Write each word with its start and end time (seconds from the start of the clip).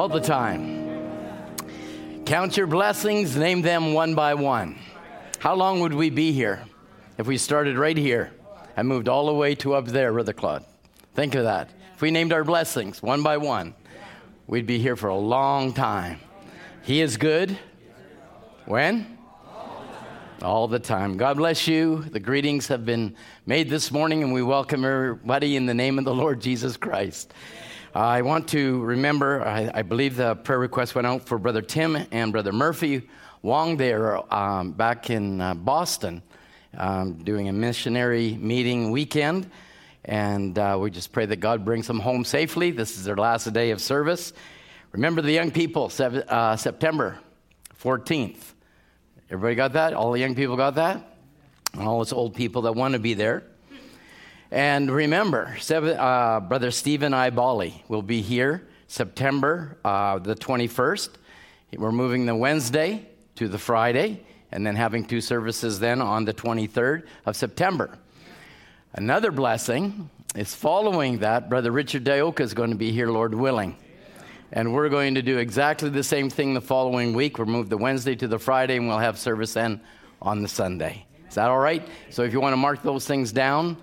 All 0.00 0.08
the 0.08 0.18
time. 0.18 0.88
Count 2.24 2.56
your 2.56 2.66
blessings, 2.66 3.36
name 3.36 3.60
them 3.60 3.92
one 3.92 4.14
by 4.14 4.32
one. 4.32 4.78
How 5.40 5.54
long 5.54 5.80
would 5.80 5.92
we 5.92 6.08
be 6.08 6.32
here 6.32 6.64
if 7.18 7.26
we 7.26 7.36
started 7.36 7.76
right 7.76 7.98
here 7.98 8.32
and 8.78 8.88
moved 8.88 9.10
all 9.10 9.26
the 9.26 9.34
way 9.34 9.54
to 9.56 9.74
up 9.74 9.84
there, 9.84 10.10
Brother 10.10 10.32
Claude? 10.32 10.64
Think 11.14 11.34
of 11.34 11.44
that. 11.44 11.68
If 11.94 12.00
we 12.00 12.10
named 12.10 12.32
our 12.32 12.44
blessings 12.44 13.02
one 13.02 13.22
by 13.22 13.36
one, 13.36 13.74
we'd 14.46 14.64
be 14.64 14.78
here 14.78 14.96
for 14.96 15.08
a 15.08 15.18
long 15.18 15.74
time. 15.74 16.18
He 16.82 17.02
is 17.02 17.18
good. 17.18 17.58
When? 18.64 19.18
All 20.40 20.66
the 20.66 20.78
time. 20.78 21.18
God 21.18 21.36
bless 21.36 21.68
you. 21.68 22.04
The 22.04 22.20
greetings 22.20 22.68
have 22.68 22.86
been 22.86 23.16
made 23.44 23.68
this 23.68 23.92
morning, 23.92 24.22
and 24.22 24.32
we 24.32 24.42
welcome 24.42 24.82
everybody 24.82 25.56
in 25.56 25.66
the 25.66 25.74
name 25.74 25.98
of 25.98 26.06
the 26.06 26.14
Lord 26.14 26.40
Jesus 26.40 26.78
Christ. 26.78 27.34
I 27.94 28.22
want 28.22 28.46
to 28.50 28.80
remember, 28.82 29.42
I, 29.42 29.68
I, 29.74 29.82
believe 29.82 30.14
the 30.14 30.36
prayer 30.36 30.60
request 30.60 30.94
went 30.94 31.08
out 31.08 31.22
for 31.26 31.38
Brother 31.38 31.60
Tim 31.60 31.98
and 32.12 32.30
Brother 32.30 32.52
Murphy 32.52 33.08
Wong. 33.42 33.76
They 33.76 33.92
are 33.92 34.32
um, 34.32 34.70
back 34.70 35.10
in 35.10 35.40
uh, 35.40 35.54
Boston 35.54 36.22
um, 36.78 37.14
doing 37.14 37.48
a 37.48 37.52
missionary 37.52 38.38
meeting 38.40 38.92
weekend. 38.92 39.50
And 40.04 40.56
uh, 40.56 40.78
we 40.80 40.92
just 40.92 41.10
pray 41.10 41.26
that 41.26 41.40
God 41.40 41.64
brings 41.64 41.88
them 41.88 41.98
home 41.98 42.24
safely. 42.24 42.70
This 42.70 42.96
is 42.96 43.02
their 43.02 43.16
last 43.16 43.52
day 43.52 43.72
of 43.72 43.80
service. 43.80 44.32
Remember 44.92 45.20
the 45.20 45.32
young 45.32 45.50
people, 45.50 45.88
seven, 45.88 46.22
uh, 46.28 46.56
September 46.56 47.18
14th. 47.82 48.38
Everybody 49.30 49.56
got 49.56 49.72
that? 49.72 49.94
All 49.94 50.12
the 50.12 50.20
young 50.20 50.36
people 50.36 50.56
got 50.56 50.76
that? 50.76 51.16
And 51.72 51.82
all 51.82 51.98
those 51.98 52.12
old 52.12 52.36
people 52.36 52.62
that 52.62 52.72
want 52.72 52.92
to 52.94 53.00
be 53.00 53.14
there. 53.14 53.49
And 54.52 54.90
remember, 54.90 55.56
seven, 55.60 55.96
uh, 55.96 56.40
Brother 56.40 56.72
Stephen 56.72 57.12
Ibali 57.12 57.82
will 57.88 58.02
be 58.02 58.20
here 58.20 58.66
September 58.88 59.78
uh, 59.84 60.18
the 60.18 60.34
21st. 60.34 61.10
We're 61.76 61.92
moving 61.92 62.26
the 62.26 62.34
Wednesday 62.34 63.06
to 63.36 63.46
the 63.46 63.58
Friday, 63.58 64.24
and 64.50 64.66
then 64.66 64.74
having 64.74 65.04
two 65.04 65.20
services 65.20 65.78
then 65.78 66.02
on 66.02 66.24
the 66.24 66.34
23rd 66.34 67.04
of 67.26 67.36
September. 67.36 67.96
Another 68.92 69.30
blessing 69.30 70.10
is 70.34 70.52
following 70.52 71.18
that, 71.18 71.48
Brother 71.48 71.70
Richard 71.70 72.02
Dioka 72.02 72.40
is 72.40 72.52
going 72.52 72.70
to 72.70 72.76
be 72.76 72.90
here, 72.90 73.06
Lord 73.06 73.34
willing. 73.34 73.76
And 74.50 74.74
we're 74.74 74.88
going 74.88 75.14
to 75.14 75.22
do 75.22 75.38
exactly 75.38 75.90
the 75.90 76.02
same 76.02 76.28
thing 76.28 76.54
the 76.54 76.60
following 76.60 77.12
week. 77.14 77.38
We'll 77.38 77.46
move 77.46 77.68
the 77.68 77.78
Wednesday 77.78 78.16
to 78.16 78.26
the 78.26 78.40
Friday, 78.40 78.78
and 78.78 78.88
we'll 78.88 78.98
have 78.98 79.16
service 79.16 79.54
then 79.54 79.80
on 80.20 80.42
the 80.42 80.48
Sunday. 80.48 81.06
Is 81.28 81.36
that 81.36 81.48
all 81.48 81.60
right? 81.60 81.86
So 82.10 82.24
if 82.24 82.32
you 82.32 82.40
want 82.40 82.54
to 82.54 82.56
mark 82.56 82.82
those 82.82 83.06
things 83.06 83.30
down, 83.30 83.76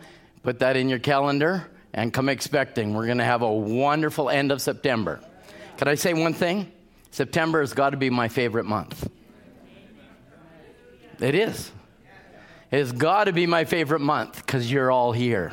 put 0.47 0.59
that 0.59 0.77
in 0.77 0.87
your 0.87 0.97
calendar 0.97 1.67
and 1.93 2.13
come 2.13 2.29
expecting. 2.29 2.93
We're 2.93 3.05
going 3.05 3.17
to 3.17 3.25
have 3.25 3.41
a 3.41 3.51
wonderful 3.51 4.29
end 4.29 4.53
of 4.53 4.61
September. 4.61 5.19
Can 5.75 5.89
I 5.89 5.95
say 5.95 6.13
one 6.13 6.33
thing? 6.33 6.71
September 7.11 7.59
has 7.59 7.73
got 7.73 7.89
to 7.89 7.97
be 7.97 8.09
my 8.09 8.29
favorite 8.29 8.63
month. 8.63 9.09
It 11.19 11.35
is. 11.35 11.69
It 12.71 12.77
has 12.77 12.93
got 12.93 13.25
to 13.25 13.33
be 13.33 13.45
my 13.45 13.65
favorite 13.65 13.99
month 13.99 14.37
because 14.37 14.71
you're 14.71 14.89
all 14.89 15.11
here. 15.11 15.51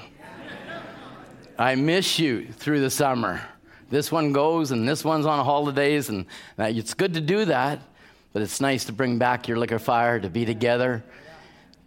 I 1.59 1.75
miss 1.75 2.21
you 2.21 2.53
through 2.53 2.81
the 2.81 2.91
summer 2.91 3.43
this 3.91 4.13
one 4.13 4.33
goes 4.33 4.71
and 4.71 4.89
this 4.89 5.05
one's 5.05 5.27
on 5.27 5.45
holidays, 5.45 6.09
and 6.09 6.27
it's 6.57 6.95
good 6.95 7.15
to 7.15 7.21
do 7.21 7.47
that, 7.47 7.81
but 8.33 8.43
it's 8.43 8.61
nice 8.61 8.85
to 8.85 8.93
bring 8.93 9.19
back 9.19 9.49
your 9.49 9.59
liquor 9.59 9.81
fire, 9.81 10.21
to 10.21 10.29
be 10.29 10.45
together, 10.45 11.03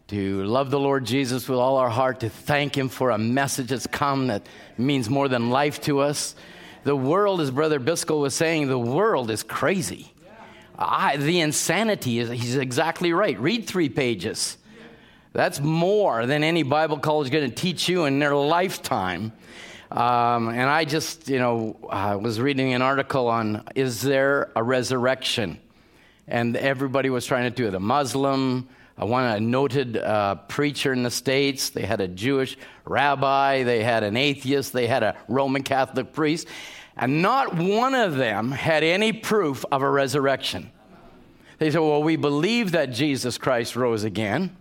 to 0.08 0.44
love 0.46 0.72
the 0.72 0.80
Lord 0.80 1.06
Jesus 1.06 1.50
with 1.50 1.60
all 1.60 1.78
our 1.78 1.90
heart, 1.90 2.22
to 2.22 2.30
thank 2.30 2.78
Him 2.78 2.88
for 2.88 3.10
a 3.10 3.18
message 3.18 3.68
that's 3.68 3.88
come 3.88 4.28
that 4.28 4.46
means 4.78 5.10
more 5.10 5.28
than 5.28 5.50
life 5.50 5.82
to 5.82 6.00
us. 6.00 6.36
The 6.84 6.96
world, 6.96 7.42
as 7.42 7.52
Brother 7.52 7.80
Biscoe 7.80 8.22
was 8.22 8.34
saying, 8.34 8.68
the 8.68 8.80
world 8.80 9.30
is 9.30 9.44
crazy. 9.44 10.14
I, 10.80 11.18
the 11.18 11.42
insanity 11.42 12.20
is, 12.20 12.30
he's 12.30 12.56
exactly 12.56 13.12
right. 13.12 13.38
Read 13.40 13.68
three 13.68 13.90
pages. 13.90 14.58
That's 15.34 15.60
more 15.60 16.26
than 16.26 16.44
any 16.44 16.64
Bible 16.64 17.00
college 17.00 17.28
is 17.28 17.32
going 17.32 17.50
to 17.50 17.56
teach 17.56 17.90
you 17.90 18.06
in 18.06 18.20
their 18.20 18.36
lifetime. 18.36 19.34
Um, 19.92 20.50
and 20.50 20.70
I 20.70 20.86
just, 20.86 21.30
you 21.30 21.40
know, 21.40 21.78
I 21.90 22.16
was 22.16 22.40
reading 22.40 22.74
an 22.74 22.82
article 22.82 23.28
on 23.28 23.64
is 23.76 24.02
there 24.02 24.52
a 24.56 24.64
resurrection? 24.64 25.60
And 26.28 26.56
everybody 26.58 27.10
was 27.10 27.26
trying 27.26 27.44
to 27.44 27.56
do 27.56 27.68
it. 27.68 27.74
A 27.74 27.80
Muslim, 27.80 28.68
a 28.98 29.06
one 29.06 29.24
a 29.24 29.40
noted 29.40 29.98
uh, 29.98 30.36
preacher 30.48 30.94
in 30.94 31.04
the 31.04 31.12
States, 31.12 31.70
they 31.70 31.84
had 31.84 32.02
a 32.02 32.08
Jewish 32.08 32.58
rabbi, 32.86 33.64
they 33.64 33.84
had 33.84 34.04
an 34.04 34.18
atheist, 34.18 34.74
they 34.74 34.88
had 34.88 35.04
a 35.04 35.16
Roman 35.28 35.64
Catholic 35.64 36.14
priest, 36.14 36.48
and 36.96 37.22
not 37.22 37.56
one 37.56 37.94
of 37.94 38.16
them 38.16 38.52
had 38.52 38.84
any 38.84 39.14
proof 39.14 39.64
of 39.72 39.82
a 39.82 39.90
resurrection. 39.90 40.72
They 41.60 41.72
said, 41.72 41.80
Well, 41.80 42.04
we 42.04 42.16
believe 42.16 42.72
that 42.72 42.88
Jesus 42.88 43.38
Christ 43.38 43.76
rose 43.76 44.04
again. 44.04 44.56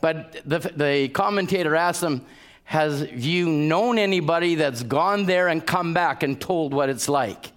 But 0.00 0.40
the, 0.46 0.58
the 0.58 1.08
commentator 1.08 1.74
asked 1.76 2.00
them, 2.00 2.24
has 2.70 3.10
you 3.10 3.48
known 3.48 3.98
anybody 3.98 4.54
that's 4.54 4.84
gone 4.84 5.26
there 5.26 5.48
and 5.48 5.66
come 5.66 5.92
back 5.92 6.22
and 6.22 6.40
told 6.40 6.72
what 6.72 6.88
it's 6.88 7.08
like? 7.08 7.50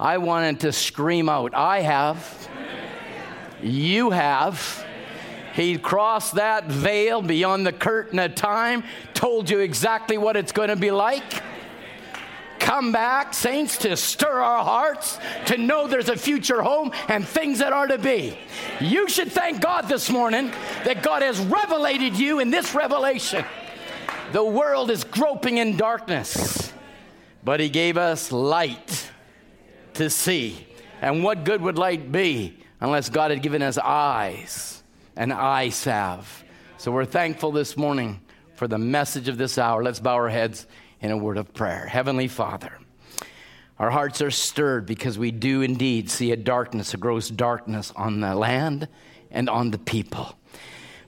I 0.00 0.16
wanted 0.16 0.60
to 0.60 0.72
scream 0.72 1.28
out, 1.28 1.54
I 1.54 1.82
have. 1.82 2.48
You 3.62 4.08
have. 4.08 4.86
He 5.58 5.76
crossed 5.76 6.36
that 6.36 6.66
veil 6.66 7.20
beyond 7.20 7.66
the 7.66 7.72
curtain 7.72 8.20
of 8.20 8.36
time, 8.36 8.84
told 9.12 9.50
you 9.50 9.58
exactly 9.58 10.16
what 10.16 10.36
it's 10.36 10.52
going 10.52 10.68
to 10.68 10.76
be 10.76 10.92
like. 10.92 11.42
Come 12.60 12.92
back, 12.92 13.34
saints, 13.34 13.76
to 13.78 13.96
stir 13.96 14.40
our 14.40 14.62
hearts, 14.62 15.18
to 15.46 15.58
know 15.58 15.88
there's 15.88 16.10
a 16.10 16.16
future 16.16 16.62
home 16.62 16.92
and 17.08 17.26
things 17.26 17.58
that 17.58 17.72
are 17.72 17.88
to 17.88 17.98
be. 17.98 18.38
You 18.80 19.08
should 19.08 19.32
thank 19.32 19.60
God 19.60 19.88
this 19.88 20.08
morning 20.08 20.52
that 20.84 21.02
God 21.02 21.22
has 21.22 21.40
revelated 21.40 22.16
you 22.16 22.38
in 22.38 22.50
this 22.50 22.72
revelation. 22.72 23.44
The 24.30 24.44
world 24.44 24.92
is 24.92 25.02
groping 25.02 25.58
in 25.58 25.76
darkness, 25.76 26.72
but 27.42 27.58
He 27.58 27.68
gave 27.68 27.96
us 27.96 28.30
light 28.30 29.10
to 29.94 30.08
see. 30.08 30.68
And 31.02 31.24
what 31.24 31.42
good 31.42 31.62
would 31.62 31.78
light 31.78 32.12
be 32.12 32.62
unless 32.80 33.08
God 33.08 33.32
had 33.32 33.42
given 33.42 33.60
us 33.60 33.76
eyes 33.76 34.77
and 35.18 35.32
eye 35.32 35.68
salve? 35.68 36.44
So 36.78 36.92
we're 36.92 37.04
thankful 37.04 37.50
this 37.50 37.76
morning 37.76 38.20
for 38.54 38.68
the 38.68 38.78
message 38.78 39.28
of 39.28 39.36
this 39.36 39.58
hour. 39.58 39.82
Let's 39.82 39.98
bow 39.98 40.14
our 40.14 40.28
heads 40.28 40.66
in 41.00 41.10
a 41.10 41.16
word 41.16 41.36
of 41.36 41.52
prayer. 41.52 41.86
Heavenly 41.86 42.28
Father, 42.28 42.78
our 43.80 43.90
hearts 43.90 44.22
are 44.22 44.30
stirred 44.30 44.86
because 44.86 45.18
we 45.18 45.32
do 45.32 45.60
indeed 45.60 46.08
see 46.08 46.30
a 46.30 46.36
darkness, 46.36 46.94
a 46.94 46.96
gross 46.96 47.28
darkness 47.28 47.92
on 47.96 48.20
the 48.20 48.34
land 48.36 48.86
and 49.30 49.50
on 49.50 49.72
the 49.72 49.78
people. 49.78 50.38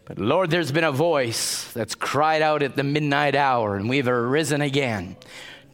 But 0.05 0.19
Lord, 0.19 0.51
there's 0.51 0.73
been 0.73 0.83
a 0.83 0.91
voice 0.91 1.73
that's 1.73 1.95
cried 1.95 2.43
out 2.43 2.65
at 2.65 2.75
the 2.75 2.83
midnight 2.83 3.37
hour, 3.37 3.77
and 3.77 3.89
we've 3.89 4.09
arisen 4.09 4.61
again 4.61 5.17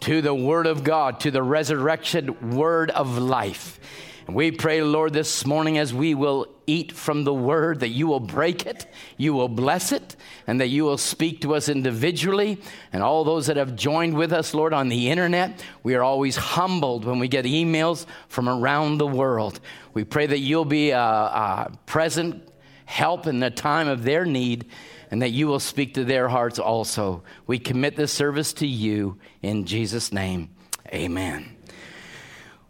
to 0.01 0.21
the 0.21 0.35
Word 0.35 0.67
of 0.67 0.85
God, 0.85 1.21
to 1.21 1.31
the 1.31 1.43
resurrection 1.43 2.55
Word 2.55 2.91
of 2.91 3.17
life. 3.17 3.81
And 4.27 4.37
we 4.37 4.51
pray, 4.51 4.83
Lord, 4.83 5.15
this 5.15 5.47
morning 5.47 5.79
as 5.79 5.95
we 5.95 6.15
will 6.15 6.49
eat 6.66 6.93
from 6.93 7.25
the 7.25 7.34
Word, 7.34 7.81
that 7.81 7.88
you 7.88 8.06
will 8.06 8.21
break 8.21 8.66
it, 8.66 8.87
you 9.16 9.32
will 9.32 9.49
bless 9.49 9.93
it, 9.93 10.16
and 10.47 10.60
that 10.60 10.69
you 10.69 10.84
will 10.84 10.99
speak 10.99 11.41
to 11.43 11.54
us 11.54 11.69
individually. 11.69 12.60
And 12.93 13.03
all 13.03 13.25
those 13.25 13.47
that 13.47 13.56
have 13.56 13.77
joined 13.77 14.16
with 14.16 14.32
us, 14.32 14.54
Lord, 14.54 14.72
on 14.72 14.88
the 14.88 15.10
internet, 15.10 15.62
we 15.82 15.94
are 15.94 16.03
always 16.03 16.37
humbled 16.37 17.05
when 17.05 17.19
we 17.19 17.28
get 17.28 17.44
emails 17.44 18.06
from 18.28 18.49
around 18.49 18.99
the 18.99 19.06
world. 19.06 19.60
We 19.94 20.05
pray 20.05 20.26
that 20.26 20.41
you'll 20.41 20.65
be 20.65 20.93
uh, 20.93 21.00
uh, 21.00 21.69
present 21.87 22.49
help 22.84 23.26
in 23.26 23.41
the 23.41 23.50
time 23.50 23.88
of 23.88 24.05
their 24.05 24.25
need, 24.25 24.67
and 25.11 25.23
that 25.23 25.31
you 25.31 25.46
will 25.46 25.61
speak 25.61 25.94
to 25.94 26.05
their 26.05 26.29
hearts 26.29 26.58
also. 26.58 27.23
We 27.46 27.58
commit 27.58 27.96
this 27.96 28.12
service 28.12 28.52
to 28.55 28.67
you 28.67 29.19
in 29.43 29.64
Jesus' 29.67 30.12
name. 30.12 30.50
Amen. 30.93 31.56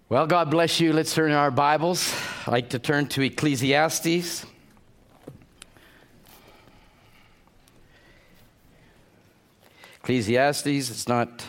Well, 0.09 0.29
God 0.29 0.53
bless 0.53 0.79
you. 0.79 0.93
Let's 0.93 1.13
turn 1.13 1.33
our 1.33 1.51
Bibles. 1.51 2.15
I'd 2.47 2.53
like 2.53 2.69
to 2.69 2.79
turn 2.79 3.09
to 3.09 3.23
Ecclesiastes. 3.23 4.47
Ecclesiastes, 9.97 10.91
it's 10.91 11.09
not 11.09 11.45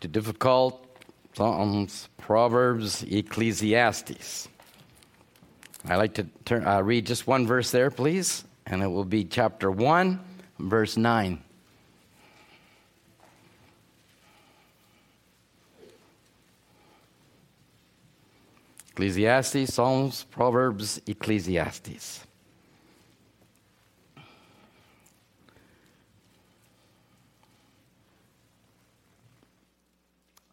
too 0.00 0.08
difficult. 0.08 0.84
Psalms, 1.36 2.08
Proverbs, 2.16 3.04
Ecclesiastes. 3.04 4.48
I 5.84 5.94
like 5.94 6.14
to 6.14 6.26
turn, 6.44 6.66
uh, 6.66 6.80
read 6.80 7.06
just 7.06 7.28
one 7.28 7.46
verse 7.46 7.70
there, 7.70 7.92
please, 7.92 8.42
and 8.66 8.82
it 8.82 8.88
will 8.88 9.04
be 9.04 9.22
chapter 9.22 9.70
1, 9.70 10.18
verse 10.58 10.96
9. 10.96 11.40
Ecclesiastes, 18.98 19.72
Psalms, 19.72 20.24
Proverbs, 20.24 21.00
Ecclesiastes. 21.06 22.26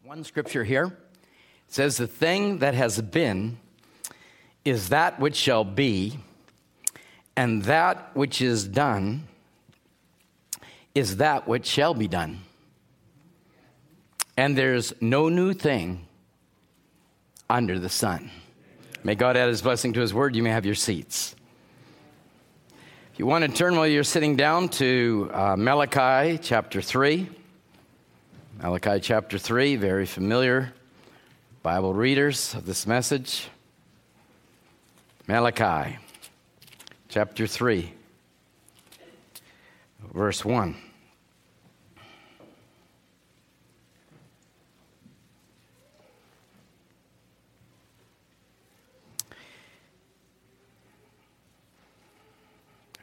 One 0.04 0.22
scripture 0.22 0.62
here 0.62 0.96
says, 1.66 1.96
The 1.96 2.06
thing 2.06 2.58
that 2.58 2.74
has 2.74 3.02
been 3.02 3.58
is 4.64 4.90
that 4.90 5.18
which 5.18 5.34
shall 5.34 5.64
be, 5.64 6.16
and 7.36 7.64
that 7.64 8.14
which 8.14 8.40
is 8.40 8.62
done 8.68 9.26
is 10.94 11.16
that 11.16 11.48
which 11.48 11.66
shall 11.66 11.94
be 11.94 12.06
done. 12.06 12.42
And 14.36 14.56
there's 14.56 14.94
no 15.00 15.28
new 15.28 15.52
thing 15.52 16.05
under 17.48 17.78
the 17.78 17.88
sun. 17.88 18.30
May 19.04 19.14
God 19.14 19.36
add 19.36 19.48
his 19.48 19.62
blessing 19.62 19.92
to 19.92 20.00
his 20.00 20.12
word. 20.12 20.34
You 20.34 20.42
may 20.42 20.50
have 20.50 20.66
your 20.66 20.74
seats. 20.74 21.34
If 23.12 23.18
you 23.18 23.26
want 23.26 23.44
to 23.44 23.50
turn 23.50 23.76
while 23.76 23.86
you're 23.86 24.04
sitting 24.04 24.36
down 24.36 24.68
to 24.70 25.30
uh, 25.32 25.56
Malachi 25.56 26.38
chapter 26.38 26.82
3. 26.82 27.28
Malachi 28.62 29.00
chapter 29.00 29.38
3, 29.38 29.76
very 29.76 30.06
familiar 30.06 30.72
Bible 31.62 31.94
readers 31.94 32.54
of 32.54 32.64
this 32.64 32.86
message. 32.86 33.48
Malachi 35.26 35.98
chapter 37.08 37.46
3, 37.46 37.92
verse 40.14 40.44
1. 40.44 40.76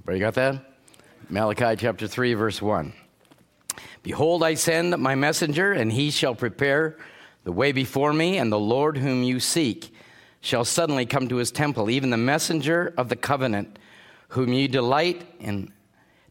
Everybody 0.06 0.20
got 0.20 0.34
that? 0.34 0.66
Malachi 1.30 1.78
chapter 1.78 2.08
3, 2.08 2.34
verse 2.34 2.62
1. 2.62 2.92
Behold, 4.02 4.44
I 4.44 4.56
send 4.56 4.98
my 4.98 5.16
messenger, 5.16 5.72
and 5.72 5.94
he 5.94 6.12
shall 6.12 6.36
prepare 6.36 6.98
the 7.46 7.54
way 7.54 7.72
before 7.72 8.12
me, 8.12 8.38
and 8.38 8.52
the 8.52 8.60
Lord 8.60 8.98
whom 8.98 9.24
you 9.24 9.40
seek 9.40 9.96
shall 10.42 10.66
suddenly 10.66 11.06
come 11.06 11.30
to 11.30 11.38
his 11.38 11.52
temple, 11.52 11.90
even 11.90 12.10
the 12.10 12.18
messenger 12.18 12.94
of 12.98 13.08
the 13.08 13.16
covenant, 13.16 13.80
whom 14.28 14.52
you 14.52 14.68
delight 14.68 15.26
in, 15.40 15.72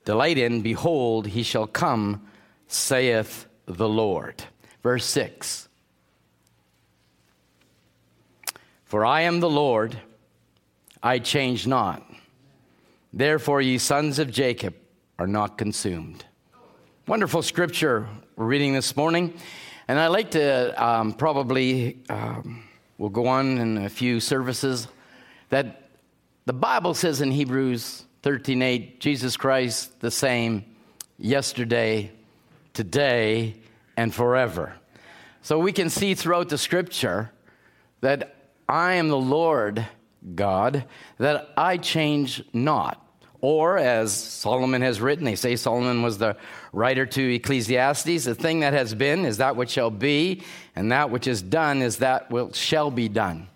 delight 0.05 0.37
in, 0.37 0.61
behold, 0.61 1.29
he 1.29 1.43
shall 1.43 1.67
come, 1.67 2.29
saith 2.67 3.47
the 3.65 3.89
Lord. 3.89 4.45
Verse 4.83 5.07
6. 5.07 5.71
For 8.85 9.03
I 9.07 9.23
am 9.23 9.41
the 9.41 9.49
Lord, 9.49 9.99
I 11.03 11.21
change 11.21 11.67
not. 11.67 12.12
Therefore, 13.13 13.61
ye 13.61 13.77
sons 13.77 14.19
of 14.19 14.31
Jacob 14.31 14.75
are 15.19 15.27
not 15.27 15.59
consumed. 15.59 16.25
Wonderful 17.07 17.43
scripture 17.43 18.09
we're 18.37 18.47
reading 18.47 18.73
this 18.73 18.97
morning. 18.97 19.35
And 19.87 19.99
I 19.99 20.07
like 20.07 20.31
to 20.31 20.83
um, 20.83 21.13
probably, 21.13 21.99
um, 22.09 22.65
we'll 22.97 23.11
go 23.11 23.27
on 23.27 23.59
in 23.59 23.77
a 23.79 23.91
few 23.91 24.19
services, 24.19 24.89
that 25.51 25.91
the 26.47 26.55
Bible 26.55 26.95
says 26.95 27.21
in 27.21 27.31
Hebrews 27.31 28.05
13:8, 28.23 28.99
Jesus 28.99 29.37
Christ 29.37 30.01
the 30.01 30.11
same 30.11 30.65
yesterday, 31.19 32.13
today, 32.73 33.57
and 33.97 34.15
forever. 34.15 34.75
So 35.43 35.59
we 35.59 35.73
can 35.73 35.91
see 35.91 36.15
throughout 36.15 36.49
the 36.49 36.57
scripture 36.57 37.31
that 38.01 38.37
I 38.69 38.95
am 38.95 39.09
the 39.09 39.19
Lord 39.19 39.87
God, 40.35 40.85
that 41.19 41.51
I 41.57 41.77
change 41.77 42.43
not. 42.53 42.99
Or, 43.41 43.77
as 43.77 44.13
Solomon 44.13 44.83
has 44.83 45.01
written, 45.01 45.25
they 45.25 45.35
say 45.35 45.57
Solomon 45.57 46.03
was 46.03 46.17
the 46.17 46.37
writer 46.73 47.05
to 47.07 47.35
Ecclesiastes 47.35 48.25
the 48.25 48.37
thing 48.37 48.61
that 48.61 48.73
has 48.73 48.95
been 48.95 49.25
is 49.25 49.39
that 49.39 49.57
which 49.57 49.71
shall 49.71 49.91
be, 49.91 50.43
and 50.77 50.93
that 50.93 51.11
which 51.11 51.27
is 51.27 51.43
done 51.43 51.83
is 51.83 51.99
that 51.99 52.31
which 52.31 52.55
shall 52.55 52.91
be 52.91 53.09
done. 53.09 53.49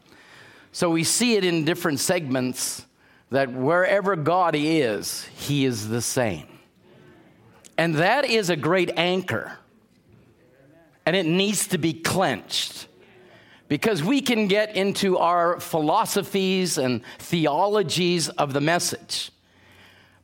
So 0.73 0.91
we 0.91 1.05
see 1.05 1.37
it 1.37 1.45
in 1.45 1.65
different 1.65 2.01
segments 2.01 2.85
that 3.31 3.53
wherever 3.53 4.17
God 4.17 4.57
is, 4.57 5.25
He 5.37 5.65
is 5.65 5.89
the 5.89 6.03
same. 6.03 6.47
And 7.79 7.95
that 7.97 8.25
is 8.25 8.51
a 8.51 8.57
great 8.57 8.91
anchor. 8.97 9.59
And 11.05 11.15
it 11.15 11.27
needs 11.27 11.69
to 11.69 11.79
be 11.79 11.93
clenched 11.93 12.89
because 13.69 14.03
we 14.03 14.21
can 14.21 14.47
get 14.47 14.77
into 14.77 15.19
our 15.19 15.59
philosophies 15.61 16.79
and 16.79 17.03
theologies 17.19 18.29
of 18.29 18.53
the 18.53 18.61
message. 18.61 19.31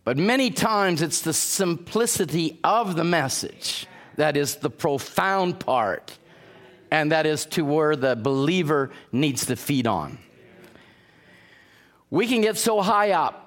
But 0.04 0.16
many 0.16 0.50
times 0.50 1.02
it's 1.02 1.20
the 1.20 1.32
simplicity 1.32 2.58
of 2.64 2.96
the 2.96 3.04
message 3.04 3.86
that 4.16 4.36
is 4.36 4.56
the 4.56 4.70
profound 4.70 5.60
part, 5.60 6.18
and 6.90 7.12
that 7.12 7.26
is 7.26 7.46
to 7.46 7.64
where 7.64 7.96
the 7.96 8.16
believer 8.16 8.90
needs 9.10 9.46
to 9.46 9.56
feed 9.56 9.86
on. 9.86 10.18
We 12.10 12.26
can 12.26 12.42
get 12.42 12.58
so 12.58 12.82
high 12.82 13.12
up 13.12 13.38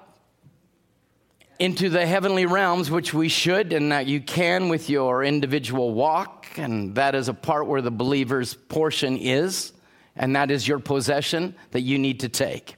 into 1.58 1.88
the 1.88 2.04
heavenly 2.04 2.44
realms, 2.44 2.90
which 2.90 3.14
we 3.14 3.28
should, 3.28 3.72
and 3.72 3.92
that 3.92 4.06
you 4.06 4.20
can 4.20 4.68
with 4.68 4.90
your 4.90 5.24
individual 5.24 5.94
walk, 5.94 6.46
and 6.56 6.94
that 6.96 7.14
is 7.14 7.28
a 7.28 7.34
part 7.34 7.66
where 7.66 7.80
the 7.80 7.90
believer's 7.90 8.54
portion 8.54 9.16
is, 9.16 9.72
and 10.16 10.34
that 10.36 10.50
is 10.50 10.66
your 10.66 10.78
possession 10.78 11.54
that 11.72 11.82
you 11.82 11.98
need 11.98 12.20
to 12.20 12.28
take. 12.28 12.76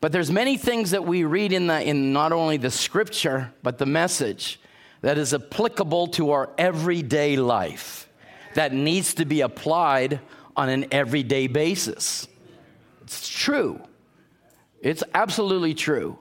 But 0.00 0.10
there's 0.10 0.32
many 0.32 0.56
things 0.56 0.90
that 0.90 1.04
we 1.04 1.24
read 1.24 1.52
in, 1.52 1.68
the, 1.68 1.80
in 1.80 2.12
not 2.12 2.32
only 2.32 2.56
the 2.56 2.70
scripture, 2.70 3.54
but 3.62 3.78
the 3.78 3.86
message 3.86 4.58
that 5.00 5.16
is 5.16 5.32
applicable 5.32 6.08
to 6.08 6.32
our 6.32 6.50
everyday 6.58 7.36
life 7.36 8.08
that 8.54 8.72
needs 8.72 9.14
to 9.14 9.24
be 9.24 9.40
applied 9.40 10.20
on 10.56 10.68
an 10.68 10.86
everyday 10.90 11.46
basis. 11.46 12.26
It's 13.02 13.28
true. 13.28 13.80
It's 14.80 15.04
absolutely 15.14 15.74
true. 15.74 16.18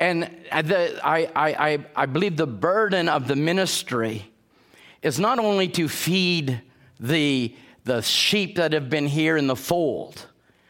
And 0.00 0.22
the, 0.52 1.00
I, 1.04 1.28
I, 1.34 1.84
I 1.96 2.06
believe 2.06 2.36
the 2.36 2.46
burden 2.46 3.08
of 3.08 3.26
the 3.26 3.34
ministry 3.34 4.30
is 5.02 5.18
not 5.18 5.38
only 5.38 5.68
to 5.70 5.88
feed 5.88 6.62
the, 7.00 7.54
the 7.88 8.02
sheep 8.02 8.56
that 8.56 8.72
have 8.74 8.88
been 8.88 9.06
here 9.06 9.36
in 9.36 9.46
the 9.46 9.56
fold 9.56 10.26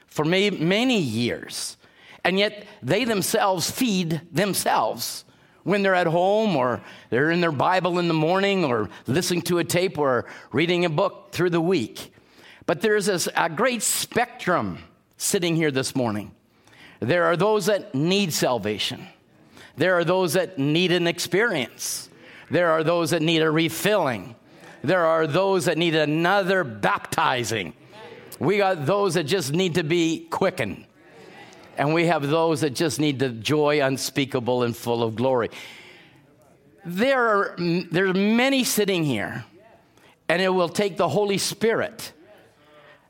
for 0.06 0.24
many, 0.24 0.50
many 0.50 0.98
years, 0.98 1.76
and 2.24 2.38
yet 2.38 2.64
they 2.82 3.04
themselves 3.04 3.70
feed 3.70 4.22
themselves 4.32 5.24
when 5.64 5.82
they're 5.82 5.94
at 5.94 6.06
home 6.06 6.56
or 6.56 6.80
they're 7.10 7.30
in 7.30 7.40
their 7.40 7.52
Bible 7.52 7.98
in 7.98 8.08
the 8.08 8.14
morning 8.14 8.64
or 8.64 8.88
listening 9.06 9.42
to 9.42 9.58
a 9.58 9.64
tape 9.64 9.98
or 9.98 10.26
reading 10.52 10.84
a 10.84 10.88
book 10.88 11.32
through 11.32 11.50
the 11.50 11.60
week. 11.60 12.14
But 12.66 12.80
there's 12.80 13.08
a 13.08 13.48
great 13.48 13.82
spectrum 13.82 14.78
sitting 15.16 15.56
here 15.56 15.70
this 15.70 15.96
morning. 15.96 16.32
There 17.00 17.24
are 17.24 17.36
those 17.36 17.66
that 17.66 17.94
need 17.94 18.32
salvation. 18.32 19.06
There 19.76 19.98
are 19.98 20.04
those 20.04 20.34
that 20.34 20.58
need 20.58 20.92
an 20.92 21.06
experience. 21.06 22.08
There 22.50 22.70
are 22.70 22.84
those 22.84 23.10
that 23.10 23.22
need 23.22 23.42
a 23.42 23.50
refilling. 23.50 24.36
There 24.82 25.04
are 25.04 25.26
those 25.26 25.64
that 25.66 25.78
need 25.78 25.94
another 25.94 26.64
baptizing. 26.64 27.74
We 28.38 28.58
got 28.58 28.86
those 28.86 29.14
that 29.14 29.24
just 29.24 29.52
need 29.52 29.74
to 29.74 29.82
be 29.82 30.26
quickened 30.30 30.86
and 31.78 31.94
we 31.94 32.06
have 32.06 32.28
those 32.28 32.60
that 32.60 32.74
just 32.74 32.98
need 32.98 33.20
the 33.20 33.30
joy 33.30 33.80
unspeakable 33.80 34.64
and 34.64 34.76
full 34.76 35.02
of 35.02 35.14
glory. 35.14 35.48
There 36.84 37.26
are, 37.28 37.56
there 37.56 38.08
are 38.08 38.14
many 38.14 38.64
sitting 38.64 39.04
here, 39.04 39.44
and 40.28 40.42
it 40.42 40.48
will 40.48 40.68
take 40.68 40.96
the 40.96 41.08
Holy 41.08 41.38
Spirit, 41.38 42.12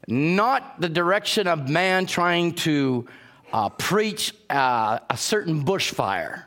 not 0.06 0.80
the 0.80 0.88
direction 0.88 1.46
of 1.46 1.68
man 1.68 2.06
trying 2.06 2.54
to 2.54 3.08
uh, 3.52 3.70
preach 3.70 4.34
uh, 4.50 4.98
a 5.08 5.16
certain 5.16 5.64
bushfire. 5.64 6.44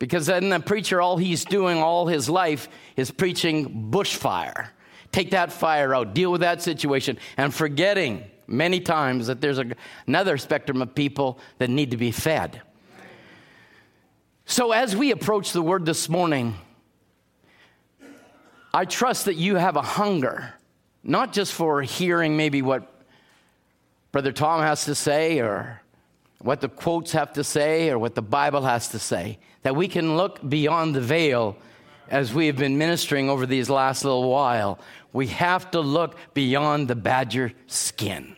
Because 0.00 0.26
then 0.26 0.48
the 0.48 0.58
preacher, 0.58 1.00
all 1.00 1.18
he's 1.18 1.44
doing 1.44 1.78
all 1.78 2.06
his 2.06 2.28
life 2.28 2.68
is 2.96 3.10
preaching 3.10 3.90
bushfire. 3.92 4.70
Take 5.12 5.32
that 5.32 5.52
fire 5.52 5.94
out, 5.94 6.14
deal 6.14 6.32
with 6.32 6.40
that 6.40 6.62
situation, 6.62 7.18
and 7.36 7.54
forgetting 7.54 8.24
many 8.46 8.80
times 8.80 9.26
that 9.26 9.42
there's 9.42 9.58
a, 9.58 9.66
another 10.06 10.38
spectrum 10.38 10.80
of 10.80 10.94
people 10.94 11.38
that 11.58 11.68
need 11.68 11.90
to 11.90 11.98
be 11.98 12.12
fed. 12.12 12.62
So, 14.46 14.72
as 14.72 14.96
we 14.96 15.10
approach 15.10 15.52
the 15.52 15.62
word 15.62 15.84
this 15.84 16.08
morning, 16.08 16.54
I 18.72 18.86
trust 18.86 19.26
that 19.26 19.34
you 19.34 19.56
have 19.56 19.76
a 19.76 19.82
hunger, 19.82 20.54
not 21.04 21.34
just 21.34 21.52
for 21.52 21.82
hearing 21.82 22.38
maybe 22.38 22.62
what 22.62 22.90
Brother 24.12 24.32
Tom 24.32 24.62
has 24.62 24.86
to 24.86 24.94
say 24.94 25.40
or 25.40 25.82
what 26.40 26.60
the 26.60 26.68
quotes 26.68 27.12
have 27.12 27.32
to 27.34 27.44
say 27.44 27.90
or 27.90 27.98
what 27.98 28.14
the 28.14 28.22
Bible 28.22 28.62
has 28.62 28.88
to 28.88 28.98
say, 28.98 29.38
that 29.62 29.76
we 29.76 29.88
can 29.88 30.16
look 30.16 30.46
beyond 30.48 30.94
the 30.94 31.00
veil 31.00 31.56
as 32.08 32.34
we 32.34 32.46
have 32.46 32.56
been 32.56 32.76
ministering 32.78 33.30
over 33.30 33.46
these 33.46 33.70
last 33.70 34.04
little 34.04 34.28
while. 34.28 34.78
We 35.12 35.28
have 35.28 35.70
to 35.72 35.80
look 35.80 36.16
beyond 36.34 36.88
the 36.88 36.96
badger 36.96 37.52
skin 37.66 38.36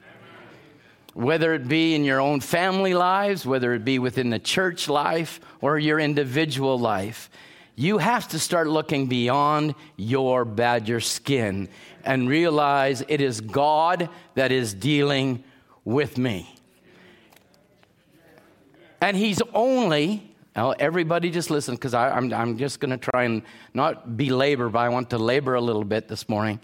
whether 1.15 1.53
it 1.55 1.69
be 1.69 1.95
in 1.95 2.05
your 2.05 2.21
own 2.21 2.41
family 2.41 2.95
lives, 2.95 3.45
whether 3.45 3.75
it 3.75 3.85
be 3.85 3.99
within 3.99 4.31
the 4.31 4.39
church 4.39 4.89
life 4.89 5.41
or 5.61 5.79
your 5.79 5.99
individual 5.99 6.79
life. 6.79 7.31
you 7.75 7.97
have 7.97 8.29
to 8.29 8.39
start 8.39 8.69
looking 8.69 9.07
beyond 9.07 9.75
your 9.97 10.45
badger 10.45 11.01
skin 11.01 11.67
and 12.05 12.29
realize 12.29 13.03
it 13.09 13.23
is 13.23 13.41
God 13.41 14.11
that 14.35 14.53
is 14.53 14.75
dealing 14.75 15.43
with 15.83 16.19
me. 16.19 16.52
And 19.03 19.17
He's 19.17 19.43
only, 19.53 20.33
now 20.55 20.71
everybody 20.71 21.29
just 21.29 21.51
listen, 21.51 21.75
because 21.75 21.93
I'm, 21.93 22.33
I'm 22.33 22.57
just 22.57 22.79
going 22.79 22.93
to 22.93 23.11
try 23.11 23.25
and 23.25 23.43
not 23.75 24.17
belabor, 24.17 24.69
but 24.69 24.79
I 24.79 24.89
want 24.91 25.11
to 25.11 25.19
labor 25.19 25.55
a 25.55 25.61
little 25.61 25.83
bit 25.83 26.07
this 26.07 26.29
morning. 26.29 26.61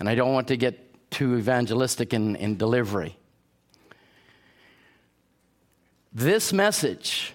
And 0.00 0.08
I 0.08 0.16
don't 0.16 0.32
want 0.32 0.48
to 0.48 0.56
get 0.56 1.10
too 1.12 1.36
evangelistic 1.36 2.12
in, 2.12 2.34
in 2.36 2.56
delivery. 2.56 3.16
This 6.12 6.52
message, 6.52 7.34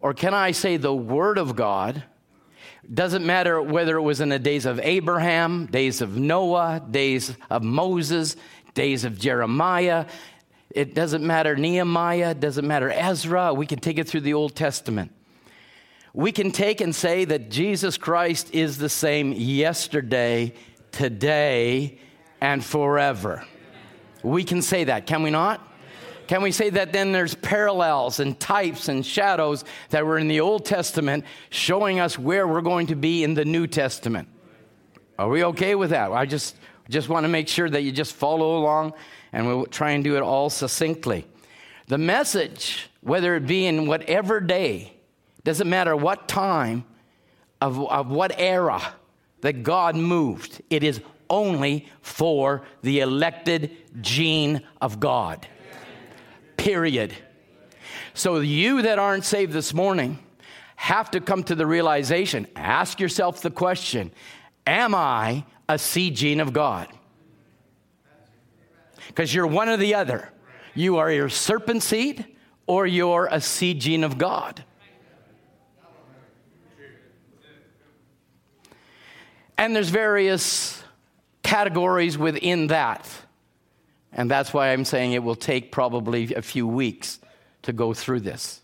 or 0.00 0.14
can 0.14 0.32
I 0.32 0.52
say 0.52 0.76
the 0.76 0.94
Word 0.94 1.36
of 1.36 1.56
God, 1.56 2.04
doesn't 2.94 3.26
matter 3.26 3.60
whether 3.60 3.96
it 3.96 4.02
was 4.02 4.20
in 4.20 4.28
the 4.28 4.38
days 4.38 4.64
of 4.64 4.78
Abraham, 4.78 5.66
days 5.66 6.00
of 6.02 6.16
Noah, 6.16 6.80
days 6.88 7.36
of 7.50 7.64
Moses, 7.64 8.36
days 8.74 9.04
of 9.04 9.18
Jeremiah. 9.18 10.06
It 10.76 10.94
doesn't 10.94 11.26
matter 11.26 11.56
Nehemiah, 11.56 12.32
it 12.32 12.40
doesn't 12.40 12.66
matter 12.66 12.90
Ezra. 12.90 13.54
We 13.54 13.64
can 13.64 13.78
take 13.78 13.98
it 13.98 14.06
through 14.06 14.20
the 14.20 14.34
Old 14.34 14.54
Testament. 14.54 15.10
We 16.12 16.32
can 16.32 16.50
take 16.50 16.82
and 16.82 16.94
say 16.94 17.24
that 17.24 17.50
Jesus 17.50 17.96
Christ 17.96 18.54
is 18.54 18.76
the 18.76 18.90
same 18.90 19.32
yesterday, 19.32 20.52
today, 20.92 21.98
and 22.42 22.62
forever. 22.62 23.42
We 24.22 24.44
can 24.44 24.60
say 24.60 24.84
that, 24.84 25.06
can 25.06 25.22
we 25.22 25.30
not? 25.30 25.66
Can 26.26 26.42
we 26.42 26.52
say 26.52 26.68
that 26.68 26.92
then 26.92 27.10
there's 27.10 27.34
parallels 27.34 28.20
and 28.20 28.38
types 28.38 28.88
and 28.88 29.04
shadows 29.04 29.64
that 29.88 30.04
were 30.04 30.18
in 30.18 30.28
the 30.28 30.40
Old 30.40 30.66
Testament 30.66 31.24
showing 31.48 32.00
us 32.00 32.18
where 32.18 32.46
we're 32.46 32.60
going 32.60 32.88
to 32.88 32.96
be 32.96 33.24
in 33.24 33.32
the 33.32 33.46
New 33.46 33.66
Testament? 33.66 34.28
Are 35.18 35.30
we 35.30 35.42
okay 35.44 35.74
with 35.74 35.88
that? 35.90 36.12
I 36.12 36.26
just, 36.26 36.56
just 36.90 37.08
want 37.08 37.24
to 37.24 37.28
make 37.28 37.48
sure 37.48 37.70
that 37.70 37.80
you 37.80 37.92
just 37.92 38.12
follow 38.12 38.58
along 38.58 38.92
and 39.36 39.46
we'll 39.46 39.66
try 39.66 39.90
and 39.90 40.02
do 40.02 40.16
it 40.16 40.22
all 40.22 40.48
succinctly. 40.48 41.26
The 41.88 41.98
message, 41.98 42.88
whether 43.02 43.36
it 43.36 43.46
be 43.46 43.66
in 43.66 43.86
whatever 43.86 44.40
day, 44.40 44.94
doesn't 45.44 45.68
matter 45.68 45.94
what 45.94 46.26
time, 46.26 46.86
of, 47.60 47.78
of 47.78 48.08
what 48.08 48.32
era 48.38 48.80
that 49.42 49.62
God 49.62 49.94
moved, 49.94 50.62
it 50.70 50.82
is 50.82 51.02
only 51.28 51.86
for 52.00 52.62
the 52.80 53.00
elected 53.00 53.76
gene 54.00 54.62
of 54.80 55.00
God 55.00 55.46
period. 56.56 57.12
So, 58.14 58.40
you 58.40 58.82
that 58.82 58.98
aren't 58.98 59.24
saved 59.24 59.52
this 59.52 59.74
morning 59.74 60.18
have 60.76 61.10
to 61.10 61.20
come 61.20 61.42
to 61.44 61.54
the 61.54 61.66
realization 61.66 62.46
ask 62.56 62.98
yourself 63.00 63.42
the 63.42 63.50
question 63.50 64.12
Am 64.66 64.94
I 64.94 65.44
a 65.68 65.78
seed 65.78 66.16
gene 66.16 66.40
of 66.40 66.54
God? 66.54 66.88
Because 69.08 69.34
you're 69.34 69.46
one 69.46 69.68
or 69.68 69.76
the 69.76 69.94
other. 69.94 70.30
You 70.74 70.98
are 70.98 71.10
your 71.10 71.28
serpent 71.28 71.82
seed 71.82 72.24
or 72.66 72.86
you're 72.86 73.28
a 73.30 73.40
seed 73.40 73.80
gene 73.80 74.04
of 74.04 74.18
God. 74.18 74.64
And 79.58 79.74
there's 79.74 79.88
various 79.88 80.82
categories 81.42 82.18
within 82.18 82.66
that. 82.66 83.08
And 84.12 84.30
that's 84.30 84.52
why 84.52 84.72
I'm 84.72 84.84
saying 84.84 85.12
it 85.12 85.22
will 85.22 85.36
take 85.36 85.72
probably 85.72 86.34
a 86.34 86.42
few 86.42 86.66
weeks 86.66 87.20
to 87.62 87.72
go 87.72 87.94
through 87.94 88.20
this. 88.20 88.60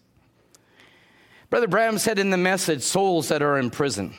Brother 1.50 1.68
Branham 1.68 1.98
said 1.98 2.18
in 2.18 2.30
the 2.30 2.36
message, 2.36 2.82
souls 2.82 3.28
that 3.28 3.42
are 3.42 3.58
in 3.58 3.70
prison. 3.70 4.14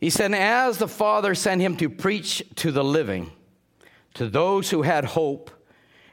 He 0.00 0.10
said, 0.10 0.32
As 0.32 0.78
the 0.78 0.86
Father 0.86 1.34
sent 1.34 1.60
him 1.60 1.76
to 1.78 1.88
preach 1.88 2.44
to 2.56 2.70
the 2.70 2.84
living, 2.84 3.32
to 4.18 4.28
those 4.28 4.68
who 4.68 4.82
had 4.82 5.04
hope, 5.04 5.48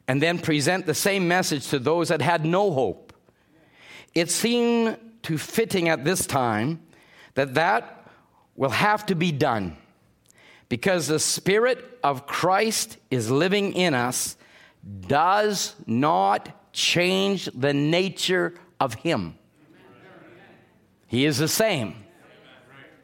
and 0.08 0.22
then 0.22 0.38
present 0.38 0.86
the 0.86 0.94
same 0.94 1.28
message 1.28 1.68
to 1.70 1.80
those 1.80 2.10
that 2.10 2.22
had 2.22 2.46
no 2.46 2.72
hope, 2.72 3.14
it 4.14 4.30
seemed 4.30 4.98
to 5.24 5.40
fitting 5.40 5.90
at 5.90 6.06
this 6.06 6.28
time 6.28 6.80
that 7.34 7.56
that 7.56 8.08
will 8.56 8.70
have 8.70 9.08
to 9.08 9.16
be 9.16 9.32
done 9.32 9.76
because 10.70 11.08
the 11.08 11.18
Spirit 11.18 11.84
of 12.04 12.28
Christ 12.28 12.98
is 13.10 13.32
living 13.32 13.74
in 13.74 13.96
us, 13.96 14.38
does 15.08 15.74
not 15.88 16.72
change 16.74 17.46
the 17.56 17.74
nature 17.74 18.54
of 18.80 18.94
Him. 18.94 19.34
He 21.08 21.26
is 21.26 21.40
the 21.40 21.48
same 21.48 21.96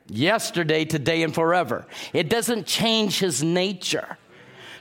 yesterday, 0.08 0.86
today, 0.86 1.24
and 1.24 1.34
forever. 1.34 1.88
It 2.14 2.30
doesn't 2.30 2.68
change 2.68 3.18
His 3.18 3.44
nature. 3.44 4.20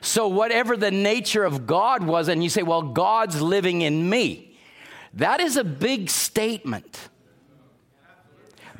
So, 0.00 0.28
whatever 0.28 0.76
the 0.76 0.90
nature 0.90 1.44
of 1.44 1.66
God 1.66 2.02
was, 2.04 2.28
and 2.28 2.42
you 2.42 2.48
say, 2.48 2.62
well, 2.62 2.82
God's 2.82 3.40
living 3.40 3.82
in 3.82 4.08
me, 4.08 4.56
that 5.14 5.40
is 5.40 5.56
a 5.56 5.64
big 5.64 6.08
statement. 6.08 7.08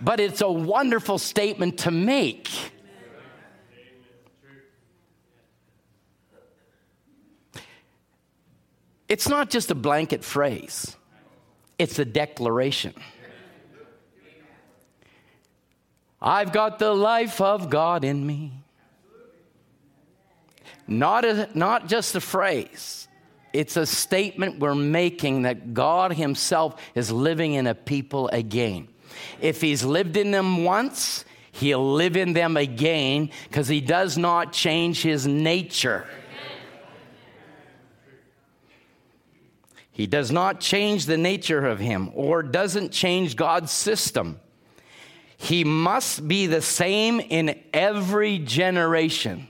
But 0.01 0.19
it's 0.19 0.41
a 0.41 0.51
wonderful 0.51 1.19
statement 1.19 1.81
to 1.81 1.91
make 1.91 2.49
It's 9.11 9.29
not 9.29 9.51
just 9.51 9.73
a 9.73 9.75
blanket 9.75 10.23
phrase, 10.23 10.97
it's 11.81 11.99
a 11.99 12.05
declaration. 12.05 12.95
I've 16.23 16.53
got 16.53 16.79
the 16.79 16.95
life 16.95 17.41
of 17.41 17.71
God 17.71 18.05
in 18.05 18.25
me. 18.25 18.60
Not, 20.91 21.25
a, 21.25 21.49
not 21.55 21.87
just 21.87 22.17
a 22.17 22.21
phrase, 22.21 23.09
it's 23.53 23.77
a 23.77 23.87
statement 23.87 24.59
we're 24.59 24.75
making 24.75 25.43
that 25.43 25.73
God 25.73 26.13
Himself 26.13 26.81
is 26.97 27.13
living 27.13 27.55
in 27.55 27.69
a 27.69 27.75
people 27.77 28.29
again. 28.29 28.89
If 29.41 29.61
He's 29.61 29.85
lived 29.85 30.17
in 30.17 30.33
them 30.33 30.65
once, 30.65 31.25
He'll 31.53 31.93
live 31.93 32.17
in 32.17 32.33
them 32.33 32.57
again 32.57 33.31
because 33.45 33.69
He 33.69 33.81
does 33.81 34.19
not 34.19 34.53
change 34.53 35.03
His 35.03 35.29
nature. 35.29 36.07
He 39.93 40.07
does 40.07 40.33
not 40.33 40.61
change 40.61 41.05
the 41.05 41.19
nature 41.19 41.67
of 41.67 41.79
him 41.79 42.11
or 42.15 42.43
doesn't 42.43 42.91
change 42.91 43.37
God's 43.37 43.71
system. 43.71 44.41
He 45.37 45.63
must 45.63 46.27
be 46.27 46.47
the 46.47 46.63
same 46.63 47.21
in 47.21 47.61
every 47.75 48.39
generation. 48.39 49.50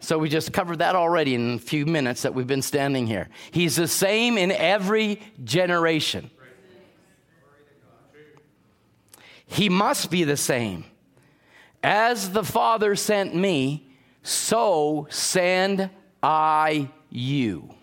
So 0.00 0.18
we 0.18 0.30
just 0.30 0.52
covered 0.52 0.78
that 0.78 0.96
already 0.96 1.34
in 1.34 1.54
a 1.54 1.58
few 1.58 1.84
minutes 1.84 2.22
that 2.22 2.34
we've 2.34 2.46
been 2.46 2.62
standing 2.62 3.06
here. 3.06 3.28
He's 3.50 3.76
the 3.76 3.86
same 3.86 4.38
in 4.38 4.50
every 4.50 5.20
generation. 5.44 6.30
He 9.46 9.68
must 9.68 10.10
be 10.10 10.24
the 10.24 10.36
same. 10.36 10.84
As 11.82 12.30
the 12.30 12.44
Father 12.44 12.96
sent 12.96 13.34
me, 13.34 13.90
so 14.22 15.06
send 15.10 15.90
I 16.22 16.88
you. 17.10 17.74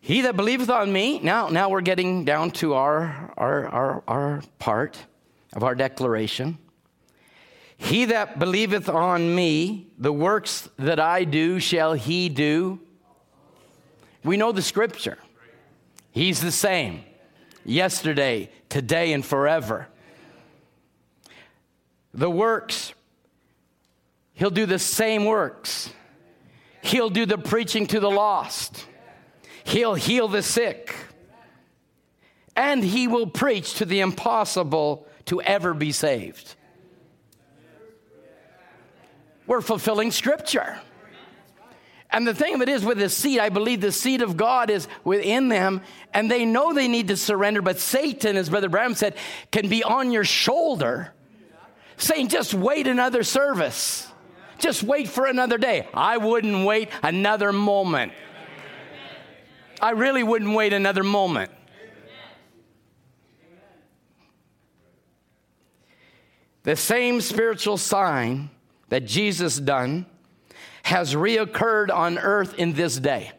He 0.00 0.22
that 0.22 0.36
believeth 0.36 0.68
on 0.68 0.92
me, 0.92 1.20
now, 1.20 1.48
now 1.48 1.68
we're 1.68 1.80
getting 1.80 2.24
down 2.24 2.50
to 2.52 2.74
our, 2.74 3.32
our, 3.36 3.68
our, 3.68 4.02
our 4.08 4.42
part 4.58 4.98
of 5.52 5.62
our 5.62 5.76
declaration. 5.76 6.58
He 7.82 8.04
that 8.06 8.38
believeth 8.38 8.88
on 8.88 9.34
me, 9.34 9.88
the 9.98 10.12
works 10.12 10.68
that 10.78 11.00
I 11.00 11.24
do 11.24 11.58
shall 11.58 11.94
he 11.94 12.28
do. 12.28 12.78
We 14.22 14.36
know 14.36 14.52
the 14.52 14.62
scripture. 14.62 15.18
He's 16.12 16.40
the 16.40 16.52
same 16.52 17.02
yesterday, 17.64 18.50
today, 18.68 19.12
and 19.12 19.26
forever. 19.26 19.88
The 22.14 22.30
works, 22.30 22.94
he'll 24.34 24.50
do 24.50 24.64
the 24.64 24.78
same 24.78 25.24
works. 25.24 25.90
He'll 26.82 27.10
do 27.10 27.26
the 27.26 27.36
preaching 27.36 27.88
to 27.88 27.98
the 27.98 28.10
lost. 28.10 28.86
He'll 29.64 29.94
heal 29.94 30.28
the 30.28 30.42
sick. 30.42 30.94
And 32.54 32.84
he 32.84 33.08
will 33.08 33.26
preach 33.26 33.74
to 33.74 33.84
the 33.84 33.98
impossible 33.98 35.08
to 35.26 35.42
ever 35.42 35.74
be 35.74 35.90
saved. 35.90 36.54
We're 39.52 39.60
fulfilling 39.60 40.12
scripture. 40.12 40.80
And 42.08 42.26
the 42.26 42.34
thing 42.34 42.54
of 42.54 42.62
it 42.62 42.70
is, 42.70 42.86
with 42.86 42.96
the 42.96 43.10
seed, 43.10 43.38
I 43.38 43.50
believe 43.50 43.82
the 43.82 43.92
seed 43.92 44.22
of 44.22 44.34
God 44.34 44.70
is 44.70 44.88
within 45.04 45.50
them, 45.50 45.82
and 46.14 46.30
they 46.30 46.46
know 46.46 46.72
they 46.72 46.88
need 46.88 47.08
to 47.08 47.18
surrender. 47.18 47.60
But 47.60 47.78
Satan, 47.78 48.38
as 48.38 48.48
Brother 48.48 48.70
Branham 48.70 48.94
said, 48.94 49.14
can 49.50 49.68
be 49.68 49.84
on 49.84 50.10
your 50.10 50.24
shoulder 50.24 51.12
saying, 51.98 52.28
just 52.28 52.54
wait 52.54 52.86
another 52.86 53.22
service, 53.22 54.10
just 54.58 54.82
wait 54.82 55.06
for 55.06 55.26
another 55.26 55.58
day. 55.58 55.86
I 55.92 56.16
wouldn't 56.16 56.64
wait 56.64 56.88
another 57.02 57.52
moment. 57.52 58.12
I 59.82 59.90
really 59.90 60.22
wouldn't 60.22 60.54
wait 60.54 60.72
another 60.72 61.04
moment. 61.04 61.50
The 66.62 66.74
same 66.74 67.20
spiritual 67.20 67.76
sign 67.76 68.48
that 68.92 69.06
Jesus 69.06 69.56
done 69.56 70.04
has 70.82 71.14
reoccurred 71.14 71.90
on 71.90 72.18
earth 72.18 72.52
in 72.58 72.74
this 72.74 72.98
day. 72.98 73.32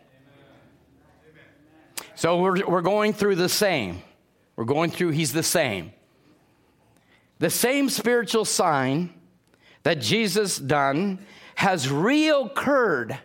So 2.16 2.42
we're, 2.42 2.66
we're 2.66 2.82
going 2.82 3.14
through 3.14 3.36
the 3.36 3.48
same. 3.48 4.02
We're 4.56 4.66
going 4.66 4.90
through, 4.90 5.12
he's 5.12 5.32
the 5.32 5.44
same. 5.44 5.94
The 7.38 7.52
same 7.52 7.88
spiritual 7.90 8.46
sign 8.46 9.14
that 9.84 10.02
Jesus 10.02 10.58
done 10.58 11.20
has 11.54 11.86
reoccurred 11.86 13.20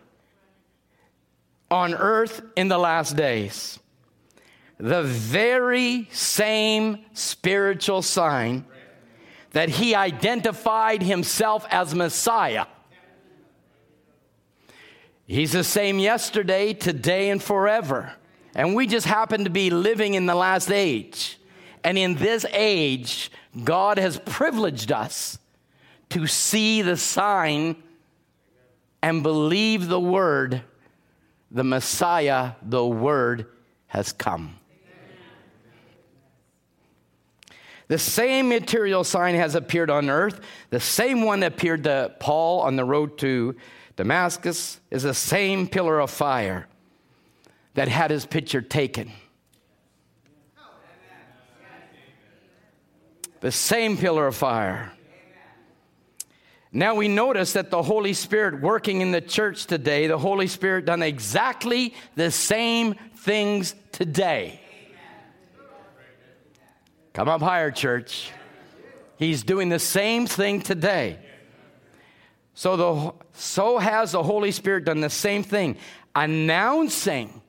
on 1.71 1.95
earth 1.95 2.43
in 2.55 2.67
the 2.67 2.77
last 2.77 3.15
days. 3.15 3.79
The 4.77 5.01
very 5.01 6.07
same 6.11 7.05
spiritual 7.13 8.03
sign 8.03 8.65
that 9.51 9.69
he 9.69 9.95
identified 9.95 11.01
himself 11.01 11.65
as 11.69 11.95
Messiah. 11.95 12.65
He's 15.25 15.51
the 15.51 15.63
same 15.63 15.99
yesterday, 15.99 16.73
today, 16.73 17.29
and 17.29 17.41
forever. 17.41 18.13
And 18.55 18.75
we 18.75 18.87
just 18.87 19.05
happen 19.05 19.43
to 19.43 19.49
be 19.49 19.69
living 19.69 20.15
in 20.15 20.25
the 20.25 20.35
last 20.35 20.71
age. 20.71 21.39
And 21.83 21.97
in 21.97 22.15
this 22.15 22.45
age, 22.51 23.31
God 23.63 23.97
has 23.97 24.19
privileged 24.25 24.91
us 24.91 25.37
to 26.09 26.27
see 26.27 26.81
the 26.81 26.97
sign 26.97 27.75
and 29.01 29.23
believe 29.23 29.87
the 29.87 29.99
word. 29.99 30.63
The 31.51 31.63
Messiah, 31.63 32.53
the 32.61 32.85
word, 32.85 33.47
has 33.87 34.11
come. 34.11 34.58
The 37.89 37.97
same 37.97 38.49
material 38.49 39.03
sign 39.03 39.33
has 39.35 39.55
appeared 39.55 39.89
on 39.89 40.11
earth. 40.11 40.39
The 40.69 40.79
same 40.79 41.23
one 41.23 41.41
appeared 41.41 41.83
to 41.85 42.15
Paul 42.19 42.61
on 42.61 42.75
the 42.75 42.85
road 42.85 43.17
to 43.17 43.55
Damascus 43.95 44.79
is 44.91 45.03
the 45.03 45.13
same 45.15 45.67
pillar 45.67 45.99
of 45.99 46.11
fire 46.11 46.67
that 47.73 47.87
had 47.87 48.11
his 48.11 48.27
picture 48.27 48.61
taken. 48.61 49.11
The 53.41 53.51
same 53.51 53.97
pillar 53.97 54.27
of 54.27 54.35
fire. 54.35 54.93
Now 56.71 56.93
we 56.93 57.07
notice 57.07 57.53
that 57.53 57.71
the 57.71 57.81
Holy 57.81 58.13
Spirit 58.13 58.61
working 58.61 59.01
in 59.01 59.11
the 59.11 59.21
church 59.21 59.65
today, 59.65 60.05
the 60.05 60.19
Holy 60.19 60.45
Spirit 60.45 60.85
done 60.85 61.01
exactly 61.01 61.95
the 62.15 62.29
same 62.29 62.93
things 63.15 63.73
today. 63.91 64.61
Come 67.19 67.27
up 67.27 67.41
higher, 67.41 67.69
church. 67.69 68.31
He's 69.17 69.43
doing 69.43 69.67
the 69.67 69.77
same 69.77 70.25
thing 70.25 70.61
today. 70.61 71.19
So, 72.53 72.77
the, 72.77 73.13
so 73.33 73.77
has 73.77 74.13
the 74.13 74.23
Holy 74.23 74.51
Spirit 74.51 74.85
done 74.85 75.01
the 75.01 75.09
same 75.09 75.43
thing, 75.43 75.75
announcing 76.15 77.41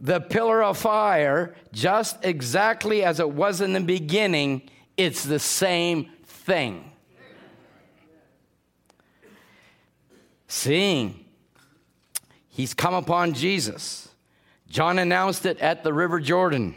the 0.00 0.20
pillar 0.20 0.64
of 0.64 0.78
fire 0.78 1.54
just 1.70 2.24
exactly 2.24 3.04
as 3.04 3.20
it 3.20 3.30
was 3.30 3.60
in 3.60 3.72
the 3.72 3.80
beginning. 3.80 4.68
It's 4.96 5.22
the 5.22 5.38
same 5.38 6.10
thing. 6.24 6.90
Seeing, 10.48 11.24
he's 12.48 12.74
come 12.74 12.94
upon 12.94 13.34
Jesus. 13.34 14.08
John 14.68 14.98
announced 14.98 15.46
it 15.46 15.60
at 15.60 15.84
the 15.84 15.92
River 15.92 16.18
Jordan. 16.18 16.74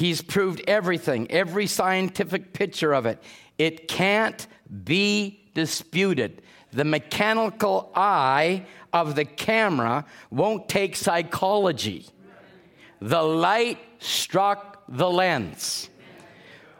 He's 0.00 0.22
proved 0.22 0.62
everything, 0.66 1.30
every 1.30 1.66
scientific 1.66 2.54
picture 2.54 2.94
of 2.94 3.04
it. 3.04 3.22
It 3.58 3.86
can't 3.86 4.46
be 4.82 5.50
disputed. 5.52 6.40
The 6.72 6.84
mechanical 6.84 7.92
eye 7.94 8.64
of 8.94 9.14
the 9.14 9.26
camera 9.26 10.06
won't 10.30 10.70
take 10.70 10.96
psychology. 10.96 12.06
The 13.02 13.20
light 13.20 13.76
struck 13.98 14.82
the 14.88 15.10
lens. 15.10 15.90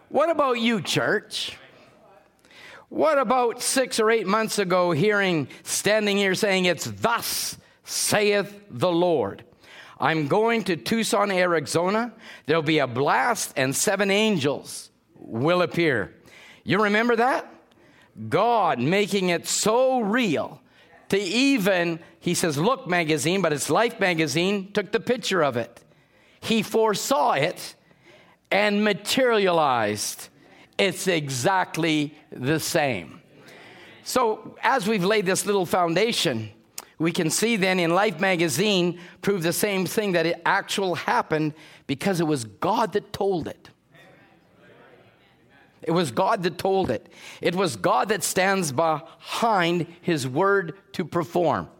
What 0.08 0.30
about 0.30 0.58
you, 0.58 0.80
church? 0.80 1.58
What 2.88 3.18
about 3.18 3.60
six 3.60 4.00
or 4.00 4.10
eight 4.10 4.26
months 4.26 4.58
ago 4.58 4.92
hearing, 4.92 5.48
standing 5.62 6.16
here 6.16 6.34
saying, 6.34 6.64
It's 6.64 6.86
thus 6.86 7.58
saith 7.84 8.62
the 8.70 8.90
Lord? 8.90 9.44
I'm 10.00 10.28
going 10.28 10.64
to 10.64 10.76
Tucson, 10.76 11.30
Arizona. 11.30 12.12
There'll 12.46 12.62
be 12.62 12.78
a 12.78 12.86
blast, 12.86 13.52
and 13.56 13.76
seven 13.76 14.10
angels 14.10 14.90
will 15.14 15.60
appear. 15.60 16.14
You 16.64 16.82
remember 16.82 17.16
that? 17.16 17.52
God 18.28 18.78
making 18.78 19.28
it 19.28 19.46
so 19.46 20.00
real 20.00 20.60
to 21.10 21.18
even, 21.18 22.00
he 22.18 22.34
says, 22.34 22.56
Look 22.56 22.86
magazine, 22.86 23.42
but 23.42 23.52
it's 23.52 23.68
Life 23.68 24.00
magazine, 24.00 24.72
took 24.72 24.90
the 24.90 25.00
picture 25.00 25.42
of 25.42 25.56
it. 25.56 25.82
He 26.40 26.62
foresaw 26.62 27.32
it 27.32 27.74
and 28.50 28.82
materialized. 28.82 30.28
It's 30.78 31.06
exactly 31.06 32.14
the 32.32 32.58
same. 32.58 33.20
So, 34.02 34.56
as 34.62 34.88
we've 34.88 35.04
laid 35.04 35.26
this 35.26 35.44
little 35.44 35.66
foundation, 35.66 36.50
we 37.00 37.12
can 37.12 37.30
see 37.30 37.56
then 37.56 37.80
in 37.80 37.94
Life 37.94 38.20
magazine 38.20 39.00
prove 39.22 39.42
the 39.42 39.54
same 39.54 39.86
thing 39.86 40.12
that 40.12 40.26
it 40.26 40.40
actual 40.44 40.94
happened 40.94 41.54
because 41.86 42.20
it 42.20 42.26
was 42.26 42.44
God 42.44 42.92
that 42.92 43.10
told 43.10 43.48
it. 43.48 43.70
It 45.80 45.92
was 45.92 46.10
God 46.10 46.42
that 46.42 46.58
told 46.58 46.90
it. 46.90 47.10
It 47.40 47.54
was 47.54 47.76
God 47.76 48.10
that 48.10 48.22
stands 48.22 48.70
behind 48.70 49.86
his 50.02 50.28
word 50.28 50.76
to 50.92 51.06
perform. 51.06 51.70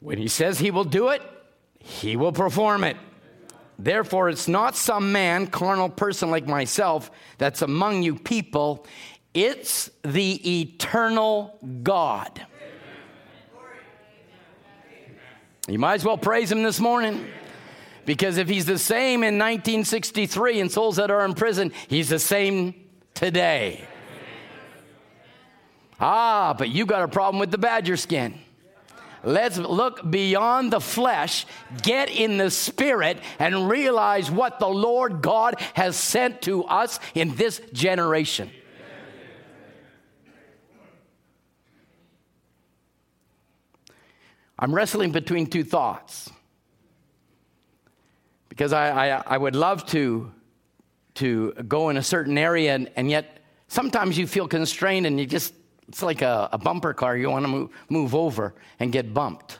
When 0.00 0.16
he 0.16 0.26
says 0.26 0.58
he 0.58 0.70
will 0.70 0.82
do 0.82 1.10
it, 1.10 1.20
he 1.80 2.16
will 2.16 2.32
perform 2.32 2.82
it. 2.82 2.96
Therefore, 3.78 4.30
it's 4.30 4.48
not 4.48 4.74
some 4.74 5.12
man, 5.12 5.48
carnal 5.48 5.90
person 5.90 6.30
like 6.30 6.46
myself, 6.46 7.10
that's 7.36 7.60
among 7.60 8.04
you 8.04 8.16
people. 8.16 8.86
It's 9.34 9.90
the 10.02 10.62
eternal 10.62 11.58
God 11.82 12.46
You 15.68 15.78
might 15.78 15.94
as 15.94 16.04
well 16.04 16.18
praise 16.18 16.50
him 16.50 16.62
this 16.62 16.80
morning. 16.80 17.24
Because 18.04 18.36
if 18.36 18.48
he's 18.48 18.66
the 18.66 18.78
same 18.78 19.22
in 19.22 19.38
1963 19.38 20.60
in 20.60 20.68
souls 20.68 20.96
that 20.96 21.10
are 21.10 21.24
in 21.24 21.34
prison, 21.34 21.72
he's 21.86 22.08
the 22.08 22.18
same 22.18 22.74
today. 23.14 23.86
Ah, 26.00 26.54
but 26.58 26.68
you 26.68 26.84
got 26.84 27.02
a 27.02 27.08
problem 27.08 27.38
with 27.38 27.52
the 27.52 27.58
badger 27.58 27.96
skin. 27.96 28.40
Let's 29.22 29.56
look 29.56 30.10
beyond 30.10 30.72
the 30.72 30.80
flesh, 30.80 31.46
get 31.82 32.10
in 32.10 32.38
the 32.38 32.50
spirit, 32.50 33.18
and 33.38 33.68
realize 33.68 34.28
what 34.28 34.58
the 34.58 34.68
Lord 34.68 35.22
God 35.22 35.54
has 35.74 35.94
sent 35.96 36.42
to 36.42 36.64
us 36.64 36.98
in 37.14 37.36
this 37.36 37.62
generation. 37.72 38.50
I'm 44.62 44.72
wrestling 44.72 45.10
between 45.10 45.48
two 45.48 45.64
thoughts. 45.64 46.30
Because 48.48 48.72
I, 48.72 49.08
I, 49.08 49.22
I, 49.26 49.36
would 49.36 49.56
love 49.56 49.84
to, 49.86 50.30
to 51.14 51.52
go 51.66 51.88
in 51.88 51.96
a 51.96 52.02
certain 52.02 52.38
area, 52.38 52.76
and, 52.76 52.88
and 52.94 53.10
yet 53.10 53.38
sometimes 53.66 54.16
you 54.16 54.28
feel 54.28 54.46
constrained 54.46 55.04
and 55.04 55.18
you 55.18 55.26
just, 55.26 55.52
it's 55.88 56.00
like 56.00 56.22
a, 56.22 56.48
a 56.52 56.58
bumper 56.58 56.94
car. 56.94 57.16
You 57.16 57.28
want 57.28 57.44
to 57.44 57.48
move, 57.48 57.70
move 57.88 58.14
over 58.14 58.54
and 58.78 58.92
get 58.92 59.12
bumped. 59.12 59.58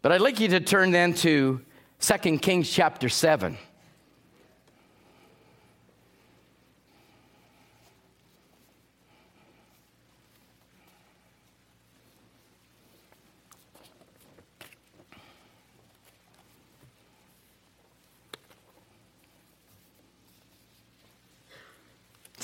But 0.00 0.12
I'd 0.12 0.20
like 0.20 0.38
you 0.38 0.46
to 0.46 0.60
turn 0.60 0.92
then 0.92 1.12
to 1.14 1.60
2 1.98 2.38
Kings 2.38 2.70
chapter 2.70 3.08
7. 3.08 3.58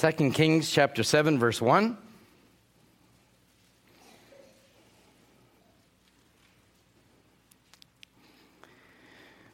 2 0.02 0.32
Kings 0.32 0.68
chapter 0.68 1.04
7 1.04 1.38
verse 1.38 1.60
1. 1.60 1.96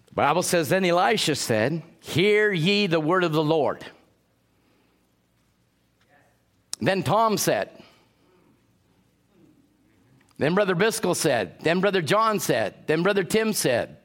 The 0.06 0.14
Bible 0.14 0.42
says 0.42 0.70
then 0.70 0.86
Elisha 0.86 1.34
said, 1.34 1.82
"Hear 2.00 2.50
ye 2.50 2.86
the 2.86 2.98
word 2.98 3.24
of 3.24 3.32
the 3.32 3.44
Lord." 3.44 3.84
Then 6.80 7.02
Tom 7.02 7.36
said, 7.36 7.68
then 10.38 10.54
Brother 10.54 10.74
Biscoe 10.74 11.14
said, 11.14 11.60
then 11.60 11.80
Brother 11.80 12.00
John 12.00 12.40
said, 12.40 12.86
then 12.86 13.02
Brother 13.02 13.24
Tim 13.24 13.52
said, 13.52 13.98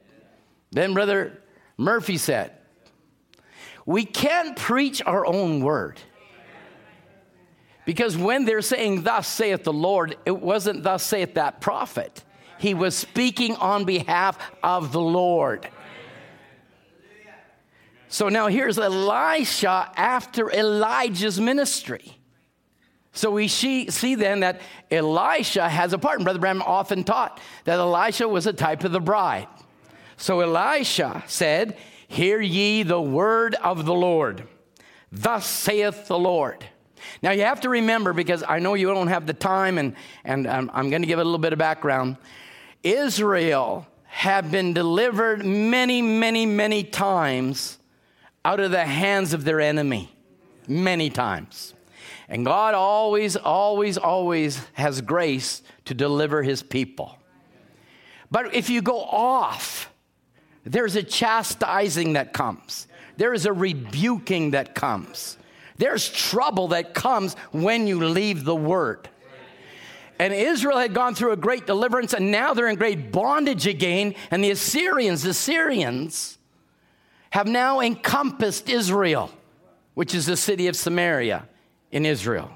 then 0.72 0.92
Brother 0.92 1.40
Murphy 1.78 2.18
said, 2.18 2.52
We 3.86 4.04
can't 4.04 4.56
preach 4.56 5.00
our 5.06 5.24
own 5.24 5.60
word. 5.60 6.00
Because 7.84 8.16
when 8.16 8.44
they're 8.44 8.62
saying, 8.62 9.02
Thus 9.02 9.28
saith 9.28 9.64
the 9.64 9.72
Lord, 9.72 10.16
it 10.24 10.40
wasn't 10.40 10.82
thus 10.82 11.02
saith 11.02 11.34
that 11.34 11.60
prophet. 11.60 12.24
He 12.58 12.74
was 12.74 12.96
speaking 12.96 13.56
on 13.56 13.84
behalf 13.84 14.38
of 14.62 14.92
the 14.92 15.00
Lord. 15.00 15.68
So 18.08 18.28
now 18.28 18.46
here's 18.46 18.78
Elisha 18.78 19.90
after 19.96 20.50
Elijah's 20.50 21.40
ministry. 21.40 22.16
So 23.12 23.30
we 23.30 23.48
see, 23.48 23.90
see, 23.90 24.14
then 24.14 24.40
that 24.40 24.60
Elisha 24.90 25.68
has 25.68 25.92
a 25.92 25.98
part, 25.98 26.18
and 26.18 26.24
Brother 26.24 26.38
Branham 26.38 26.62
often 26.62 27.04
taught 27.04 27.40
that 27.64 27.78
Elisha 27.78 28.28
was 28.28 28.46
a 28.46 28.52
type 28.52 28.84
of 28.84 28.92
the 28.92 29.00
bride. 29.00 29.48
So 30.16 30.40
Elisha 30.40 31.22
said, 31.26 31.76
Hear 32.08 32.40
ye 32.40 32.82
the 32.82 33.00
word 33.00 33.56
of 33.56 33.84
the 33.84 33.94
Lord. 33.94 34.46
Thus 35.10 35.46
saith 35.46 36.06
the 36.06 36.18
Lord. 36.18 36.64
Now 37.22 37.32
you 37.32 37.42
have 37.42 37.60
to 37.62 37.68
remember, 37.68 38.12
because 38.12 38.42
I 38.46 38.58
know 38.58 38.74
you 38.74 38.88
don't 38.88 39.08
have 39.08 39.26
the 39.26 39.34
time, 39.34 39.78
and, 39.78 39.94
and 40.24 40.46
I'm, 40.46 40.70
I'm 40.72 40.90
going 40.90 41.02
to 41.02 41.08
give 41.08 41.18
a 41.18 41.24
little 41.24 41.38
bit 41.38 41.52
of 41.52 41.58
background. 41.58 42.16
Israel 42.82 43.86
had 44.04 44.50
been 44.50 44.74
delivered 44.74 45.44
many, 45.44 46.02
many, 46.02 46.46
many 46.46 46.84
times 46.84 47.78
out 48.44 48.60
of 48.60 48.70
the 48.70 48.84
hands 48.84 49.32
of 49.32 49.44
their 49.44 49.60
enemy. 49.60 50.10
Many 50.66 51.10
times. 51.10 51.74
And 52.28 52.44
God 52.44 52.74
always, 52.74 53.36
always, 53.36 53.98
always 53.98 54.60
has 54.72 55.00
grace 55.02 55.62
to 55.84 55.94
deliver 55.94 56.42
his 56.42 56.62
people. 56.62 57.18
But 58.30 58.54
if 58.54 58.70
you 58.70 58.80
go 58.80 59.00
off, 59.00 59.90
there's 60.64 60.96
a 60.96 61.02
chastising 61.02 62.14
that 62.14 62.32
comes, 62.32 62.86
there 63.18 63.34
is 63.34 63.44
a 63.44 63.52
rebuking 63.52 64.52
that 64.52 64.74
comes, 64.74 65.36
there's 65.76 66.08
trouble 66.08 66.68
that 66.68 66.94
comes 66.94 67.34
when 67.52 67.86
you 67.86 68.04
leave 68.04 68.44
the 68.44 68.54
word. 68.54 69.08
And 70.18 70.32
Israel 70.32 70.78
had 70.78 70.94
gone 70.94 71.14
through 71.14 71.32
a 71.32 71.36
great 71.36 71.66
deliverance, 71.66 72.12
and 72.12 72.30
now 72.30 72.54
they're 72.54 72.68
in 72.68 72.76
great 72.76 73.10
bondage 73.10 73.66
again. 73.66 74.14
And 74.30 74.44
the 74.44 74.52
Assyrians, 74.52 75.22
the 75.22 75.34
Syrians, 75.34 76.38
have 77.30 77.48
now 77.48 77.80
encompassed 77.80 78.68
Israel, 78.68 79.30
which 79.94 80.14
is 80.14 80.26
the 80.26 80.36
city 80.36 80.68
of 80.68 80.76
Samaria 80.76 81.48
in 81.90 82.06
Israel. 82.06 82.50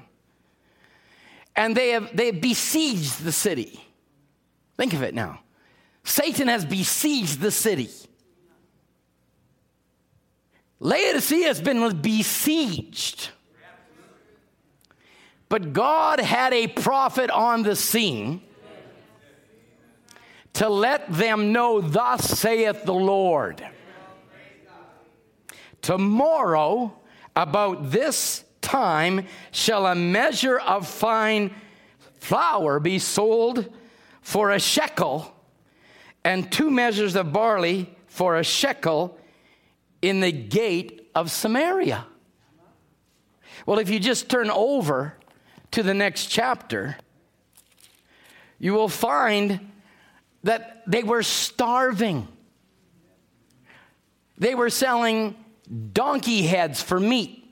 And 1.55 1.75
they 1.75 1.89
have, 1.89 2.15
they 2.15 2.27
have 2.27 2.39
besieged 2.39 3.23
the 3.23 3.33
city. 3.33 3.83
Think 4.77 4.93
of 4.93 5.03
it 5.03 5.13
now. 5.13 5.41
Satan 6.05 6.47
has 6.47 6.63
besieged 6.63 7.41
the 7.41 7.51
city. 7.51 7.89
Laodicea 10.79 11.47
has 11.47 11.61
been 11.61 11.99
besieged. 12.01 13.29
But 15.49 15.73
God 15.73 16.19
had 16.19 16.53
a 16.53 16.67
prophet 16.67 17.29
on 17.31 17.63
the 17.63 17.75
scene 17.75 18.41
to 20.53 20.69
let 20.69 21.11
them 21.11 21.51
know, 21.51 21.81
Thus 21.81 22.25
saith 22.39 22.83
the 22.83 22.93
Lord. 22.93 23.65
Tomorrow, 25.81 26.93
about 27.35 27.91
this 27.91 28.43
time 28.61 29.25
shall 29.51 29.85
a 29.87 29.95
measure 29.95 30.59
of 30.59 30.87
fine 30.87 31.53
flour 32.19 32.79
be 32.79 32.99
sold 32.99 33.73
for 34.21 34.51
a 34.51 34.59
shekel, 34.59 35.33
and 36.23 36.51
two 36.51 36.69
measures 36.69 37.15
of 37.15 37.31
barley 37.33 37.95
for 38.07 38.37
a 38.37 38.43
shekel 38.43 39.18
in 40.01 40.19
the 40.19 40.31
gate 40.31 41.09
of 41.15 41.31
Samaria. 41.31 42.05
Well, 43.65 43.79
if 43.79 43.89
you 43.89 43.99
just 43.99 44.29
turn 44.29 44.49
over 44.49 45.15
to 45.71 45.83
the 45.83 45.93
next 45.93 46.27
chapter, 46.27 46.97
you 48.57 48.73
will 48.73 48.89
find 48.89 49.71
that 50.43 50.83
they 50.87 51.03
were 51.03 51.23
starving. 51.23 52.27
They 54.37 54.55
were 54.55 54.69
selling 54.69 55.35
donkey 55.93 56.43
heads 56.43 56.81
for 56.81 56.99
meat 56.99 57.45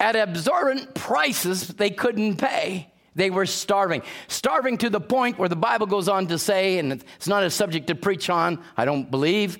at 0.00 0.16
absorbent 0.16 0.94
prices 0.94 1.68
they 1.68 1.90
couldn't 1.90 2.36
pay. 2.36 2.92
They 3.14 3.30
were 3.30 3.46
starving. 3.46 4.02
Starving 4.28 4.78
to 4.78 4.90
the 4.90 5.00
point 5.00 5.38
where 5.38 5.48
the 5.48 5.56
Bible 5.56 5.86
goes 5.86 6.08
on 6.08 6.28
to 6.28 6.38
say, 6.38 6.78
and 6.78 6.92
it's 6.92 7.26
not 7.26 7.42
a 7.42 7.50
subject 7.50 7.88
to 7.88 7.94
preach 7.94 8.30
on, 8.30 8.62
I 8.76 8.84
don't 8.84 9.10
believe, 9.10 9.58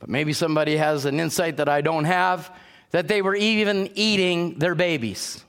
but 0.00 0.08
maybe 0.08 0.32
somebody 0.32 0.76
has 0.76 1.04
an 1.04 1.20
insight 1.20 1.58
that 1.58 1.68
I 1.68 1.80
don't 1.80 2.04
have, 2.04 2.52
that 2.90 3.06
they 3.06 3.22
were 3.22 3.36
even 3.36 3.90
eating 3.94 4.58
their 4.58 4.74
babies. 4.74 5.44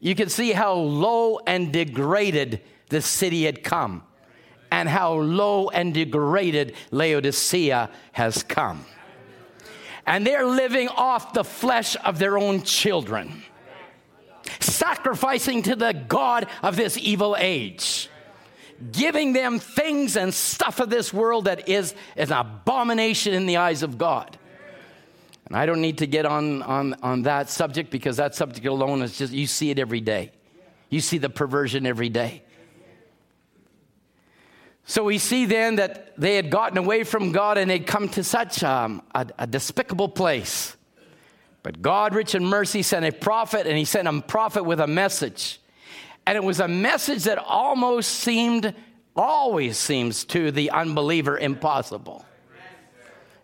You 0.00 0.14
can 0.14 0.28
see 0.28 0.52
how 0.52 0.74
low 0.74 1.38
and 1.46 1.72
degraded 1.72 2.60
the 2.88 3.00
city 3.00 3.44
had 3.44 3.62
come, 3.62 4.02
and 4.72 4.88
how 4.88 5.12
low 5.14 5.68
and 5.68 5.94
degraded 5.94 6.74
Laodicea 6.90 7.90
has 8.12 8.42
come 8.42 8.84
and 10.06 10.26
they're 10.26 10.46
living 10.46 10.88
off 10.88 11.32
the 11.32 11.44
flesh 11.44 11.96
of 12.04 12.18
their 12.18 12.36
own 12.38 12.62
children, 12.62 13.42
sacrificing 14.60 15.62
to 15.62 15.76
the 15.76 15.92
God 15.92 16.46
of 16.62 16.76
this 16.76 16.96
evil 16.98 17.36
age, 17.38 18.08
giving 18.92 19.32
them 19.32 19.58
things 19.58 20.16
and 20.16 20.32
stuff 20.32 20.80
of 20.80 20.90
this 20.90 21.12
world 21.12 21.44
that 21.44 21.68
is 21.68 21.94
an 22.16 22.32
abomination 22.32 23.34
in 23.34 23.46
the 23.46 23.56
eyes 23.56 23.82
of 23.82 23.98
God. 23.98 24.38
And 25.46 25.56
I 25.56 25.66
don't 25.66 25.80
need 25.80 25.98
to 25.98 26.06
get 26.06 26.26
on, 26.26 26.62
on, 26.62 26.94
on 27.02 27.22
that 27.22 27.50
subject 27.50 27.90
because 27.90 28.16
that 28.16 28.34
subject 28.34 28.66
alone 28.66 29.02
is 29.02 29.16
just, 29.16 29.32
you 29.32 29.46
see 29.46 29.70
it 29.70 29.78
every 29.78 30.00
day. 30.00 30.32
You 30.88 31.00
see 31.00 31.18
the 31.18 31.28
perversion 31.28 31.86
every 31.86 32.08
day. 32.08 32.42
So 34.86 35.04
we 35.04 35.18
see 35.18 35.46
then 35.46 35.76
that 35.76 36.18
they 36.18 36.36
had 36.36 36.50
gotten 36.50 36.76
away 36.76 37.04
from 37.04 37.32
God 37.32 37.56
and 37.56 37.70
they'd 37.70 37.86
come 37.86 38.08
to 38.10 38.24
such 38.24 38.62
um, 38.62 39.02
a, 39.14 39.26
a 39.38 39.46
despicable 39.46 40.08
place. 40.08 40.76
But 41.62 41.80
God, 41.80 42.14
rich 42.14 42.34
in 42.34 42.44
mercy, 42.44 42.82
sent 42.82 43.06
a 43.06 43.12
prophet 43.12 43.66
and 43.66 43.78
he 43.78 43.86
sent 43.86 44.06
a 44.06 44.20
prophet 44.20 44.64
with 44.64 44.80
a 44.80 44.86
message. 44.86 45.58
And 46.26 46.36
it 46.36 46.44
was 46.44 46.60
a 46.60 46.68
message 46.68 47.24
that 47.24 47.38
almost 47.38 48.10
seemed, 48.10 48.74
always 49.14 49.76
seems 49.76 50.24
to 50.26 50.50
the 50.50 50.70
unbeliever 50.70 51.38
impossible. 51.38 52.24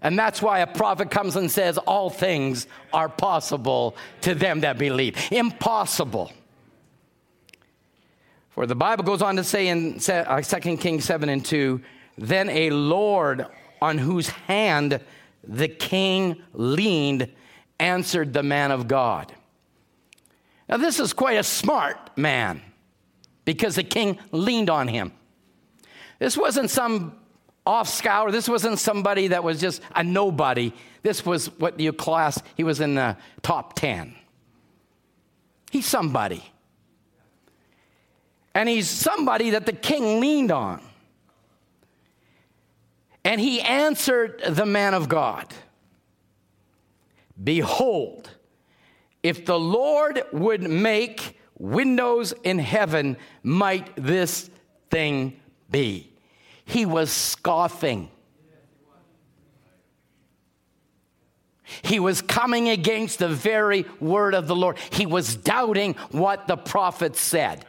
And 0.03 0.19
that's 0.19 0.41
why 0.41 0.61
a 0.61 0.67
prophet 0.67 1.11
comes 1.11 1.37
and 1.37 1.51
says, 1.51 1.77
All 1.77 2.09
things 2.09 2.67
are 2.93 3.09
possible 3.09 3.97
to 4.23 4.35
them 4.35 4.61
that 4.61 4.79
believe. 4.79 5.17
Impossible. 5.31 6.33
For 8.51 8.67
the 8.67 8.75
Bible 8.75 9.05
goes 9.05 9.23
on 9.23 9.37
to 9.37 9.45
say 9.45 9.69
in 9.69 10.01
2 10.01 10.13
uh, 10.13 10.43
Kings 10.43 11.05
7 11.05 11.29
and 11.29 11.45
2 11.45 11.81
then 12.19 12.51
a 12.51 12.71
Lord 12.71 13.47
on 13.81 13.97
whose 13.97 14.29
hand 14.29 15.01
the 15.43 15.69
king 15.69 16.43
leaned 16.53 17.33
answered 17.79 18.35
the 18.35 18.43
man 18.43 18.71
of 18.71 18.89
God. 18.89 19.33
Now, 20.69 20.77
this 20.77 21.01
is 21.01 21.15
quite 21.15 21.39
a 21.39 21.43
smart 21.43 22.17
man 22.17 22.61
because 23.53 23.75
the 23.75 23.83
king 23.83 24.17
leaned 24.31 24.71
on 24.71 24.87
him. 24.87 25.11
This 26.21 26.37
wasn't 26.37 26.71
some 26.71 27.17
off 27.67 27.89
scour. 27.89 28.31
This 28.31 28.49
wasn't 28.49 28.79
somebody 28.79 29.27
that 29.29 29.43
was 29.43 29.61
just 29.61 29.83
a 29.93 30.05
nobody. 30.05 30.73
This 31.03 31.27
was 31.27 31.47
what 31.59 31.81
you 31.81 31.93
class, 31.93 32.41
he 32.57 32.63
was 32.63 32.81
in 32.81 32.95
the 32.95 33.17
top 33.43 33.75
10. 33.75 34.15
He's 35.73 35.85
somebody. 35.85 36.45
And 38.55 38.69
he's 38.69 38.89
somebody 38.89 39.51
that 39.51 39.67
the 39.67 39.73
king 39.73 40.21
leaned 40.21 40.53
on. 40.53 40.81
And 43.25 43.41
he 43.41 43.61
answered 43.61 44.41
the 44.49 44.65
man 44.65 44.95
of 44.95 45.09
God 45.09 45.53
Behold, 47.43 48.31
if 49.25 49.45
the 49.45 49.59
Lord 49.59 50.23
would 50.33 50.63
make 50.63 51.40
windows 51.61 52.33
in 52.43 52.59
heaven, 52.59 53.17
might 53.43 53.95
this 53.95 54.51
thing 54.91 55.39
be? 55.71 56.13
He 56.65 56.87
was 56.87 57.13
scoffing. 57.13 58.11
He 61.83 62.01
was 62.01 62.21
coming 62.23 62.69
against 62.69 63.21
the 63.21 63.29
very 63.29 63.85
word 64.01 64.35
of 64.35 64.49
the 64.49 64.57
Lord. 64.57 64.77
He 64.91 65.07
was 65.07 65.37
doubting 65.37 65.95
what 66.11 66.49
the 66.49 66.57
prophet 66.57 67.15
said. 67.15 67.65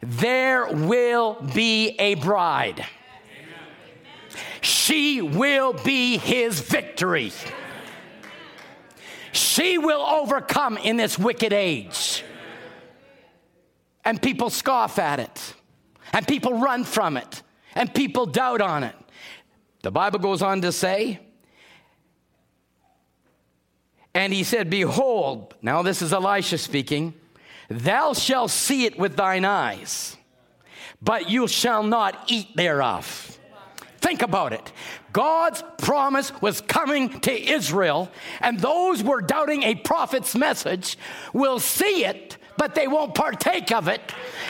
There 0.00 0.66
will 0.66 1.34
be 1.54 1.96
a 1.98 2.14
bride. 2.14 2.86
She 4.60 5.22
will 5.22 5.72
be 5.72 6.18
his 6.18 6.60
victory. 6.60 7.32
She 9.36 9.78
will 9.78 10.00
overcome 10.00 10.78
in 10.78 10.96
this 10.96 11.18
wicked 11.18 11.52
age. 11.52 12.24
And 14.04 14.20
people 14.22 14.50
scoff 14.50 14.98
at 14.98 15.18
it, 15.18 15.54
and 16.12 16.26
people 16.26 16.58
run 16.58 16.84
from 16.84 17.16
it, 17.16 17.42
and 17.74 17.92
people 17.92 18.24
doubt 18.24 18.60
on 18.60 18.84
it. 18.84 18.94
The 19.82 19.90
Bible 19.90 20.20
goes 20.20 20.42
on 20.42 20.62
to 20.62 20.72
say, 20.72 21.20
And 24.14 24.32
he 24.32 24.44
said, 24.44 24.70
Behold, 24.70 25.54
now 25.60 25.82
this 25.82 26.00
is 26.00 26.12
Elisha 26.12 26.56
speaking, 26.56 27.12
thou 27.68 28.14
shalt 28.14 28.50
see 28.50 28.86
it 28.86 28.98
with 28.98 29.16
thine 29.16 29.44
eyes, 29.44 30.16
but 31.02 31.28
you 31.28 31.46
shall 31.46 31.82
not 31.82 32.24
eat 32.28 32.56
thereof. 32.56 33.38
Think 34.00 34.22
about 34.22 34.54
it. 34.54 34.72
God's 35.16 35.64
promise 35.78 36.30
was 36.42 36.60
coming 36.60 37.08
to 37.20 37.32
Israel, 37.32 38.10
and 38.42 38.60
those 38.60 39.00
who 39.00 39.08
were 39.08 39.22
doubting 39.22 39.62
a 39.62 39.74
prophet's 39.74 40.34
message 40.34 40.98
will 41.32 41.58
see 41.58 42.04
it, 42.04 42.36
but 42.58 42.74
they 42.74 42.86
won't 42.86 43.14
partake 43.14 43.72
of 43.72 43.88
it. 43.88 44.02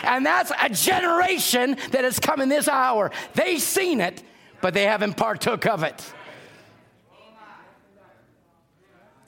And 0.02 0.26
that's 0.26 0.50
a 0.61 0.68
generation 0.68 1.76
that 1.92 2.02
has 2.02 2.18
come 2.18 2.40
in 2.40 2.48
this 2.48 2.66
hour. 2.66 3.12
They've 3.35 3.62
seen 3.62 4.00
it, 4.00 4.24
but 4.61 4.74
they 4.74 4.87
haven't 4.87 5.16
partook 5.16 5.66
of 5.66 5.85
it. 5.85 6.12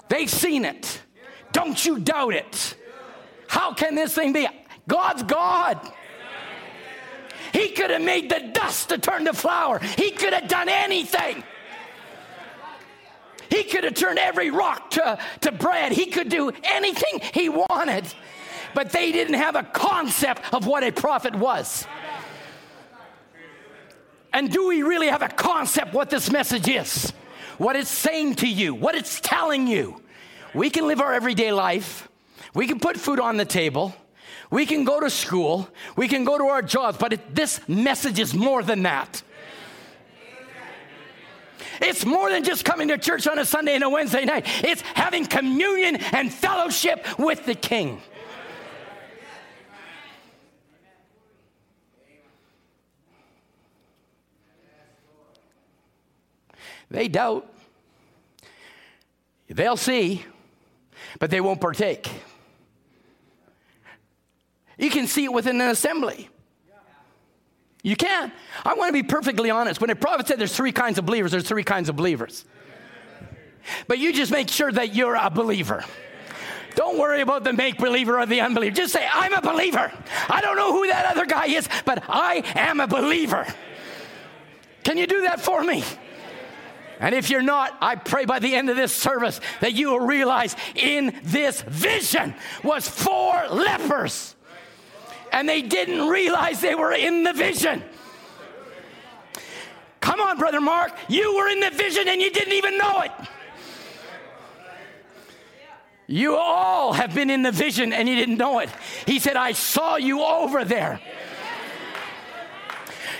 They've 0.08 0.28
seen 0.28 0.64
it. 0.64 1.00
Don't 1.52 1.86
you 1.86 2.00
doubt 2.00 2.34
it. 2.34 2.74
How 3.46 3.74
can 3.74 3.94
this 3.94 4.12
thing 4.12 4.32
be? 4.32 4.48
God's 4.88 5.22
God. 5.22 5.78
He 7.58 7.70
could 7.70 7.90
have 7.90 8.02
made 8.02 8.30
the 8.30 8.50
dust 8.52 8.90
to 8.90 8.98
turn 8.98 9.24
to 9.24 9.32
flour. 9.32 9.78
He 9.78 10.10
could 10.10 10.32
have 10.32 10.48
done 10.48 10.68
anything. 10.68 11.42
He 13.50 13.64
could 13.64 13.84
have 13.84 13.94
turned 13.94 14.18
every 14.18 14.50
rock 14.50 14.90
to, 14.90 15.18
to 15.40 15.52
bread. 15.52 15.92
He 15.92 16.06
could 16.06 16.28
do 16.28 16.52
anything 16.62 17.20
he 17.32 17.48
wanted. 17.48 18.04
But 18.74 18.92
they 18.92 19.10
didn't 19.10 19.34
have 19.34 19.56
a 19.56 19.62
concept 19.62 20.42
of 20.52 20.66
what 20.66 20.84
a 20.84 20.92
prophet 20.92 21.34
was. 21.34 21.86
And 24.32 24.52
do 24.52 24.68
we 24.68 24.82
really 24.82 25.08
have 25.08 25.22
a 25.22 25.28
concept 25.28 25.94
what 25.94 26.10
this 26.10 26.30
message 26.30 26.68
is? 26.68 27.12
what 27.58 27.74
it's 27.76 27.90
saying 27.90 28.36
to 28.36 28.48
you, 28.48 28.74
what 28.74 28.94
it's 28.94 29.20
telling 29.20 29.66
you. 29.66 30.00
We 30.54 30.70
can 30.70 30.86
live 30.86 31.00
our 31.00 31.12
everyday 31.12 31.52
life, 31.52 32.08
we 32.54 32.66
can 32.66 32.80
put 32.80 32.96
food 32.96 33.20
on 33.20 33.36
the 33.36 33.44
table. 33.44 33.94
We 34.50 34.64
can 34.64 34.84
go 34.84 35.00
to 35.00 35.10
school, 35.10 35.68
we 35.96 36.08
can 36.08 36.24
go 36.24 36.38
to 36.38 36.44
our 36.44 36.62
jobs, 36.62 36.96
but 36.98 37.12
it, 37.12 37.34
this 37.34 37.60
message 37.68 38.18
is 38.18 38.34
more 38.34 38.62
than 38.62 38.82
that. 38.84 39.22
It's 41.80 42.04
more 42.04 42.30
than 42.30 42.44
just 42.44 42.64
coming 42.64 42.88
to 42.88 42.98
church 42.98 43.26
on 43.26 43.38
a 43.38 43.44
Sunday 43.44 43.74
and 43.74 43.84
a 43.84 43.88
Wednesday 43.88 44.24
night. 44.24 44.46
It's 44.64 44.80
having 44.94 45.26
communion 45.26 45.96
and 45.96 46.32
fellowship 46.32 47.06
with 47.18 47.44
the 47.46 47.54
King. 47.54 48.00
They 56.90 57.08
doubt. 57.08 57.46
They'll 59.48 59.76
see, 59.76 60.24
but 61.18 61.30
they 61.30 61.40
won't 61.40 61.60
partake. 61.60 62.10
You 64.78 64.90
can 64.90 65.06
see 65.06 65.24
it 65.24 65.32
within 65.32 65.60
an 65.60 65.68
assembly. 65.68 66.30
You 67.82 67.96
can. 67.96 68.32
I 68.64 68.74
want 68.74 68.88
to 68.88 68.92
be 68.92 69.02
perfectly 69.02 69.50
honest. 69.50 69.80
When 69.80 69.90
a 69.90 69.96
prophet 69.96 70.28
said 70.28 70.38
there's 70.38 70.54
three 70.54 70.72
kinds 70.72 70.98
of 70.98 71.06
believers, 71.06 71.32
there's 71.32 71.48
three 71.48 71.64
kinds 71.64 71.88
of 71.88 71.96
believers. 71.96 72.44
But 73.86 73.98
you 73.98 74.12
just 74.12 74.32
make 74.32 74.48
sure 74.48 74.70
that 74.72 74.94
you're 74.94 75.14
a 75.14 75.30
believer. 75.30 75.84
Don't 76.74 76.98
worry 76.98 77.22
about 77.22 77.44
the 77.44 77.52
make 77.52 77.78
believer 77.78 78.20
or 78.20 78.26
the 78.26 78.40
unbeliever. 78.40 78.74
Just 78.74 78.92
say, 78.92 79.06
I'm 79.12 79.34
a 79.34 79.40
believer. 79.40 79.92
I 80.28 80.40
don't 80.40 80.56
know 80.56 80.72
who 80.72 80.86
that 80.86 81.06
other 81.06 81.26
guy 81.26 81.46
is, 81.46 81.68
but 81.84 82.04
I 82.08 82.42
am 82.54 82.80
a 82.80 82.86
believer. 82.86 83.46
Can 84.84 84.96
you 84.96 85.06
do 85.06 85.22
that 85.22 85.40
for 85.40 85.62
me? 85.62 85.82
And 87.00 87.14
if 87.14 87.30
you're 87.30 87.42
not, 87.42 87.76
I 87.80 87.96
pray 87.96 88.24
by 88.24 88.38
the 88.38 88.54
end 88.54 88.70
of 88.70 88.76
this 88.76 88.92
service 88.92 89.40
that 89.60 89.72
you 89.74 89.90
will 89.90 90.00
realize 90.00 90.56
in 90.74 91.18
this 91.22 91.62
vision 91.62 92.34
was 92.62 92.88
four 92.88 93.46
lepers. 93.48 94.34
And 95.32 95.48
they 95.48 95.62
didn't 95.62 96.08
realize 96.08 96.60
they 96.60 96.74
were 96.74 96.92
in 96.92 97.22
the 97.22 97.32
vision. 97.32 97.82
Come 100.00 100.20
on, 100.20 100.38
Brother 100.38 100.60
Mark. 100.60 100.96
You 101.08 101.36
were 101.36 101.48
in 101.48 101.60
the 101.60 101.70
vision 101.70 102.08
and 102.08 102.20
you 102.20 102.30
didn't 102.30 102.54
even 102.54 102.78
know 102.78 103.00
it. 103.00 103.12
You 106.06 106.36
all 106.36 106.94
have 106.94 107.14
been 107.14 107.28
in 107.28 107.42
the 107.42 107.52
vision 107.52 107.92
and 107.92 108.08
you 108.08 108.16
didn't 108.16 108.38
know 108.38 108.60
it. 108.60 108.70
He 109.04 109.18
said, 109.18 109.36
I 109.36 109.52
saw 109.52 109.96
you 109.96 110.22
over 110.22 110.64
there. 110.64 111.00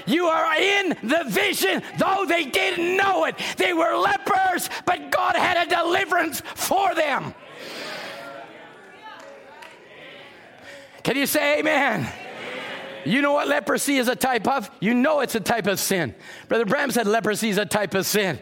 You 0.06 0.24
are 0.24 0.56
in 0.56 0.96
the 1.02 1.24
vision, 1.26 1.82
though 1.98 2.24
they 2.26 2.46
didn't 2.46 2.96
know 2.96 3.26
it. 3.26 3.34
They 3.58 3.74
were 3.74 3.94
lepers, 3.94 4.70
but 4.86 5.10
God 5.10 5.36
had 5.36 5.66
a 5.66 5.68
deliverance 5.68 6.40
for 6.54 6.94
them. 6.94 7.34
Can 11.08 11.16
you 11.16 11.24
say 11.24 11.60
amen? 11.60 12.06
You 13.06 13.22
know 13.22 13.32
what 13.32 13.48
leprosy 13.48 13.96
is 13.96 14.08
a 14.08 14.14
type 14.14 14.46
of? 14.46 14.70
You 14.78 14.92
know 14.92 15.20
it's 15.20 15.34
a 15.34 15.40
type 15.40 15.66
of 15.66 15.80
sin. 15.80 16.14
Brother 16.48 16.66
Branham 16.66 16.90
said 16.90 17.06
leprosy 17.06 17.48
is 17.48 17.56
a 17.56 17.64
type 17.64 17.94
of 17.94 18.04
sin. 18.04 18.38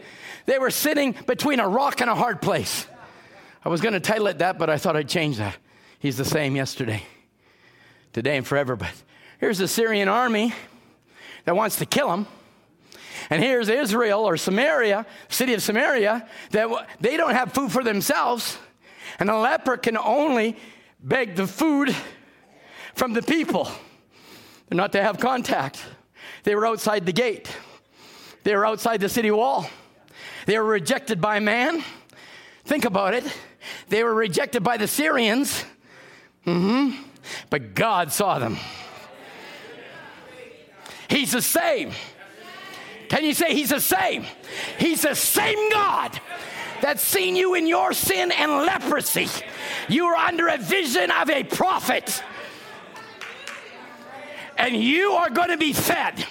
They 0.46 0.58
were 0.58 0.72
sitting 0.72 1.14
between 1.28 1.60
a 1.60 1.68
rock 1.68 2.00
and 2.00 2.10
a 2.10 2.16
hard 2.16 2.42
place. 2.42 2.88
I 3.64 3.68
was 3.68 3.80
going 3.80 3.92
to 3.92 4.00
title 4.00 4.26
it 4.26 4.38
that, 4.38 4.58
but 4.58 4.68
I 4.68 4.78
thought 4.78 4.96
I'd 4.96 5.08
change 5.08 5.36
that. 5.36 5.56
He's 6.00 6.16
the 6.16 6.24
same 6.24 6.56
yesterday, 6.56 7.04
today, 8.12 8.36
and 8.36 8.44
forever. 8.44 8.74
But 8.74 8.90
here's 9.38 9.58
the 9.58 9.68
Syrian 9.68 10.08
army 10.08 10.52
that 11.44 11.54
wants 11.54 11.76
to 11.76 11.86
kill 11.86 12.12
him. 12.12 12.26
And 13.30 13.44
here's 13.44 13.68
Israel 13.68 14.24
or 14.24 14.36
Samaria, 14.36 15.06
city 15.28 15.54
of 15.54 15.62
Samaria, 15.62 16.28
that 16.50 16.88
they 16.98 17.16
don't 17.16 17.34
have 17.36 17.52
food 17.52 17.70
for 17.70 17.84
themselves. 17.84 18.58
And 19.20 19.30
a 19.30 19.38
leper 19.38 19.76
can 19.76 19.96
only 19.96 20.56
beg 21.00 21.36
the 21.36 21.46
food 21.46 21.94
from 22.96 23.12
the 23.12 23.22
people. 23.22 23.70
They're 24.68 24.76
not 24.76 24.92
to 24.92 25.02
have 25.02 25.18
contact. 25.18 25.84
They 26.42 26.54
were 26.54 26.66
outside 26.66 27.06
the 27.06 27.12
gate, 27.12 27.54
they 28.42 28.56
were 28.56 28.66
outside 28.66 29.00
the 29.00 29.08
city 29.08 29.30
wall. 29.30 29.68
They 30.46 30.58
were 30.58 30.64
rejected 30.64 31.20
by 31.20 31.40
man. 31.40 31.82
Think 32.64 32.84
about 32.84 33.14
it. 33.14 33.24
They 33.88 34.04
were 34.04 34.14
rejected 34.14 34.62
by 34.62 34.76
the 34.76 34.86
Syrians. 34.86 35.64
Mm-hmm. 36.46 37.02
But 37.50 37.74
God 37.74 38.12
saw 38.12 38.38
them. 38.38 38.56
He's 41.08 41.32
the 41.32 41.42
same. 41.42 41.90
Can 43.08 43.24
you 43.24 43.34
say 43.34 43.54
He's 43.54 43.70
the 43.70 43.80
same? 43.80 44.24
He's 44.78 45.02
the 45.02 45.14
same 45.14 45.70
God 45.70 46.20
that's 46.80 47.02
seen 47.02 47.36
you 47.36 47.54
in 47.54 47.66
your 47.66 47.92
sin 47.92 48.30
and 48.32 48.50
leprosy. 48.50 49.28
You 49.88 50.06
are 50.06 50.16
under 50.16 50.48
a 50.48 50.58
vision 50.58 51.10
of 51.10 51.30
a 51.30 51.44
prophet, 51.44 52.22
and 54.56 54.76
you 54.76 55.12
are 55.12 55.30
going 55.30 55.50
to 55.50 55.56
be 55.56 55.72
fed. 55.72 56.24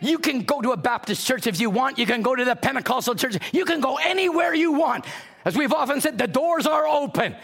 You 0.00 0.18
can 0.18 0.42
go 0.42 0.60
to 0.60 0.72
a 0.72 0.76
Baptist 0.76 1.26
church 1.26 1.46
if 1.46 1.60
you 1.60 1.70
want. 1.70 1.98
You 1.98 2.06
can 2.06 2.22
go 2.22 2.36
to 2.36 2.44
the 2.44 2.54
Pentecostal 2.54 3.14
church. 3.14 3.36
You 3.52 3.64
can 3.64 3.80
go 3.80 3.96
anywhere 3.96 4.54
you 4.54 4.72
want. 4.72 5.04
As 5.44 5.56
we've 5.56 5.72
often 5.72 6.00
said, 6.00 6.18
the 6.18 6.28
doors 6.28 6.66
are 6.66 6.86
open. 6.86 7.34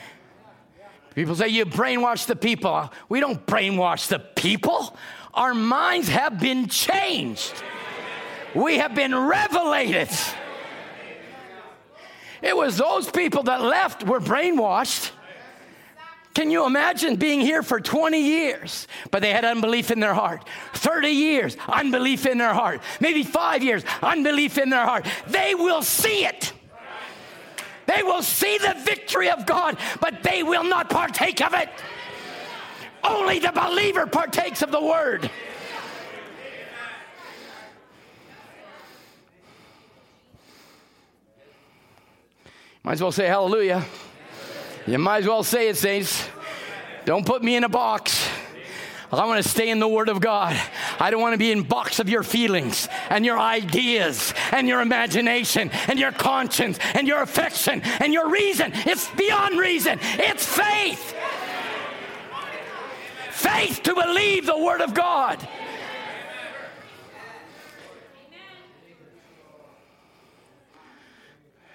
People 1.15 1.35
say 1.35 1.49
you 1.49 1.65
brainwash 1.65 2.27
the 2.27 2.37
people. 2.37 2.93
We 3.09 3.21
don't 3.21 3.45
brainwash 3.47 4.09
the 4.09 4.19
people. 4.19 4.97
Our 5.33 5.55
minds 5.55 6.09
have 6.09 6.41
been 6.41 6.69
changed. 6.69 7.55
We 8.55 8.79
have 8.79 8.95
been 8.95 9.15
revelated. 9.15 10.11
It 12.43 12.57
was 12.57 12.77
those 12.77 13.11
people 13.11 13.45
that 13.45 13.63
left 13.63 14.05
were 14.05 14.21
brainwashed. 14.21 15.11
Can 16.35 16.51
you 16.51 16.67
imagine 16.67 17.15
being 17.15 17.41
here 17.41 17.63
for 17.63 17.81
20 17.81 18.19
years, 18.19 18.89
but 19.13 19.23
they 19.23 19.31
had 19.31 19.45
unbelief 19.45 19.93
in 19.93 20.01
their 20.01 20.15
heart? 20.15 20.47
30 20.73 21.09
years, 21.09 21.57
unbelief 21.69 22.27
in 22.27 22.39
their 22.39 22.53
heart. 22.53 22.81
Maybe 23.01 23.23
five 23.23 23.63
years, 23.63 23.85
unbelief 24.03 24.59
in 24.59 24.69
their 24.69 24.85
heart. 24.85 25.07
They 25.29 25.55
will 25.55 25.83
see 25.83 26.27
it. 26.27 26.53
They 27.87 28.03
will 28.03 28.23
see 28.23 28.59
the 28.59 28.75
victory 28.85 29.31
of 29.31 29.47
God, 29.47 29.79
but 30.01 30.25
they 30.25 30.43
will 30.43 30.65
not 30.65 30.91
partake 30.91 31.41
of 31.41 31.55
it. 31.55 31.69
Only 33.05 33.39
the 33.39 33.53
believer 33.53 34.07
partakes 34.07 34.63
of 34.63 34.73
the 34.73 34.83
word. 34.83 35.31
Might 42.83 42.93
as 42.93 43.03
well 43.03 43.13
say 43.13 43.27
hallelujah. 43.27 43.85
You 44.87 44.99
might 44.99 45.23
as 45.23 45.27
well 45.27 45.43
say 45.43 45.69
it, 45.69 45.77
saints. 45.77 46.29
Don't 47.05 47.25
put 47.25 47.43
me 47.43 47.57
in 47.57 47.65
a 47.65 47.69
box. 47.69 48.29
I 49.13 49.27
want 49.27 49.43
to 49.43 49.49
stay 49.49 49.71
in 49.71 49.79
the 49.79 49.89
Word 49.89 50.09
of 50.09 50.21
God. 50.21 50.61
I 50.99 51.11
don't 51.11 51.21
want 51.21 51.35
to 51.35 51.39
be 51.39 51.53
in 51.53 51.63
box 51.63 52.01
of 52.01 52.09
your 52.09 52.23
feelings 52.23 52.89
and 53.11 53.25
your 53.25 53.39
ideas 53.39 54.35
and 54.51 54.67
your 54.67 54.81
imagination 54.81 55.71
and 55.89 55.99
your 55.99 56.13
conscience 56.13 56.79
and 56.95 57.07
your 57.07 57.23
affection 57.23 57.81
and 58.01 58.13
your 58.13 58.29
reason. 58.29 58.73
It's 58.75 59.09
beyond 59.13 59.59
reason. 59.59 59.99
It's 60.03 60.45
faith. 60.45 61.15
Faith 63.31 63.83
to 63.85 63.95
believe 63.95 64.47
the 64.47 64.59
Word 64.59 64.81
of 64.81 64.95
God. 64.95 65.47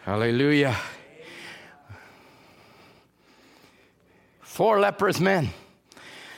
Hallelujah. 0.03 0.75
Four 4.59 4.81
leprous 4.81 5.21
men. 5.21 5.51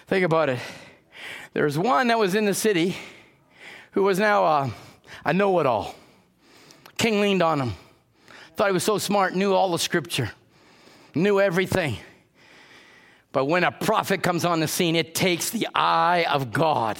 Think 0.05 0.23
about 0.23 0.49
it. 0.49 0.59
There 1.53 1.63
was 1.63 1.75
one 1.75 2.09
that 2.09 2.19
was 2.19 2.35
in 2.35 2.45
the 2.45 2.53
city 2.53 2.95
who 3.93 4.03
was 4.03 4.19
now 4.19 4.45
uh, 4.45 4.69
a, 5.25 5.29
a 5.29 5.33
know 5.33 5.59
it 5.59 5.65
all. 5.65 5.95
King 6.99 7.19
leaned 7.19 7.41
on 7.41 7.59
him, 7.59 7.73
thought 8.55 8.67
he 8.67 8.73
was 8.73 8.83
so 8.83 8.99
smart, 8.99 9.33
knew 9.33 9.55
all 9.55 9.71
the 9.71 9.79
scripture, 9.79 10.31
knew 11.15 11.39
everything. 11.39 11.97
But 13.31 13.45
when 13.45 13.63
a 13.63 13.71
prophet 13.71 14.21
comes 14.21 14.45
on 14.45 14.59
the 14.59 14.67
scene, 14.67 14.95
it 14.95 15.15
takes 15.15 15.49
the 15.49 15.67
eye 15.73 16.27
of 16.29 16.51
God, 16.51 16.99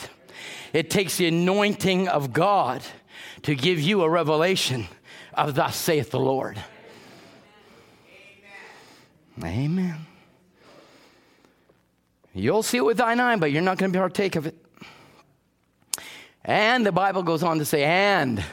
it 0.73 0.89
takes 0.89 1.17
the 1.17 1.27
anointing 1.27 2.07
of 2.07 2.33
God 2.33 2.81
to 3.43 3.53
give 3.53 3.79
you 3.79 4.01
a 4.01 4.09
revelation 4.09 4.87
of 5.35 5.53
thus 5.53 5.75
saith 5.75 6.09
the 6.09 6.19
Lord. 6.19 6.59
Amen. 9.37 9.63
Amen. 9.63 10.07
You'll 12.33 12.63
see 12.63 12.77
it 12.77 12.85
with 12.85 12.97
thine 12.97 13.19
eye, 13.19 13.35
but 13.35 13.51
you're 13.51 13.61
not 13.61 13.77
going 13.77 13.91
to 13.91 13.99
partake 13.99 14.35
of 14.35 14.47
it. 14.47 14.55
And 16.43 16.85
the 16.85 16.91
Bible 16.91 17.23
goes 17.23 17.43
on 17.43 17.59
to 17.59 17.65
say, 17.65 17.83
and 17.83 18.43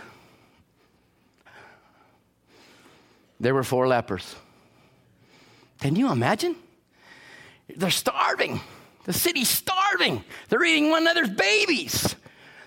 there 3.40 3.54
were 3.54 3.62
four 3.62 3.86
lepers. 3.86 4.34
Can 5.80 5.96
you 5.96 6.10
imagine? 6.10 6.56
They're 7.76 7.90
starving. 7.90 8.60
The 9.04 9.12
city's 9.12 9.48
starving. 9.48 10.24
They're 10.48 10.64
eating 10.64 10.90
one 10.90 11.02
another's 11.02 11.30
babies. 11.30 12.16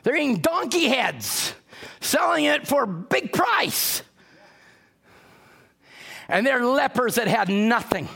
They're 0.04 0.16
eating 0.16 0.38
donkey 0.38 0.88
heads, 0.88 1.54
selling 2.00 2.46
it 2.46 2.68
for 2.68 2.84
a 2.84 2.88
big 2.88 3.34
price. 3.34 4.02
And 6.28 6.48
they're 6.48 6.66
lepers 6.66 7.16
that 7.16 7.28
had 7.28 7.50
nothing 7.50 8.08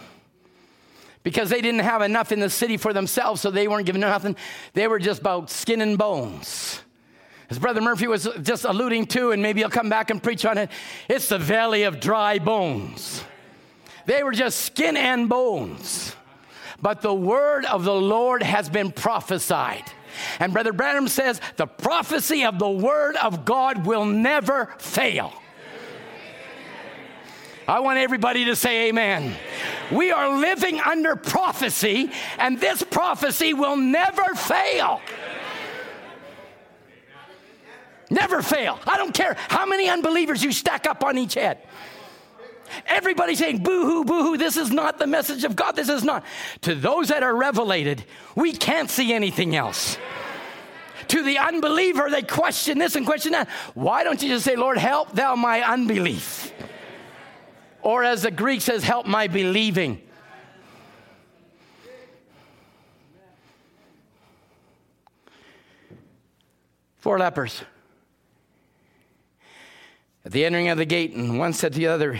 because 1.26 1.50
they 1.50 1.60
didn't 1.60 1.82
have 1.82 2.04
enough 2.04 2.32
in 2.32 2.40
the 2.40 2.52
city 2.52 2.78
for 2.78 2.94
themselves, 2.94 3.42
so 3.42 3.50
they 3.50 3.68
weren't 3.68 3.88
given 3.88 4.00
nothing. 4.00 4.36
They 4.74 4.88
were 4.88 5.00
just 5.00 5.22
about 5.22 5.50
skin 5.50 5.82
and 5.82 5.98
bones. 5.98 6.82
As 7.50 7.58
Brother 7.58 7.82
Murphy 7.82 8.08
was 8.08 8.30
just 8.44 8.64
alluding 8.64 9.08
to, 9.08 9.32
and 9.32 9.42
maybe 9.42 9.62
he'll 9.62 9.72
come 9.72 9.90
back 9.90 10.12
and 10.12 10.22
preach 10.22 10.46
on 10.46 10.60
it, 10.60 10.70
it's 11.10 11.28
the 11.28 11.40
valley 11.40 11.82
of 11.82 12.00
dry 12.00 12.38
bones. 12.38 13.24
They 14.06 14.22
were 14.22 14.34
just 14.34 14.62
skin 14.62 14.96
and 14.96 15.28
bones. 15.28 16.16
But 16.80 17.02
the 17.02 17.14
word 17.14 17.66
of 17.66 17.86
the 17.86 17.96
Lord 17.96 18.44
has 18.44 18.70
been 18.70 18.92
prophesied. 18.92 19.84
And 20.40 20.54
Brother 20.54 20.74
Branham 20.74 21.08
says 21.08 21.42
the 21.56 21.66
prophecy 21.66 22.46
of 22.46 22.60
the 22.60 22.70
word 22.70 23.16
of 23.16 23.46
God 23.46 23.88
will 23.88 24.06
never 24.06 24.68
fail. 24.78 25.34
I 27.68 27.80
want 27.80 27.98
everybody 27.98 28.46
to 28.46 28.56
say 28.56 28.90
amen. 28.90 29.36
We 29.92 30.12
are 30.12 30.38
living 30.38 30.80
under 30.80 31.16
prophecy, 31.16 32.12
and 32.38 32.60
this 32.60 32.84
prophecy 32.84 33.54
will 33.54 33.76
never 33.76 34.36
fail. 34.36 35.02
Never 38.10 38.44
fail. 38.44 38.80
I 38.86 38.98
don't 38.98 39.14
care 39.14 39.36
how 39.50 39.66
many 39.66 39.90
unbelievers 39.90 40.44
you 40.44 40.52
stack 40.52 40.86
up 40.86 41.04
on 41.04 41.18
each 41.18 41.34
head. 41.34 41.58
Everybody 42.88 43.36
saying, 43.36 43.64
boo 43.64 43.86
hoo, 43.86 44.06
boo 44.06 44.24
hoo, 44.24 44.38
this 44.38 44.58
is 44.58 44.72
not 44.72 45.00
the 45.00 45.08
message 45.08 45.44
of 45.44 45.56
God. 45.56 45.76
This 45.76 45.90
is 45.90 46.04
not. 46.04 46.24
To 46.62 46.76
those 46.76 47.08
that 47.08 47.24
are 47.24 47.36
revelated, 47.36 48.04
we 48.36 48.54
can't 48.54 48.90
see 48.90 49.14
anything 49.14 49.56
else. 49.56 49.98
To 51.10 51.24
the 51.24 51.38
unbeliever, 51.38 52.10
they 52.10 52.24
question 52.24 52.78
this 52.78 52.96
and 52.96 53.06
question 53.06 53.32
that. 53.34 53.50
Why 53.74 54.04
don't 54.04 54.22
you 54.22 54.30
just 54.30 54.46
say, 54.46 54.56
Lord, 54.56 54.78
help 54.78 55.12
thou 55.14 55.36
my 55.36 55.62
unbelief? 55.62 56.52
Or 57.86 58.04
as 58.04 58.24
the 58.24 58.32
Greek 58.32 58.62
says, 58.62 58.84
help 58.84 59.06
my 59.06 59.28
believing. 59.28 60.02
Four 66.98 67.20
lepers. 67.20 67.62
At 70.26 70.32
the 70.32 70.44
entering 70.46 70.70
of 70.70 70.80
the 70.80 70.86
gate, 70.86 71.14
and 71.14 71.38
one 71.38 71.54
said 71.54 71.74
to 71.74 71.78
the 71.78 71.86
other, 71.86 72.20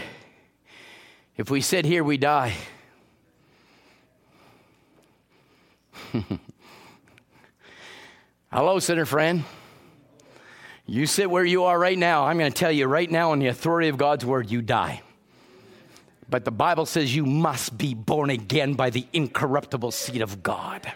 If 1.36 1.50
we 1.50 1.62
sit 1.62 1.84
here, 1.84 2.04
we 2.04 2.20
die. 2.20 2.54
Hello, 8.54 8.78
sinner 8.78 9.06
friend. 9.06 9.44
You 10.86 11.08
sit 11.08 11.28
where 11.28 11.44
you 11.44 11.64
are 11.64 11.80
right 11.80 11.98
now. 11.98 12.26
I'm 12.26 12.38
going 12.38 12.52
to 12.52 12.56
tell 12.56 12.72
you 12.72 12.86
right 12.86 13.10
now, 13.10 13.34
in 13.34 13.40
the 13.40 13.48
authority 13.48 13.88
of 13.88 13.98
God's 13.98 14.24
word, 14.24 14.52
you 14.52 14.62
die. 14.62 15.02
But 16.30 16.46
the 16.46 16.52
Bible 16.52 16.86
says 16.86 17.16
you 17.16 17.26
must 17.26 17.78
be 17.78 17.94
born 17.94 18.30
again 18.30 18.74
by 18.74 18.90
the 18.90 19.06
incorruptible 19.14 19.92
seed 19.92 20.22
of 20.22 20.42
God. 20.42 20.92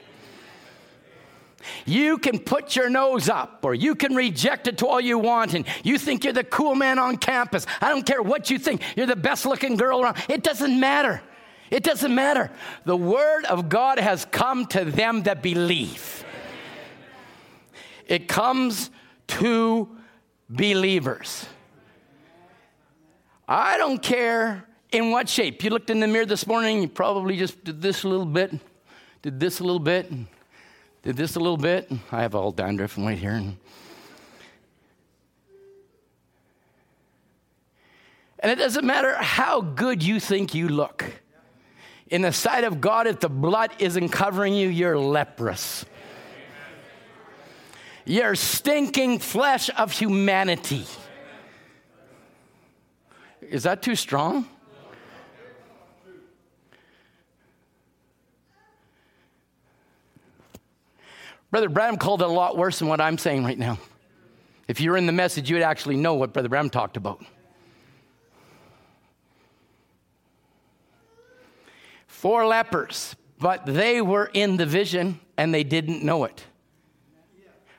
You 1.85 2.17
can 2.17 2.39
put 2.39 2.75
your 2.75 2.89
nose 2.89 3.29
up 3.29 3.59
or 3.63 3.73
you 3.73 3.93
can 3.95 4.15
reject 4.15 4.67
it 4.67 4.77
to 4.79 4.87
all 4.87 5.01
you 5.01 5.19
want 5.19 5.53
and 5.53 5.65
you 5.83 5.97
think 5.97 6.23
you're 6.23 6.33
the 6.33 6.43
cool 6.43 6.73
man 6.73 6.97
on 6.97 7.17
campus. 7.17 7.65
I 7.81 7.89
don't 7.89 8.05
care 8.05 8.21
what 8.21 8.49
you 8.49 8.57
think. 8.57 8.81
You're 8.95 9.05
the 9.05 9.15
best 9.15 9.45
looking 9.45 9.75
girl 9.75 10.01
around. 10.01 10.17
It 10.29 10.41
doesn't 10.41 10.79
matter. 10.79 11.21
It 11.69 11.83
doesn't 11.83 12.13
matter. 12.13 12.49
The 12.85 12.97
word 12.97 13.45
of 13.45 13.69
God 13.69 13.99
has 13.99 14.25
come 14.25 14.65
to 14.67 14.85
them 14.85 15.23
that 15.23 15.43
believe. 15.43 16.23
It 18.07 18.27
comes 18.27 18.89
to 19.27 19.87
believers. 20.49 21.45
I 23.47 23.77
don't 23.77 24.01
care 24.01 24.65
in 24.91 25.11
what 25.11 25.29
shape? 25.29 25.63
You 25.63 25.69
looked 25.69 25.89
in 25.89 25.99
the 25.99 26.07
mirror 26.07 26.25
this 26.25 26.47
morning, 26.47 26.81
you 26.81 26.87
probably 26.87 27.37
just 27.37 27.63
did 27.63 27.81
this 27.81 28.03
a 28.03 28.07
little 28.07 28.25
bit, 28.25 28.53
did 29.21 29.39
this 29.39 29.59
a 29.59 29.63
little 29.63 29.79
bit, 29.79 30.11
did 31.03 31.15
this 31.15 31.35
a 31.35 31.39
little 31.39 31.57
bit. 31.57 31.91
I 32.11 32.21
have 32.21 32.35
all 32.35 32.51
dandruff 32.51 32.97
and 32.97 33.05
right 33.05 33.17
here. 33.17 33.33
And 38.41 38.51
it 38.51 38.55
doesn't 38.57 38.85
matter 38.85 39.15
how 39.15 39.61
good 39.61 40.01
you 40.01 40.19
think 40.19 40.53
you 40.55 40.69
look. 40.69 41.05
In 42.07 42.21
the 42.23 42.31
sight 42.31 42.63
of 42.63 42.81
God, 42.81 43.05
if 43.05 43.19
the 43.19 43.29
blood 43.29 43.71
isn't 43.79 44.09
covering 44.09 44.53
you, 44.53 44.69
you're 44.69 44.97
leprous. 44.97 45.85
You're 48.05 48.33
stinking 48.33 49.19
flesh 49.19 49.69
of 49.77 49.91
humanity. 49.91 50.85
Is 53.41 53.63
that 53.63 53.83
too 53.83 53.95
strong? 53.95 54.47
Brother 61.51 61.69
Branham 61.69 61.97
called 61.97 62.21
it 62.21 62.27
a 62.27 62.31
lot 62.31 62.57
worse 62.57 62.79
than 62.79 62.87
what 62.87 63.01
I'm 63.01 63.17
saying 63.17 63.43
right 63.43 63.57
now. 63.57 63.79
If 64.67 64.79
you're 64.79 64.97
in 64.97 65.07
the 65.07 65.11
message, 65.11 65.49
you 65.49 65.55
would 65.55 65.63
actually 65.63 65.97
know 65.97 66.13
what 66.13 66.31
Brother 66.31 66.49
Branham 66.49 66.69
talked 66.69 66.95
about. 66.95 67.25
Four 72.05 72.45
lepers, 72.45 73.15
but 73.39 73.65
they 73.65 74.01
were 74.01 74.29
in 74.33 74.57
the 74.57 74.65
vision 74.65 75.19
and 75.37 75.53
they 75.53 75.63
didn't 75.63 76.03
know 76.03 76.25
it. 76.25 76.45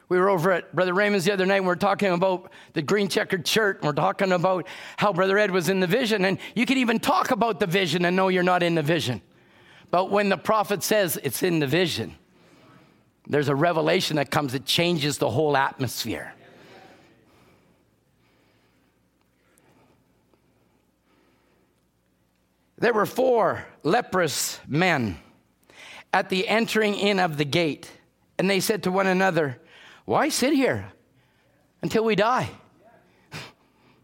We 0.09 0.18
were 0.18 0.28
over 0.28 0.50
at 0.50 0.74
Brother 0.74 0.92
Raymond's 0.92 1.24
the 1.24 1.33
other 1.33 1.46
night 1.46 1.59
and 1.59 1.66
we 1.66 1.72
are 1.72 1.76
talking 1.76 2.12
about 2.12 2.50
the 2.72 2.83
green 2.83 3.06
checkered 3.06 3.46
shirt. 3.46 3.76
And 3.76 3.85
we're 3.85 3.92
talking 3.92 4.33
about 4.33 4.66
how 4.96 5.12
Brother 5.12 5.38
Ed 5.38 5.52
was 5.52 5.68
in 5.68 5.78
the 5.78 5.87
vision. 5.87 6.24
And 6.24 6.38
you 6.56 6.66
can 6.66 6.78
even 6.78 6.98
talk 6.98 7.30
about 7.30 7.61
the 7.61 7.68
vision 7.68 8.04
and 8.04 8.16
know 8.16 8.26
you're 8.26 8.42
not 8.42 8.64
in 8.64 8.74
the 8.74 8.82
vision. 8.82 9.22
But 9.92 10.11
when 10.11 10.28
the 10.28 10.36
prophet 10.36 10.82
says 10.82 11.16
it's 11.22 11.45
in 11.45 11.61
the 11.61 11.66
vision, 11.68 12.16
there's 13.27 13.49
a 13.49 13.55
revelation 13.55 14.16
that 14.16 14.31
comes 14.31 14.53
that 14.53 14.64
changes 14.64 15.18
the 15.18 15.31
whole 15.31 15.57
atmosphere. 15.57 16.33
There 22.79 22.95
were 22.95 23.07
four 23.07 23.66
leprous 23.83 24.59
men 24.66 25.18
at 26.12 26.31
the 26.31 26.49
entering 26.49 26.95
in 26.95 27.21
of 27.21 27.37
the 27.37 27.45
gate, 27.45 27.91
and 28.39 28.49
they 28.49 28.59
said 28.59 28.85
to 28.85 28.91
one 28.91 29.07
another, 29.07 29.61
Why 30.07 30.31
sit 30.31 30.55
here 30.55 30.91
until 31.83 32.05
we 32.05 32.14
die? 32.14 32.51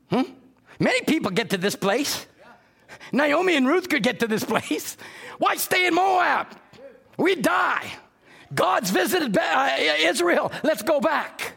Hmm? 0.09 0.23
Many 0.79 1.01
people 1.03 1.33
get 1.33 1.51
to 1.51 1.59
this 1.59 1.75
place. 1.75 2.27
Naomi 3.11 3.57
and 3.57 3.67
Ruth 3.67 3.89
could 3.89 4.05
get 4.05 4.21
to 4.21 4.29
this 4.29 4.45
place. 4.53 4.97
Why 5.39 5.57
stay 5.57 5.89
in 5.89 5.95
Moab? 5.95 6.47
We 7.19 7.35
die. 7.35 7.91
God's 8.55 8.91
visited 8.91 9.37
uh, 9.37 9.77
Israel. 9.79 10.53
Let's 10.63 10.83
go 10.83 11.01
back. 11.01 11.57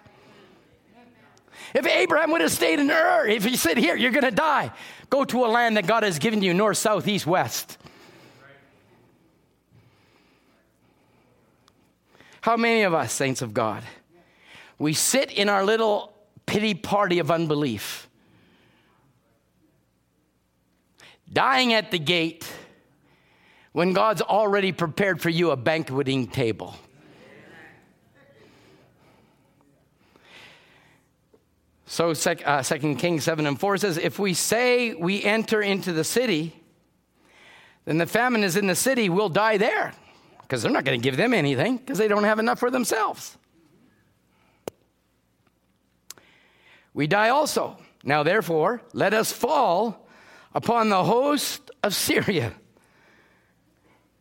If 1.73 1.85
Abraham 1.85 2.31
would 2.31 2.41
have 2.41 2.51
stayed 2.51 2.79
in 2.79 2.89
Ur, 2.89 3.27
if 3.27 3.45
he 3.45 3.55
said, 3.55 3.77
Here, 3.77 3.95
you're 3.95 4.11
going 4.11 4.23
to 4.23 4.31
die, 4.31 4.71
go 5.09 5.23
to 5.25 5.45
a 5.45 5.47
land 5.47 5.77
that 5.77 5.85
God 5.85 6.03
has 6.03 6.17
given 6.17 6.41
you 6.41 6.53
north, 6.53 6.77
south, 6.77 7.07
east, 7.07 7.27
west. 7.27 7.77
How 12.41 12.57
many 12.57 12.83
of 12.83 12.93
us, 12.93 13.13
saints 13.13 13.41
of 13.41 13.53
God, 13.53 13.83
we 14.79 14.93
sit 14.93 15.31
in 15.31 15.49
our 15.49 15.63
little 15.63 16.13
pity 16.45 16.73
party 16.73 17.19
of 17.19 17.29
unbelief? 17.29 18.09
dying 21.31 21.73
at 21.73 21.91
the 21.91 21.99
gate 21.99 22.51
when 23.71 23.93
God's 23.93 24.21
already 24.21 24.71
prepared 24.71 25.21
for 25.21 25.29
you 25.29 25.51
a 25.51 25.57
banqueting 25.57 26.27
table. 26.27 26.75
So, 31.85 32.13
sec, 32.13 32.47
uh, 32.47 32.61
2 32.61 32.95
Kings 32.95 33.23
7 33.23 33.47
and 33.47 33.59
4 33.59 33.77
says, 33.77 33.97
If 33.97 34.19
we 34.19 34.35
say 34.35 34.93
we 34.93 35.23
enter 35.23 35.59
into 35.59 35.91
the 35.91 36.03
city, 36.03 36.55
then 37.85 37.97
the 37.97 38.05
famine 38.05 38.43
is 38.43 38.55
in 38.55 38.67
the 38.67 38.75
city, 38.75 39.09
we'll 39.09 39.29
die 39.29 39.57
there. 39.57 39.93
Because 40.41 40.61
they're 40.61 40.71
not 40.71 40.83
going 40.83 40.99
to 40.99 41.03
give 41.03 41.17
them 41.17 41.33
anything, 41.33 41.77
because 41.77 41.97
they 41.97 42.07
don't 42.07 42.25
have 42.25 42.37
enough 42.37 42.59
for 42.59 42.69
themselves. 42.69 43.37
We 46.93 47.07
die 47.07 47.29
also. 47.29 47.77
Now, 48.03 48.21
therefore, 48.21 48.81
let 48.93 49.13
us 49.15 49.31
fall 49.31 50.07
upon 50.53 50.89
the 50.89 51.03
host 51.03 51.71
of 51.83 51.95
Syria. 51.95 52.53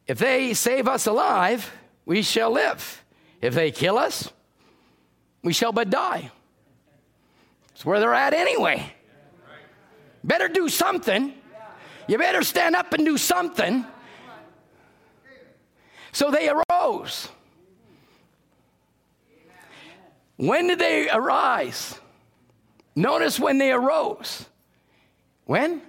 If 0.08 0.18
they 0.18 0.54
save 0.54 0.88
us 0.88 1.06
alive, 1.06 1.70
we 2.06 2.22
shall 2.22 2.50
live. 2.50 3.04
If 3.42 3.54
they 3.54 3.70
kill 3.70 3.98
us, 3.98 4.32
we 5.42 5.52
shall 5.52 5.70
but 5.70 5.90
die. 5.90 6.30
It's 7.72 7.84
where 7.84 8.00
they're 8.00 8.14
at 8.14 8.32
anyway. 8.32 8.94
Better 10.24 10.48
do 10.48 10.68
something. 10.68 11.34
You 12.08 12.16
better 12.16 12.42
stand 12.42 12.74
up 12.74 12.92
and 12.94 13.04
do 13.04 13.18
something. 13.18 13.84
So 16.12 16.30
they 16.30 16.48
arose. 16.48 17.28
When 20.36 20.68
did 20.68 20.78
they 20.78 21.10
arise? 21.10 22.00
Notice 22.96 23.38
when 23.38 23.58
they 23.58 23.72
arose. 23.72 24.46
When? 25.44 25.82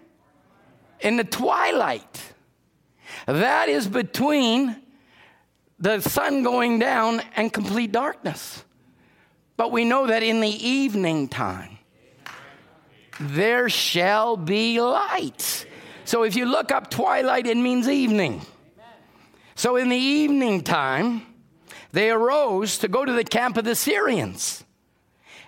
In 0.99 1.15
the 1.15 1.23
twilight. 1.23 2.28
That 3.33 3.69
is 3.69 3.87
between 3.87 4.75
the 5.77 5.99
sun 6.01 6.41
going 6.41 6.79
down 6.79 7.21
and 7.35 7.53
complete 7.53 7.91
darkness. 7.91 8.63
But 9.55 9.71
we 9.71 9.85
know 9.85 10.07
that 10.07 10.23
in 10.23 10.41
the 10.41 10.49
evening 10.49 11.27
time, 11.27 11.77
there 13.19 13.69
shall 13.69 14.35
be 14.35 14.81
light. 14.81 15.67
So 16.05 16.23
if 16.23 16.35
you 16.35 16.45
look 16.45 16.71
up 16.71 16.89
twilight, 16.89 17.45
it 17.45 17.55
means 17.55 17.87
evening. 17.87 18.41
So 19.53 19.75
in 19.75 19.89
the 19.89 19.95
evening 19.95 20.61
time, 20.63 21.21
they 21.91 22.09
arose 22.09 22.79
to 22.79 22.87
go 22.87 23.05
to 23.05 23.13
the 23.13 23.23
camp 23.23 23.57
of 23.57 23.63
the 23.63 23.75
Syrians. 23.75 24.63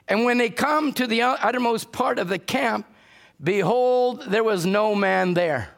And 0.07 0.23
when 0.23 0.37
they 0.37 0.49
come 0.51 0.93
to 0.93 1.07
the 1.07 1.23
uttermost 1.23 1.91
part 1.91 2.19
of 2.19 2.27
the 2.27 2.37
camp, 2.37 2.85
behold, 3.41 4.25
there 4.27 4.43
was 4.43 4.67
no 4.67 4.93
man 4.93 5.33
there. 5.33 5.69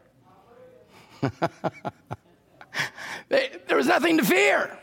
there 3.30 3.78
was 3.78 3.88
nothing 3.88 4.18
to 4.18 4.26
fear. 4.26 4.78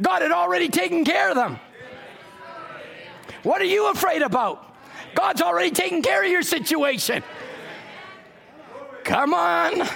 God 0.00 0.22
had 0.22 0.32
already 0.32 0.68
taken 0.68 1.04
care 1.04 1.30
of 1.30 1.36
them. 1.36 1.58
What 3.42 3.60
are 3.62 3.66
you 3.66 3.90
afraid 3.90 4.22
about? 4.22 4.74
God's 5.14 5.40
already 5.40 5.70
taken 5.70 6.02
care 6.02 6.24
of 6.24 6.30
your 6.30 6.42
situation. 6.42 7.22
Come 9.04 9.32
on. 9.32 9.88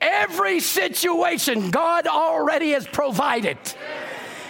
Every 0.00 0.60
situation 0.60 1.70
God 1.70 2.06
already 2.06 2.70
has 2.70 2.86
provided 2.86 3.58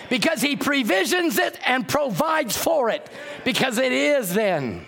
because 0.08 0.40
He 0.42 0.54
provisions 0.54 1.38
it 1.38 1.58
and 1.66 1.88
provides 1.88 2.56
for 2.56 2.90
it 2.90 3.08
because 3.44 3.78
it 3.78 3.90
is 3.90 4.32
then. 4.34 4.86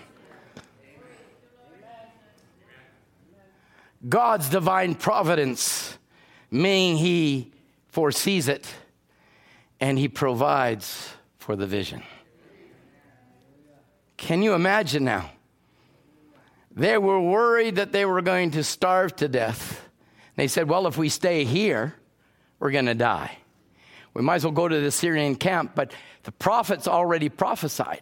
God's 4.07 4.49
divine 4.49 4.95
providence, 4.95 5.97
meaning 6.51 6.97
He 6.97 7.51
foresees 7.87 8.47
it 8.47 8.67
and 9.79 9.97
He 9.97 10.07
provides 10.07 11.13
for 11.37 11.55
the 11.55 11.67
vision. 11.67 12.03
Can 14.17 14.41
you 14.41 14.53
imagine 14.53 15.03
now? 15.03 15.31
They 16.75 16.97
were 16.97 17.19
worried 17.19 17.75
that 17.75 17.91
they 17.91 18.05
were 18.05 18.21
going 18.21 18.51
to 18.51 18.63
starve 18.63 19.15
to 19.17 19.27
death. 19.27 19.87
They 20.35 20.47
said, 20.47 20.69
Well, 20.69 20.87
if 20.87 20.97
we 20.97 21.09
stay 21.09 21.43
here, 21.43 21.95
we're 22.59 22.71
going 22.71 22.85
to 22.85 22.95
die. 22.95 23.37
We 24.13 24.21
might 24.21 24.35
as 24.35 24.45
well 24.45 24.53
go 24.53 24.67
to 24.67 24.79
the 24.79 24.91
Syrian 24.91 25.35
camp, 25.35 25.73
but 25.75 25.91
the 26.23 26.31
prophets 26.31 26.87
already 26.87 27.29
prophesied. 27.29 28.01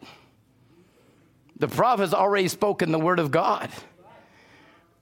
The 1.58 1.68
prophets 1.68 2.14
already 2.14 2.48
spoken 2.48 2.92
the 2.92 3.00
word 3.00 3.20
of 3.20 3.32
God. 3.32 3.70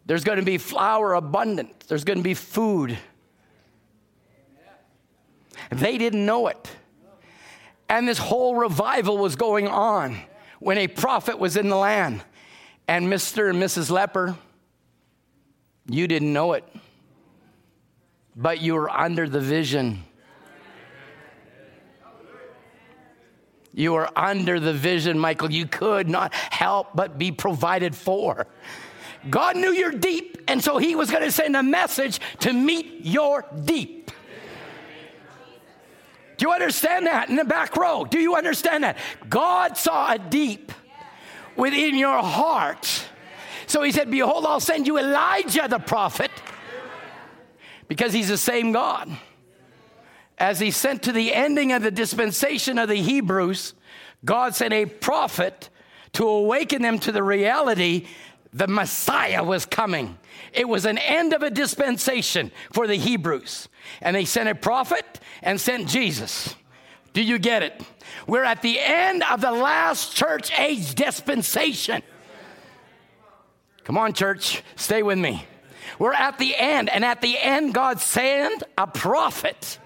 There's 0.10 0.24
going 0.24 0.40
to 0.40 0.44
be 0.44 0.58
flour 0.58 1.14
abundant, 1.14 1.82
there's 1.82 2.04
going 2.04 2.18
to 2.18 2.24
be 2.24 2.34
food. 2.34 2.98
They 5.70 6.00
didn't 6.00 6.26
know 6.26 6.48
it. 6.48 6.68
And 7.88 8.08
this 8.08 8.18
whole 8.18 8.56
revival 8.56 9.20
was 9.20 9.36
going 9.36 9.68
on 9.68 10.18
when 10.60 10.80
a 10.80 10.88
prophet 10.88 11.38
was 11.38 11.56
in 11.58 11.70
the 11.70 11.76
land. 11.76 12.24
And 12.88 13.06
Mr. 13.06 13.52
and 13.52 13.62
Mrs. 13.62 13.92
Leper, 13.92 14.36
you 15.88 16.08
didn't 16.08 16.34
know 16.34 16.54
it, 16.54 16.64
but 18.36 18.62
you 18.62 18.74
were 18.74 18.90
under 18.90 19.30
the 19.30 19.40
vision. 19.40 20.06
You 23.76 23.94
were 23.94 24.10
under 24.18 24.60
the 24.60 24.74
vision, 24.74 25.20
Michael. 25.20 25.52
You 25.52 25.68
could 25.68 26.10
not 26.10 26.34
help 26.34 26.96
but 26.96 27.20
be 27.20 27.32
provided 27.32 27.96
for. 27.96 28.48
God 29.30 29.58
knew 29.58 29.72
you're 29.72 29.92
deep, 29.92 30.38
and 30.48 30.64
so 30.64 30.78
He 30.78 30.96
was 30.96 31.12
going 31.12 31.24
to 31.24 31.32
send 31.32 31.56
a 31.56 31.64
message 31.64 32.20
to 32.40 32.54
meet 32.54 33.06
your 33.06 33.46
deep. 33.66 34.12
Do 36.38 36.48
you 36.48 36.54
understand 36.54 37.08
that 37.08 37.30
in 37.30 37.36
the 37.36 37.44
back 37.44 37.76
row? 37.76 38.06
Do 38.06 38.18
you 38.18 38.36
understand 38.36 38.86
that? 38.86 38.98
God 39.30 39.78
saw 39.78 40.14
a 40.14 40.18
deep 40.18 40.72
within 41.58 41.98
your 41.98 42.24
heart. 42.24 43.06
So 43.68 43.84
he 43.84 43.92
said, 43.92 44.10
Behold, 44.10 44.46
I'll 44.46 44.62
send 44.62 44.88
you 44.88 44.98
Elijah 44.98 45.68
the 45.70 45.80
prophet 45.80 46.32
because 47.90 48.14
he's 48.14 48.30
the 48.30 48.38
same 48.38 48.72
God. 48.72 49.10
As 50.38 50.62
he 50.62 50.72
sent 50.72 51.04
to 51.04 51.12
the 51.12 51.34
ending 51.34 51.74
of 51.74 51.84
the 51.84 51.92
dispensation 51.92 52.80
of 52.80 52.88
the 52.88 52.96
Hebrews, 52.96 53.74
God 54.24 54.56
sent 54.56 54.74
a 54.74 54.86
prophet 54.86 55.70
to 56.14 56.26
awaken 56.26 56.82
them 56.82 57.00
to 57.00 57.12
the 57.12 57.22
reality 57.22 58.08
the 58.52 58.68
Messiah 58.68 59.44
was 59.44 59.66
coming. 59.66 60.18
It 60.54 60.68
was 60.68 60.86
an 60.86 60.98
end 60.98 61.34
of 61.34 61.44
a 61.44 61.52
dispensation 61.52 62.52
for 62.74 62.88
the 62.88 62.96
Hebrews. 62.96 63.70
And 64.02 64.16
they 64.16 64.26
sent 64.26 64.50
a 64.50 64.56
prophet 64.56 65.20
and 65.42 65.62
sent 65.62 65.88
Jesus. 65.88 66.56
Do 67.14 67.22
you 67.22 67.40
get 67.40 67.64
it? 67.64 67.82
We're 68.28 68.44
at 68.44 68.62
the 68.62 68.80
end 68.80 69.24
of 69.24 69.42
the 69.42 69.52
last 69.52 70.16
church 70.16 70.52
age 70.58 70.96
dispensation. 70.96 72.02
Come 73.84 73.98
on, 73.98 74.14
church, 74.14 74.64
stay 74.76 75.04
with 75.04 75.18
me. 75.18 75.46
We're 75.98 76.14
at 76.14 76.38
the 76.38 76.56
end, 76.56 76.90
and 76.90 77.04
at 77.04 77.22
the 77.22 77.38
end, 77.38 77.74
God 77.74 78.00
sent 78.00 78.64
a 78.78 78.88
prophet 78.88 79.80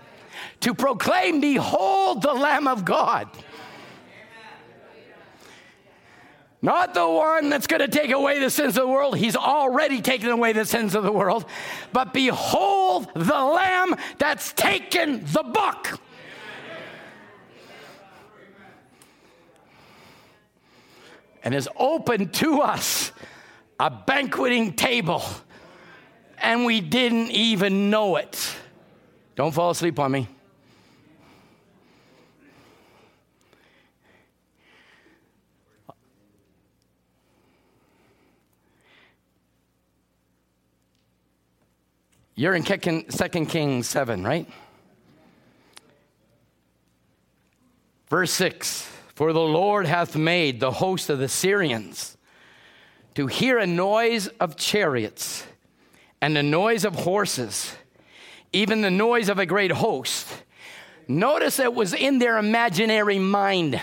to 0.59 0.73
proclaim, 0.73 1.41
Behold 1.41 2.21
the 2.21 2.33
Lamb 2.33 2.67
of 2.67 2.85
God. 2.85 3.29
Not 6.63 6.93
the 6.93 7.05
one 7.05 7.49
that's 7.49 7.67
going 7.67 7.81
to 7.81 7.89
take 7.89 8.11
away 8.11 8.39
the 8.39 8.49
sins 8.49 8.77
of 8.77 8.83
the 8.83 8.87
world. 8.87 9.17
He's 9.17 9.35
already 9.35 10.01
taken 10.01 10.29
away 10.29 10.53
the 10.53 10.63
sins 10.63 10.95
of 10.95 11.03
the 11.03 11.11
world. 11.11 11.43
But 11.91 12.13
behold 12.13 13.09
the 13.13 13.43
Lamb 13.43 13.95
that's 14.17 14.53
taken 14.53 15.25
the 15.25 15.43
book. 15.43 15.99
And 21.43 21.53
has 21.53 21.67
opened 21.75 22.33
to 22.35 22.61
us 22.61 23.11
a 23.77 23.89
banqueting 23.89 24.71
table. 24.71 25.21
And 26.37 26.63
we 26.63 26.79
didn't 26.79 27.31
even 27.31 27.89
know 27.89 28.15
it. 28.15 28.55
Don't 29.35 29.51
fall 29.51 29.71
asleep 29.71 29.99
on 29.99 30.13
me. 30.13 30.29
You're 42.35 42.55
in 42.55 42.63
Second 43.11 43.45
Kings 43.47 43.87
7, 43.87 44.23
right? 44.23 44.47
Verse 48.07 48.31
6 48.31 48.89
For 49.13 49.33
the 49.33 49.39
Lord 49.39 49.85
hath 49.85 50.15
made 50.15 50.59
the 50.59 50.71
host 50.71 51.09
of 51.09 51.19
the 51.19 51.27
Syrians 51.27 52.17
to 53.15 53.27
hear 53.27 53.59
a 53.59 53.67
noise 53.67 54.27
of 54.39 54.55
chariots 54.55 55.45
and 56.21 56.35
the 56.35 56.41
noise 56.41 56.85
of 56.85 56.95
horses, 56.95 57.75
even 58.51 58.81
the 58.81 58.89
noise 58.91 59.29
of 59.29 59.37
a 59.37 59.45
great 59.45 59.71
host. 59.71 60.27
Notice 61.07 61.59
it 61.59 61.73
was 61.73 61.93
in 61.93 62.17
their 62.17 62.37
imaginary 62.37 63.19
mind. 63.19 63.79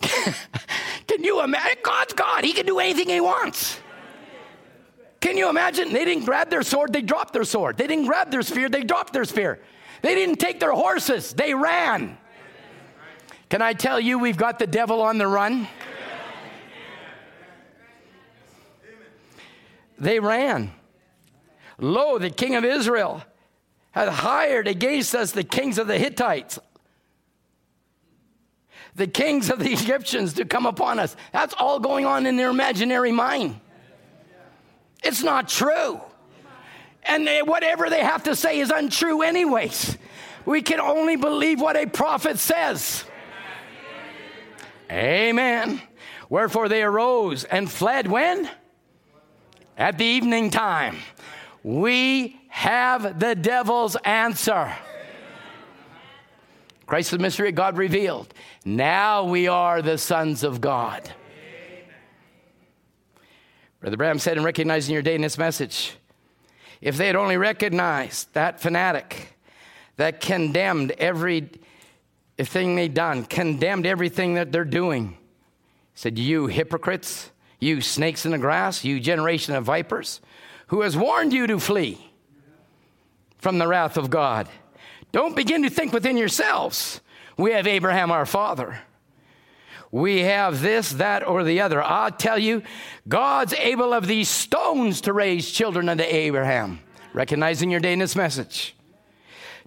Can 0.00 0.34
Can 1.06 1.24
you 1.24 1.42
imagine? 1.42 1.78
God's 1.82 2.12
God. 2.12 2.44
He 2.44 2.52
can 2.52 2.66
do 2.66 2.78
anything 2.78 3.08
he 3.08 3.20
wants. 3.20 3.78
Can 5.20 5.36
you 5.36 5.48
imagine? 5.48 5.92
They 5.92 6.04
didn't 6.04 6.24
grab 6.24 6.50
their 6.50 6.62
sword, 6.62 6.92
they 6.92 7.02
dropped 7.02 7.32
their 7.32 7.44
sword. 7.44 7.76
They 7.76 7.86
didn't 7.86 8.06
grab 8.06 8.30
their 8.30 8.42
spear, 8.42 8.68
they 8.68 8.82
dropped 8.82 9.12
their 9.12 9.24
spear. 9.24 9.60
They 10.02 10.14
didn't 10.14 10.36
take 10.36 10.60
their 10.60 10.72
horses, 10.72 11.32
they 11.32 11.54
ran. 11.54 12.18
Can 13.48 13.62
I 13.62 13.72
tell 13.72 14.00
you, 14.00 14.18
we've 14.18 14.36
got 14.36 14.58
the 14.58 14.66
devil 14.66 15.00
on 15.02 15.18
the 15.18 15.26
run? 15.26 15.68
They 19.98 20.20
ran. 20.20 20.72
Lo, 21.78 22.18
the 22.18 22.30
king 22.30 22.54
of 22.54 22.64
Israel 22.64 23.22
had 23.92 24.08
hired 24.08 24.68
against 24.68 25.14
us 25.14 25.32
the 25.32 25.44
kings 25.44 25.78
of 25.78 25.86
the 25.86 25.98
Hittites, 25.98 26.58
the 28.94 29.06
kings 29.06 29.50
of 29.50 29.58
the 29.58 29.72
Egyptians 29.72 30.34
to 30.34 30.44
come 30.44 30.66
upon 30.66 30.98
us. 30.98 31.16
That's 31.32 31.54
all 31.58 31.80
going 31.80 32.04
on 32.04 32.26
in 32.26 32.36
their 32.36 32.50
imaginary 32.50 33.12
mind. 33.12 33.60
It's 35.06 35.22
not 35.22 35.48
true. 35.48 36.00
And 37.04 37.24
they, 37.24 37.40
whatever 37.40 37.88
they 37.88 38.02
have 38.02 38.24
to 38.24 38.34
say 38.34 38.58
is 38.58 38.70
untrue, 38.70 39.22
anyways. 39.22 39.96
We 40.44 40.62
can 40.62 40.80
only 40.80 41.14
believe 41.14 41.60
what 41.60 41.76
a 41.76 41.86
prophet 41.86 42.40
says. 42.40 43.04
Amen. 44.90 45.80
Wherefore 46.28 46.68
they 46.68 46.82
arose 46.82 47.44
and 47.44 47.70
fled 47.70 48.08
when? 48.08 48.50
At 49.78 49.96
the 49.96 50.04
evening 50.04 50.50
time. 50.50 50.98
We 51.62 52.40
have 52.48 53.20
the 53.20 53.36
devil's 53.36 53.94
answer. 53.96 54.74
Christ 56.86 57.12
the 57.12 57.18
mystery 57.18 57.50
of 57.50 57.54
God 57.54 57.76
revealed. 57.76 58.34
Now 58.64 59.24
we 59.24 59.46
are 59.46 59.82
the 59.82 59.98
sons 59.98 60.42
of 60.42 60.60
God. 60.60 61.12
Brother 63.86 63.98
Branham 63.98 64.18
said 64.18 64.36
in 64.36 64.42
recognizing 64.42 64.94
your 64.94 65.02
day 65.04 65.14
in 65.14 65.20
this 65.20 65.38
message, 65.38 65.94
if 66.80 66.96
they 66.96 67.06
had 67.06 67.14
only 67.14 67.36
recognized 67.36 68.34
that 68.34 68.58
fanatic 68.58 69.38
that 69.94 70.20
condemned 70.20 70.90
every 70.98 71.48
thing 72.36 72.74
they'd 72.74 72.94
done, 72.94 73.24
condemned 73.24 73.86
everything 73.86 74.34
that 74.34 74.50
they're 74.50 74.64
doing, 74.64 75.16
said, 75.94 76.18
You 76.18 76.48
hypocrites, 76.48 77.30
you 77.60 77.80
snakes 77.80 78.26
in 78.26 78.32
the 78.32 78.38
grass, 78.38 78.84
you 78.84 78.98
generation 78.98 79.54
of 79.54 79.62
vipers, 79.62 80.20
who 80.66 80.80
has 80.80 80.96
warned 80.96 81.32
you 81.32 81.46
to 81.46 81.60
flee 81.60 82.10
from 83.38 83.58
the 83.58 83.68
wrath 83.68 83.96
of 83.96 84.10
God. 84.10 84.48
Don't 85.12 85.36
begin 85.36 85.62
to 85.62 85.70
think 85.70 85.92
within 85.92 86.16
yourselves, 86.16 87.00
we 87.36 87.52
have 87.52 87.68
Abraham 87.68 88.10
our 88.10 88.26
father 88.26 88.80
we 89.90 90.20
have 90.20 90.60
this, 90.60 90.90
that, 90.92 91.26
or 91.26 91.44
the 91.44 91.60
other. 91.60 91.82
I'll 91.82 92.10
tell 92.10 92.38
you, 92.38 92.62
God's 93.08 93.52
able 93.54 93.92
of 93.92 94.06
these 94.06 94.28
stones 94.28 95.00
to 95.02 95.12
raise 95.12 95.50
children 95.50 95.88
unto 95.88 96.04
Abraham. 96.04 96.80
Recognizing 97.12 97.70
your 97.70 97.80
day 97.80 97.92
in 97.92 97.98
this 97.98 98.16
message. 98.16 98.74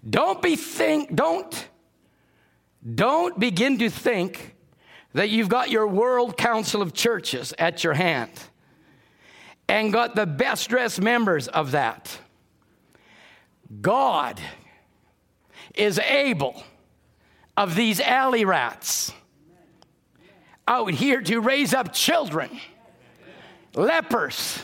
Don't 0.08 0.42
be 0.42 0.56
think, 0.56 1.16
don't, 1.16 1.68
don't 2.96 3.40
begin 3.40 3.80
to 3.80 3.90
think 3.90 4.56
that 5.14 5.30
you've 5.30 5.50
got 5.50 5.70
your 5.70 5.88
world 5.88 6.38
council 6.38 6.82
of 6.82 6.94
churches 6.94 7.54
at 7.58 7.84
your 7.84 7.94
hand 7.94 8.32
and 9.68 9.92
got 9.92 10.16
the 10.16 10.26
best 10.26 10.70
dressed 10.70 11.02
members 11.02 11.48
of 11.48 11.72
that. 11.72 12.20
God 13.82 14.40
is 15.76 16.00
able 16.00 16.64
of 17.58 17.76
these 17.76 18.00
alley 18.00 18.46
rats 18.46 19.12
out 20.70 20.92
here 20.92 21.20
to 21.20 21.40
raise 21.42 21.74
up 21.74 21.92
children, 21.92 22.50
lepers, 23.74 24.62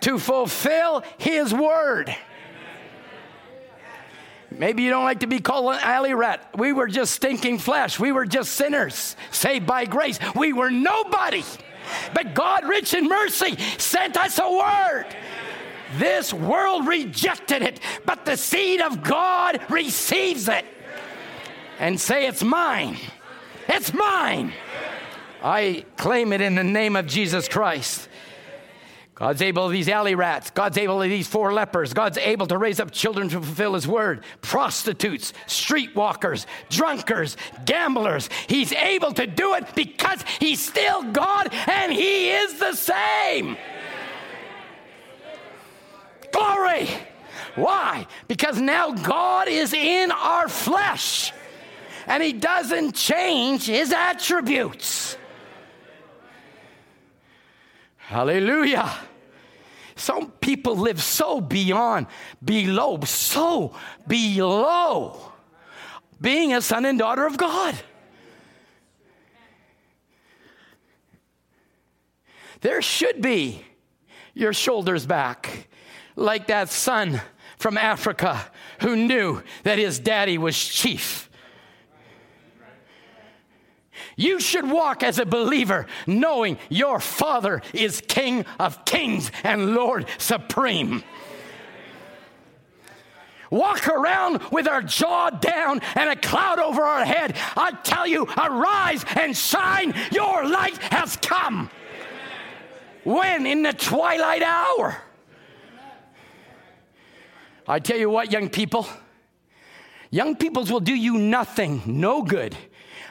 to 0.00 0.18
fulfill 0.18 1.04
his 1.18 1.52
word. 1.52 2.16
Maybe 4.50 4.82
you 4.82 4.90
don't 4.90 5.04
like 5.04 5.20
to 5.20 5.26
be 5.26 5.40
called 5.40 5.74
an 5.74 5.80
alley 5.82 6.14
rat. 6.14 6.48
We 6.56 6.72
were 6.72 6.86
just 6.86 7.14
stinking 7.14 7.58
flesh. 7.58 8.00
We 8.00 8.10
were 8.10 8.24
just 8.24 8.52
sinners, 8.52 9.14
saved 9.30 9.66
by 9.66 9.84
grace. 9.84 10.18
We 10.34 10.54
were 10.54 10.70
nobody. 10.70 11.44
But 12.14 12.34
God, 12.34 12.66
rich 12.66 12.94
in 12.94 13.06
mercy, 13.06 13.58
sent 13.76 14.16
us 14.16 14.38
a 14.38 14.50
word. 14.50 15.14
This 15.96 16.32
world 16.32 16.86
rejected 16.86 17.62
it, 17.62 17.80
but 18.06 18.24
the 18.24 18.36
seed 18.36 18.80
of 18.80 19.02
God 19.02 19.60
receives 19.68 20.48
it. 20.48 20.64
And 21.78 22.00
say, 22.00 22.26
It's 22.26 22.42
mine. 22.42 22.96
It's 23.68 23.92
mine. 23.92 24.52
I 25.42 25.84
claim 25.96 26.32
it 26.32 26.40
in 26.40 26.54
the 26.54 26.64
name 26.64 26.96
of 26.96 27.06
Jesus 27.06 27.48
Christ. 27.48 28.08
God's 29.18 29.42
able 29.42 29.66
of 29.66 29.72
these 29.72 29.88
alley 29.88 30.14
rats. 30.14 30.50
God's 30.50 30.78
able 30.78 31.02
of 31.02 31.08
these 31.08 31.26
four 31.26 31.52
lepers. 31.52 31.92
God's 31.92 32.18
able 32.18 32.46
to 32.46 32.56
raise 32.56 32.78
up 32.78 32.92
children 32.92 33.28
to 33.30 33.40
fulfill 33.40 33.74
his 33.74 33.86
word. 33.86 34.22
Prostitutes, 34.42 35.32
streetwalkers, 35.48 36.46
drunkards, 36.70 37.36
gamblers. 37.64 38.30
He's 38.46 38.72
able 38.72 39.12
to 39.14 39.26
do 39.26 39.54
it 39.54 39.74
because 39.74 40.22
he's 40.38 40.60
still 40.60 41.02
God 41.02 41.52
and 41.52 41.92
he 41.92 42.30
is 42.30 42.60
the 42.60 42.74
same. 42.74 43.56
Glory. 46.32 46.88
Why? 47.56 48.06
Because 48.28 48.60
now 48.60 48.92
God 48.92 49.48
is 49.48 49.72
in 49.72 50.12
our 50.12 50.48
flesh 50.48 51.32
and 52.06 52.22
he 52.22 52.32
doesn't 52.32 52.94
change 52.94 53.66
his 53.66 53.92
attributes. 53.92 55.17
Hallelujah. 58.08 58.90
Some 59.94 60.30
people 60.30 60.76
live 60.76 61.02
so 61.02 61.42
beyond, 61.42 62.06
below, 62.42 62.98
so 63.04 63.74
below 64.06 65.32
being 66.18 66.54
a 66.54 66.62
son 66.62 66.86
and 66.86 66.98
daughter 66.98 67.26
of 67.26 67.36
God. 67.36 67.74
There 72.62 72.80
should 72.80 73.20
be 73.20 73.62
your 74.32 74.54
shoulders 74.54 75.04
back, 75.04 75.68
like 76.16 76.46
that 76.46 76.70
son 76.70 77.20
from 77.58 77.76
Africa 77.76 78.50
who 78.80 78.96
knew 78.96 79.42
that 79.64 79.78
his 79.78 79.98
daddy 79.98 80.38
was 80.38 80.56
chief 80.56 81.27
you 84.18 84.40
should 84.40 84.68
walk 84.68 85.02
as 85.04 85.18
a 85.18 85.24
believer 85.24 85.86
knowing 86.06 86.58
your 86.68 86.98
Father 86.98 87.62
is 87.72 88.02
King 88.06 88.44
of 88.58 88.84
kings 88.84 89.30
and 89.44 89.74
Lord 89.74 90.06
supreme. 90.18 91.04
Walk 93.50 93.86
around 93.88 94.42
with 94.50 94.66
our 94.66 94.82
jaw 94.82 95.30
down 95.30 95.80
and 95.94 96.10
a 96.10 96.16
cloud 96.16 96.58
over 96.58 96.82
our 96.82 97.04
head. 97.04 97.36
I 97.56 97.70
tell 97.70 98.06
you, 98.06 98.26
arise 98.36 99.04
and 99.14 99.34
shine. 99.34 99.94
Your 100.12 100.46
light 100.46 100.76
has 100.78 101.16
come. 101.16 101.70
When? 103.04 103.46
In 103.46 103.62
the 103.62 103.72
twilight 103.72 104.42
hour. 104.42 105.00
I 107.66 107.78
tell 107.78 107.96
you 107.96 108.10
what, 108.10 108.32
young 108.32 108.48
people, 108.48 108.86
young 110.10 110.34
peoples 110.34 110.72
will 110.72 110.80
do 110.80 110.94
you 110.94 111.18
nothing, 111.18 111.82
no 111.86 112.22
good 112.22 112.56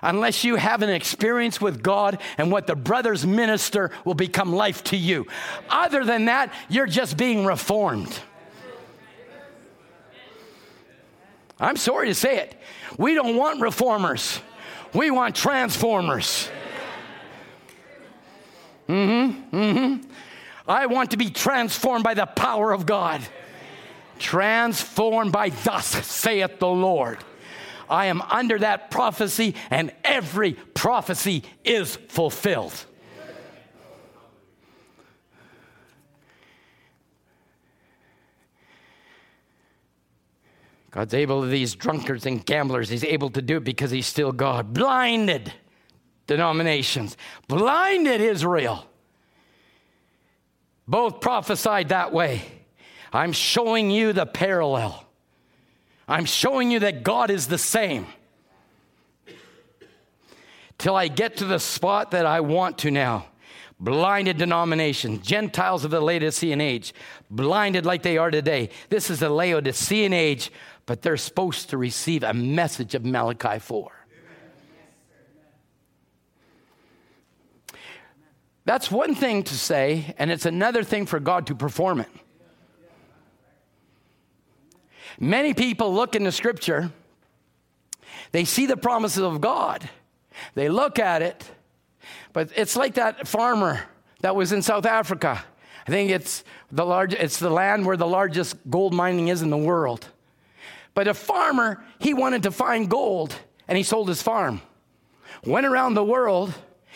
unless 0.01 0.43
you 0.43 0.55
have 0.55 0.81
an 0.81 0.89
experience 0.89 1.59
with 1.59 1.81
God 1.81 2.19
and 2.37 2.51
what 2.51 2.67
the 2.67 2.75
brothers 2.75 3.25
minister 3.25 3.91
will 4.05 4.13
become 4.13 4.53
life 4.53 4.83
to 4.85 4.97
you. 4.97 5.27
Other 5.69 6.03
than 6.03 6.25
that, 6.25 6.53
you're 6.69 6.85
just 6.85 7.17
being 7.17 7.45
reformed. 7.45 8.19
I'm 11.59 11.77
sorry 11.77 12.07
to 12.07 12.15
say 12.15 12.37
it. 12.37 12.55
We 12.97 13.13
don't 13.13 13.35
want 13.35 13.61
reformers, 13.61 14.39
we 14.93 15.11
want 15.11 15.35
transformers. 15.35 16.49
Mm 18.87 19.49
hmm, 19.51 19.57
mm 19.57 19.73
hmm. 19.73 20.09
I 20.67 20.85
want 20.85 21.11
to 21.11 21.17
be 21.17 21.29
transformed 21.29 22.03
by 22.03 22.13
the 22.13 22.25
power 22.25 22.71
of 22.71 22.85
God. 22.85 23.21
Transformed 24.19 25.31
by 25.31 25.49
thus 25.49 25.85
saith 25.85 26.59
the 26.59 26.67
Lord. 26.67 27.19
I 27.89 28.07
am 28.07 28.21
under 28.21 28.59
that 28.59 28.91
prophecy, 28.91 29.55
and 29.69 29.91
every 30.03 30.53
prophecy 30.53 31.43
is 31.63 31.95
fulfilled. 31.95 32.85
God's 40.91 41.13
able 41.13 41.41
to 41.41 41.47
these 41.47 41.75
drunkards 41.75 42.25
and 42.25 42.43
gamblers, 42.45 42.89
He's 42.89 43.03
able 43.03 43.29
to 43.31 43.41
do 43.41 43.57
it 43.57 43.63
because 43.63 43.91
He's 43.91 44.07
still 44.07 44.31
God. 44.31 44.73
Blinded 44.73 45.53
denominations, 46.25 47.15
blinded 47.47 48.19
Israel. 48.21 48.85
Both 50.87 51.21
prophesied 51.21 51.89
that 51.89 52.13
way. 52.13 52.43
I'm 53.11 53.33
showing 53.33 53.91
you 53.91 54.13
the 54.13 54.25
parallel. 54.25 55.06
I'm 56.07 56.25
showing 56.25 56.71
you 56.71 56.79
that 56.79 57.03
God 57.03 57.29
is 57.29 57.47
the 57.47 57.57
same. 57.57 58.07
till 60.77 60.95
I 60.95 61.07
get 61.07 61.37
to 61.37 61.45
the 61.45 61.59
spot 61.59 62.11
that 62.11 62.25
I 62.25 62.41
want 62.41 62.77
to 62.79 62.91
now. 62.91 63.25
Blinded 63.79 64.37
denominations, 64.37 65.25
Gentiles 65.25 65.85
of 65.85 65.91
the 65.91 66.01
Laodicean 66.01 66.61
age, 66.61 66.93
blinded 67.29 67.85
like 67.85 68.01
they 68.01 68.17
are 68.17 68.31
today. 68.31 68.69
This 68.89 69.11
is 69.11 69.19
the 69.19 69.29
Laodicean 69.29 70.13
age, 70.13 70.51
but 70.87 71.03
they're 71.03 71.17
supposed 71.17 71.69
to 71.69 71.77
receive 71.77 72.23
a 72.23 72.33
message 72.33 72.95
of 72.95 73.05
Malachi 73.05 73.59
4. 73.59 73.91
That's 78.65 78.91
one 78.91 79.13
thing 79.13 79.43
to 79.43 79.53
say, 79.53 80.15
and 80.17 80.31
it's 80.31 80.45
another 80.45 80.83
thing 80.83 81.05
for 81.05 81.19
God 81.19 81.47
to 81.47 81.55
perform 81.55 82.01
it. 82.01 82.09
Many 85.19 85.53
people 85.53 85.93
look 85.93 86.15
in 86.15 86.23
the 86.23 86.31
scripture, 86.31 86.91
they 88.31 88.45
see 88.45 88.65
the 88.65 88.77
promises 88.77 89.23
of 89.23 89.41
God, 89.41 89.89
they 90.53 90.69
look 90.69 90.99
at 90.99 91.21
it, 91.21 91.49
but 92.33 92.51
it's 92.55 92.75
like 92.75 92.95
that 92.95 93.27
farmer 93.27 93.83
that 94.21 94.35
was 94.35 94.51
in 94.51 94.61
South 94.61 94.85
Africa. 94.85 95.43
I 95.87 95.89
think 95.89 96.11
it's 96.11 96.43
the, 96.71 96.85
large, 96.85 97.13
it's 97.13 97.39
the 97.39 97.49
land 97.49 97.85
where 97.85 97.97
the 97.97 98.07
largest 98.07 98.57
gold 98.69 98.93
mining 98.93 99.29
is 99.29 99.41
in 99.41 99.49
the 99.49 99.57
world. 99.57 100.07
But 100.93 101.07
a 101.07 101.13
farmer, 101.13 101.83
he 101.99 102.13
wanted 102.13 102.43
to 102.43 102.51
find 102.51 102.89
gold 102.89 103.35
and 103.67 103.77
he 103.77 103.83
sold 103.83 104.09
his 104.09 104.21
farm. 104.21 104.61
Went 105.45 105.65
around 105.65 105.93
the 105.93 106.03
world 106.03 106.53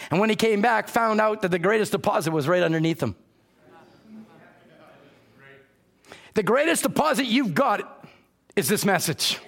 and 0.09 0.19
when 0.19 0.29
he 0.29 0.35
came 0.35 0.61
back, 0.61 0.87
found 0.87 1.21
out 1.21 1.41
that 1.41 1.51
the 1.51 1.59
greatest 1.59 1.91
deposit 1.91 2.31
was 2.31 2.47
right 2.47 2.63
underneath 2.63 3.01
him. 3.01 3.15
The 6.33 6.43
greatest 6.43 6.83
deposit 6.83 7.25
you've 7.25 7.53
got 7.53 8.00
is 8.61 8.69
this 8.69 8.85
message. 8.85 9.39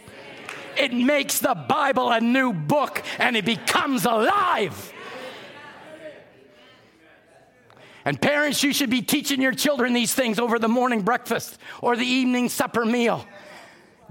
It 0.76 0.92
makes 0.92 1.38
the 1.38 1.54
Bible 1.54 2.12
a 2.12 2.20
new 2.20 2.52
book 2.52 3.04
and 3.20 3.38
it 3.38 3.46
becomes 3.46 4.06
alive. 4.06 4.92
And 8.06 8.20
parents, 8.20 8.64
you 8.64 8.74
should 8.74 8.90
be 8.90 9.04
teaching 9.04 9.40
your 9.40 9.54
children 9.54 9.94
these 9.94 10.14
things 10.16 10.40
over 10.40 10.58
the 10.58 10.68
morning 10.68 11.04
breakfast 11.04 11.60
or 11.80 11.96
the 11.96 12.06
evening 12.06 12.50
supper 12.50 12.86
meal. 12.86 13.26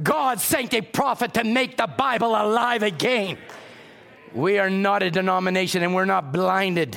God 0.00 0.40
sent 0.40 0.72
a 0.72 0.80
prophet 0.80 1.34
to 1.34 1.42
make 1.42 1.76
the 1.76 1.88
Bible 1.88 2.28
alive 2.28 2.84
again. 2.84 3.38
We 4.32 4.59
are 4.61 4.70
not 4.70 5.03
a 5.03 5.11
denomination 5.11 5.82
and 5.82 5.94
we're 5.94 6.05
not 6.05 6.32
blinded. 6.32 6.96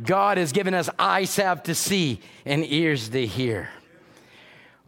God 0.00 0.38
has 0.38 0.52
given 0.52 0.74
us 0.74 0.88
eyes 0.96 1.34
to 1.34 1.74
see 1.74 2.20
and 2.44 2.64
ears 2.64 3.08
to 3.08 3.26
hear. 3.26 3.70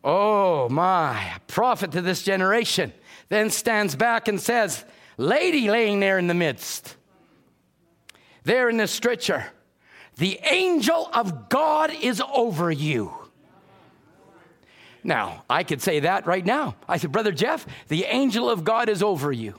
Oh 0.04 0.68
my, 0.68 1.32
prophet 1.46 1.92
to 1.92 2.00
this 2.00 2.22
generation 2.22 2.92
then 3.28 3.50
stands 3.50 3.94
back 3.94 4.28
and 4.28 4.40
says, 4.40 4.84
Lady 5.16 5.68
laying 5.68 6.00
there 6.00 6.18
in 6.18 6.26
the 6.26 6.34
midst, 6.34 6.96
there 8.44 8.68
in 8.68 8.76
the 8.76 8.86
stretcher, 8.86 9.46
the 10.16 10.38
angel 10.50 11.10
of 11.12 11.48
God 11.48 11.92
is 11.92 12.22
over 12.32 12.70
you. 12.70 13.12
Now, 15.04 15.44
I 15.48 15.62
could 15.64 15.80
say 15.80 16.00
that 16.00 16.26
right 16.26 16.44
now. 16.44 16.76
I 16.88 16.96
said, 16.96 17.12
Brother 17.12 17.32
Jeff, 17.32 17.66
the 17.88 18.04
angel 18.04 18.50
of 18.50 18.64
God 18.64 18.88
is 18.88 19.02
over 19.02 19.30
you. 19.30 19.54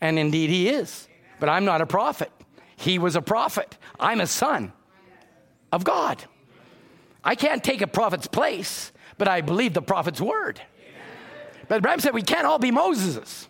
And 0.00 0.18
indeed, 0.18 0.50
he 0.50 0.68
is. 0.68 1.08
But 1.38 1.48
I'm 1.48 1.64
not 1.64 1.80
a 1.80 1.86
prophet. 1.86 2.32
He 2.76 2.98
was 2.98 3.16
a 3.16 3.22
prophet. 3.22 3.76
I'm 3.98 4.20
a 4.20 4.26
son 4.26 4.72
of 5.72 5.84
God. 5.84 6.22
I 7.22 7.34
can't 7.34 7.62
take 7.62 7.82
a 7.82 7.86
prophet's 7.86 8.26
place, 8.26 8.92
but 9.20 9.28
I 9.28 9.42
believe 9.42 9.74
the 9.74 9.82
prophet's 9.82 10.18
word. 10.18 10.62
But 11.68 11.76
Abraham 11.76 12.00
said 12.00 12.14
we 12.14 12.22
can't 12.22 12.46
all 12.46 12.58
be 12.58 12.70
Moses's. 12.70 13.48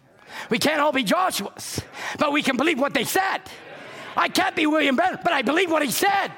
We 0.51 0.59
can't 0.59 0.81
all 0.81 0.91
be 0.91 1.05
Joshua's, 1.05 1.81
but 2.19 2.33
we 2.33 2.43
can 2.43 2.57
believe 2.57 2.81
what 2.81 2.93
they 2.93 3.05
said. 3.05 3.39
I 4.17 4.29
can't 4.29 4.57
be 4.57 4.67
William 4.67 4.97
Branham, 4.97 5.21
but 5.23 5.33
I 5.33 5.43
believe 5.43 5.71
what 5.71 5.83
he 5.83 5.93
said. 5.93 6.33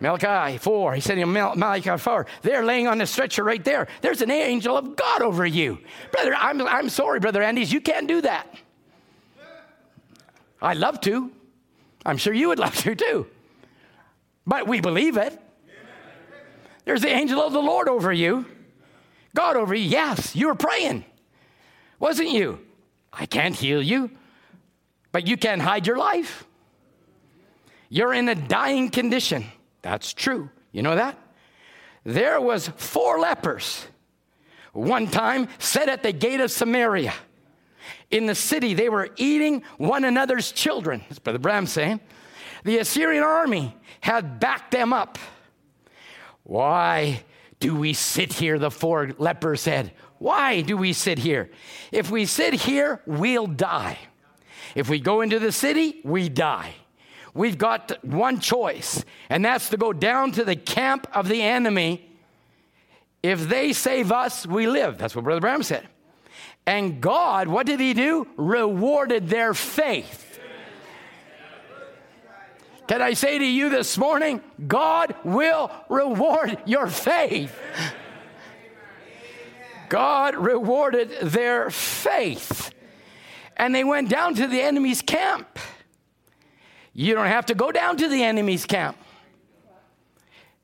Malachi 0.00 0.56
4, 0.56 0.94
he 0.94 1.02
said 1.02 1.18
in 1.18 1.30
Malachi 1.30 1.98
4, 1.98 2.26
they're 2.40 2.64
laying 2.64 2.86
on 2.86 2.96
the 2.96 3.06
stretcher 3.06 3.44
right 3.44 3.62
there. 3.62 3.88
There's 4.00 4.22
an 4.22 4.30
angel 4.30 4.78
of 4.78 4.96
God 4.96 5.20
over 5.20 5.44
you. 5.44 5.78
Brother, 6.10 6.34
I'm, 6.34 6.62
I'm 6.62 6.88
sorry, 6.88 7.20
Brother 7.20 7.42
Andes, 7.42 7.70
you 7.70 7.82
can't 7.82 8.08
do 8.08 8.22
that. 8.22 8.46
I'd 10.62 10.78
love 10.78 11.02
to. 11.02 11.30
I'm 12.06 12.16
sure 12.16 12.32
you 12.32 12.48
would 12.48 12.58
love 12.66 12.74
to 12.76 12.94
too. 12.94 13.26
But 14.46 14.66
we 14.66 14.80
believe 14.80 15.18
it. 15.18 15.38
There's 16.88 17.02
the 17.02 17.10
angel 17.10 17.42
of 17.42 17.52
the 17.52 17.60
Lord 17.60 17.86
over 17.86 18.10
you. 18.10 18.46
God 19.36 19.56
over 19.56 19.74
you. 19.74 19.86
Yes, 19.90 20.34
you 20.34 20.46
were 20.46 20.54
praying. 20.54 21.04
Wasn't 21.98 22.30
you? 22.30 22.60
I 23.12 23.26
can't 23.26 23.54
heal 23.54 23.82
you, 23.82 24.10
but 25.12 25.26
you 25.26 25.36
can't 25.36 25.60
hide 25.60 25.86
your 25.86 25.98
life. 25.98 26.46
You're 27.90 28.14
in 28.14 28.30
a 28.30 28.34
dying 28.34 28.88
condition. 28.88 29.44
That's 29.82 30.14
true. 30.14 30.48
You 30.72 30.80
know 30.80 30.94
that? 30.94 31.18
There 32.04 32.40
was 32.40 32.68
four 32.68 33.18
lepers 33.18 33.86
one 34.72 35.08
time 35.08 35.48
set 35.58 35.90
at 35.90 36.02
the 36.02 36.12
gate 36.12 36.40
of 36.40 36.50
Samaria. 36.50 37.12
In 38.10 38.24
the 38.24 38.34
city, 38.34 38.72
they 38.72 38.88
were 38.88 39.10
eating 39.18 39.62
one 39.76 40.04
another's 40.04 40.52
children. 40.52 41.04
That's 41.10 41.18
Brother 41.18 41.38
Branham 41.38 41.66
saying. 41.66 42.00
The 42.64 42.78
Assyrian 42.78 43.24
army 43.24 43.76
had 44.00 44.40
backed 44.40 44.70
them 44.70 44.94
up. 44.94 45.18
Why 46.48 47.22
do 47.60 47.76
we 47.76 47.92
sit 47.92 48.32
here? 48.32 48.58
The 48.58 48.72
four 48.72 49.12
lepers 49.18 49.60
said. 49.60 49.92
Why 50.18 50.62
do 50.62 50.76
we 50.76 50.92
sit 50.92 51.18
here? 51.18 51.48
If 51.92 52.10
we 52.10 52.26
sit 52.26 52.54
here, 52.54 53.00
we'll 53.06 53.46
die. 53.46 53.98
If 54.74 54.88
we 54.88 54.98
go 54.98 55.20
into 55.20 55.38
the 55.38 55.52
city, 55.52 56.00
we 56.02 56.28
die 56.28 56.74
we've 57.38 57.56
got 57.56 58.04
one 58.04 58.40
choice, 58.40 59.04
and 59.30 59.44
that's 59.44 59.68
to 59.70 59.76
go 59.76 59.92
down 59.92 60.32
to 60.32 60.44
the 60.44 60.56
camp 60.56 61.06
of 61.14 61.28
the 61.28 61.40
enemy. 61.40 62.04
If 63.22 63.48
they 63.48 63.72
save 63.72 64.12
us, 64.12 64.46
we 64.46 64.66
live. 64.66 64.98
That's 64.98 65.14
what 65.14 65.24
Brother 65.24 65.40
Branham 65.40 65.62
said. 65.62 65.86
And 66.66 67.00
God, 67.00 67.48
what 67.48 67.66
did 67.66 67.80
he 67.80 67.94
do? 67.94 68.26
Rewarded 68.36 69.28
their 69.28 69.54
faith. 69.54 70.27
Can 72.88 73.02
I 73.02 73.12
say 73.12 73.38
to 73.38 73.44
you 73.44 73.68
this 73.68 73.98
morning, 73.98 74.40
God 74.66 75.14
will 75.22 75.70
reward 75.90 76.58
your 76.64 76.86
faith. 76.86 77.54
God 79.90 80.34
rewarded 80.34 81.10
their 81.20 81.70
faith. 81.70 82.72
And 83.58 83.74
they 83.74 83.84
went 83.84 84.08
down 84.08 84.34
to 84.36 84.46
the 84.46 84.62
enemy's 84.62 85.02
camp. 85.02 85.58
You 86.94 87.14
don't 87.14 87.26
have 87.26 87.46
to 87.46 87.54
go 87.54 87.70
down 87.70 87.98
to 87.98 88.08
the 88.08 88.24
enemy's 88.24 88.64
camp. 88.64 88.96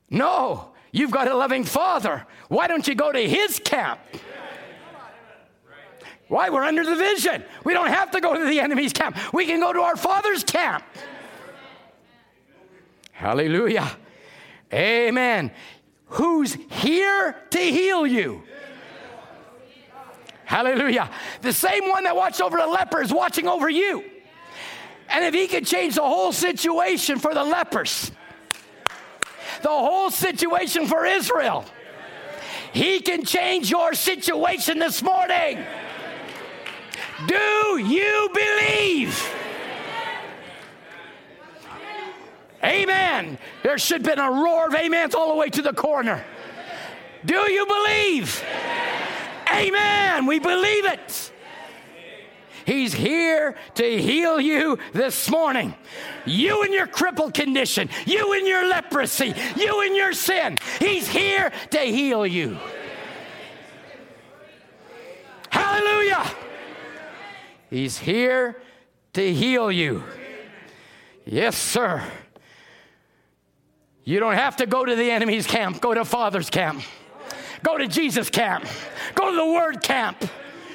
No, 0.08 0.72
you've 0.92 1.10
got 1.10 1.28
a 1.28 1.36
loving 1.36 1.64
father. 1.64 2.26
Why 2.48 2.68
don't 2.68 2.88
you 2.88 2.94
go 2.94 3.12
to 3.12 3.28
his 3.28 3.60
camp? 3.62 4.00
Why? 6.28 6.48
We're 6.48 6.64
under 6.64 6.84
the 6.84 6.96
vision. 6.96 7.44
We 7.64 7.74
don't 7.74 7.88
have 7.88 8.12
to 8.12 8.20
go 8.20 8.34
to 8.34 8.46
the 8.46 8.60
enemy's 8.60 8.94
camp. 8.94 9.18
We 9.34 9.44
can 9.44 9.60
go 9.60 9.74
to 9.74 9.80
our 9.82 9.96
father's 9.96 10.42
camp. 10.42 10.84
Hallelujah. 13.14 13.96
Amen. 14.72 15.52
Who's 16.06 16.56
here 16.70 17.36
to 17.50 17.58
heal 17.58 18.06
you? 18.06 18.42
Hallelujah. 20.44 21.10
The 21.40 21.52
same 21.52 21.88
one 21.88 22.04
that 22.04 22.14
watched 22.14 22.40
over 22.40 22.58
the 22.58 22.66
leper 22.66 23.00
is 23.00 23.12
watching 23.12 23.48
over 23.48 23.68
you. 23.68 24.04
And 25.08 25.24
if 25.24 25.32
he 25.32 25.46
could 25.46 25.66
change 25.66 25.94
the 25.94 26.02
whole 26.02 26.32
situation 26.32 27.18
for 27.18 27.32
the 27.32 27.44
lepers, 27.44 28.10
the 29.62 29.68
whole 29.68 30.10
situation 30.10 30.86
for 30.86 31.06
Israel, 31.06 31.64
he 32.72 33.00
can 33.00 33.24
change 33.24 33.70
your 33.70 33.94
situation 33.94 34.78
this 34.80 35.02
morning. 35.02 35.64
Do 37.26 37.78
you 37.78 38.28
believe? 38.34 39.43
Amen. 42.64 43.38
There 43.62 43.76
should 43.78 44.06
have 44.06 44.16
been 44.16 44.24
a 44.24 44.30
roar 44.30 44.68
of 44.68 44.74
amens 44.74 45.14
all 45.14 45.28
the 45.28 45.36
way 45.36 45.50
to 45.50 45.62
the 45.62 45.74
corner. 45.74 46.24
Do 47.24 47.50
you 47.50 47.66
believe? 47.66 48.42
Amen. 49.52 50.26
We 50.26 50.38
believe 50.38 50.86
it. 50.86 51.32
He's 52.66 52.94
here 52.94 53.56
to 53.74 54.02
heal 54.02 54.40
you 54.40 54.78
this 54.94 55.30
morning. 55.30 55.74
You 56.24 56.62
in 56.62 56.72
your 56.72 56.86
crippled 56.86 57.34
condition, 57.34 57.90
you 58.06 58.32
in 58.32 58.46
your 58.46 58.66
leprosy, 58.66 59.34
you 59.56 59.82
in 59.82 59.94
your 59.94 60.14
sin. 60.14 60.56
He's 60.78 61.06
here 61.06 61.52
to 61.70 61.78
heal 61.78 62.26
you. 62.26 62.56
Hallelujah. 65.50 66.24
He's 67.68 67.98
here 67.98 68.62
to 69.12 69.34
heal 69.34 69.70
you. 69.70 70.02
Yes, 71.26 71.56
sir. 71.56 72.02
You 74.04 74.20
don't 74.20 74.34
have 74.34 74.56
to 74.56 74.66
go 74.66 74.84
to 74.84 74.94
the 74.94 75.10
enemy's 75.10 75.46
camp, 75.46 75.80
go 75.80 75.94
to 75.94 76.04
Father's 76.04 76.50
camp. 76.50 76.82
Go 77.62 77.78
to 77.78 77.88
Jesus' 77.88 78.28
camp. 78.28 78.66
Go 79.14 79.30
to 79.30 79.36
the 79.36 79.46
Word 79.46 79.82
camp. 79.82 80.22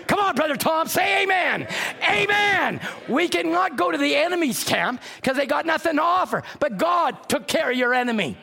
Come 0.08 0.20
on, 0.20 0.34
Brother 0.34 0.56
Tom, 0.56 0.88
say 0.88 1.22
amen. 1.22 1.68
Amen. 2.10 2.82
We 3.08 3.28
cannot 3.28 3.78
go 3.78 3.92
to 3.92 3.98
the 3.98 4.16
enemy's 4.16 4.64
camp 4.64 5.04
because 5.18 5.38
they 5.38 5.46
got 5.46 5.68
nothing 5.68 5.98
to 5.98 6.02
offer, 6.02 6.42
but 6.60 6.80
God 6.80 7.30
took 7.30 7.48
care 7.48 7.70
of 7.70 7.78
your 7.78 7.94
enemy. 7.94 8.36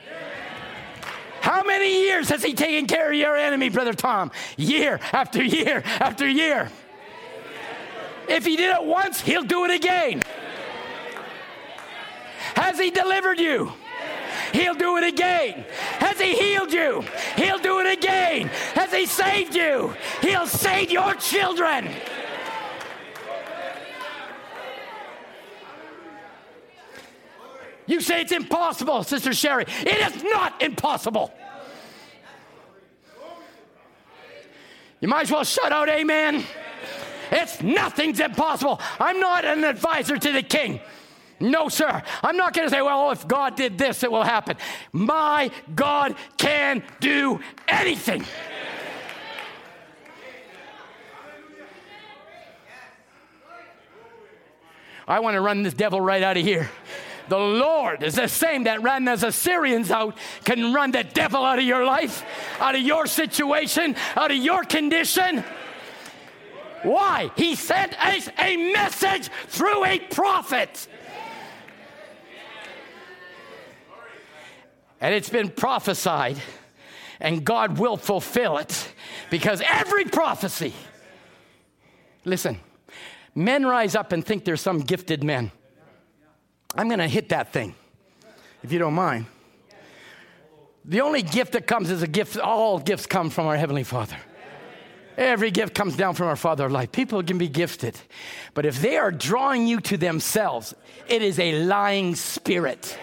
How 1.40 1.64
many 1.64 2.04
years 2.04 2.28
has 2.28 2.44
he 2.44 2.54
taken 2.54 2.86
care 2.86 3.08
of 3.08 3.14
your 3.14 3.36
enemy, 3.36 3.68
Brother 3.68 3.94
Tom? 3.94 4.30
Year 4.56 5.00
after 5.12 5.42
year 5.42 5.82
after 5.84 6.28
year. 6.28 6.70
If 8.28 8.44
he 8.46 8.56
did 8.56 8.74
it 8.76 8.84
once, 8.84 9.20
he'll 9.20 9.42
do 9.42 9.64
it 9.64 9.72
again. 9.72 10.22
Has 12.54 12.78
he 12.78 12.90
delivered 12.90 13.40
you? 13.40 13.72
He'll 14.52 14.74
do 14.74 14.96
it 14.96 15.04
again. 15.04 15.64
Has 15.98 16.20
He 16.20 16.34
healed 16.36 16.72
you? 16.72 17.04
He'll 17.36 17.58
do 17.58 17.80
it 17.80 17.98
again. 17.98 18.48
Has 18.74 18.92
He 18.92 19.06
saved 19.06 19.54
you? 19.54 19.94
He'll 20.22 20.46
save 20.46 20.90
your 20.90 21.14
children. 21.14 21.88
You 27.86 28.00
say 28.00 28.22
it's 28.22 28.32
impossible, 28.32 29.04
Sister 29.04 29.32
Sherry. 29.32 29.64
It 29.82 30.14
is 30.14 30.24
not 30.24 30.60
impossible. 30.60 31.32
You 35.00 35.08
might 35.08 35.22
as 35.22 35.30
well 35.30 35.44
shut 35.44 35.72
out, 35.72 35.88
amen. 35.88 36.44
It's 37.30 37.62
nothing's 37.62 38.20
impossible. 38.20 38.80
I'm 38.98 39.20
not 39.20 39.44
an 39.44 39.64
advisor 39.64 40.16
to 40.16 40.32
the 40.32 40.42
king. 40.42 40.80
No, 41.38 41.68
sir. 41.68 42.02
I'm 42.22 42.36
not 42.36 42.54
going 42.54 42.66
to 42.66 42.74
say, 42.74 42.80
well, 42.80 43.10
if 43.10 43.28
God 43.28 43.56
did 43.56 43.76
this, 43.76 44.02
it 44.02 44.10
will 44.10 44.22
happen. 44.22 44.56
My 44.92 45.50
God 45.74 46.14
can 46.38 46.82
do 47.00 47.40
anything. 47.68 48.24
I 55.08 55.20
want 55.20 55.34
to 55.34 55.40
run 55.40 55.62
this 55.62 55.74
devil 55.74 56.00
right 56.00 56.22
out 56.22 56.36
of 56.36 56.42
here. 56.42 56.68
The 57.28 57.38
Lord 57.38 58.02
is 58.02 58.14
the 58.14 58.28
same 58.28 58.64
that 58.64 58.82
ran 58.82 59.04
the 59.04 59.12
Assyrians 59.12 59.90
out, 59.90 60.16
can 60.44 60.72
run 60.72 60.92
the 60.92 61.04
devil 61.04 61.44
out 61.44 61.58
of 61.58 61.64
your 61.64 61.84
life, 61.84 62.24
out 62.60 62.74
of 62.74 62.80
your 62.80 63.06
situation, 63.06 63.96
out 64.14 64.30
of 64.30 64.36
your 64.36 64.64
condition. 64.64 65.44
Why? 66.82 67.30
He 67.36 67.56
sent 67.56 68.00
us 68.00 68.28
a 68.38 68.72
message 68.72 69.28
through 69.48 69.84
a 69.84 69.98
prophet. 69.98 70.86
And 75.00 75.14
it's 75.14 75.28
been 75.28 75.50
prophesied, 75.50 76.38
and 77.20 77.44
God 77.44 77.78
will 77.78 77.96
fulfill 77.96 78.58
it 78.58 78.92
because 79.30 79.62
every 79.68 80.04
prophecy, 80.04 80.72
listen, 82.24 82.58
men 83.34 83.66
rise 83.66 83.94
up 83.94 84.12
and 84.12 84.24
think 84.24 84.44
they're 84.44 84.56
some 84.56 84.80
gifted 84.80 85.22
men. 85.22 85.50
I'm 86.74 86.88
going 86.88 87.00
to 87.00 87.08
hit 87.08 87.28
that 87.30 87.52
thing, 87.52 87.74
if 88.62 88.72
you 88.72 88.78
don't 88.78 88.94
mind. 88.94 89.26
The 90.84 91.00
only 91.00 91.22
gift 91.22 91.52
that 91.52 91.66
comes 91.66 91.90
is 91.90 92.02
a 92.02 92.06
gift, 92.06 92.38
all 92.38 92.78
gifts 92.78 93.06
come 93.06 93.28
from 93.28 93.46
our 93.46 93.56
Heavenly 93.56 93.82
Father. 93.82 94.16
Every 95.16 95.50
gift 95.50 95.74
comes 95.74 95.96
down 95.96 96.14
from 96.14 96.28
our 96.28 96.36
Father 96.36 96.66
of 96.66 96.72
light. 96.72 96.92
People 96.92 97.22
can 97.22 97.38
be 97.38 97.48
gifted, 97.48 97.98
but 98.54 98.66
if 98.66 98.80
they 98.80 98.96
are 98.96 99.10
drawing 99.10 99.66
you 99.66 99.80
to 99.80 99.96
themselves, 99.96 100.74
it 101.08 101.22
is 101.22 101.38
a 101.38 101.64
lying 101.64 102.14
spirit. 102.14 102.98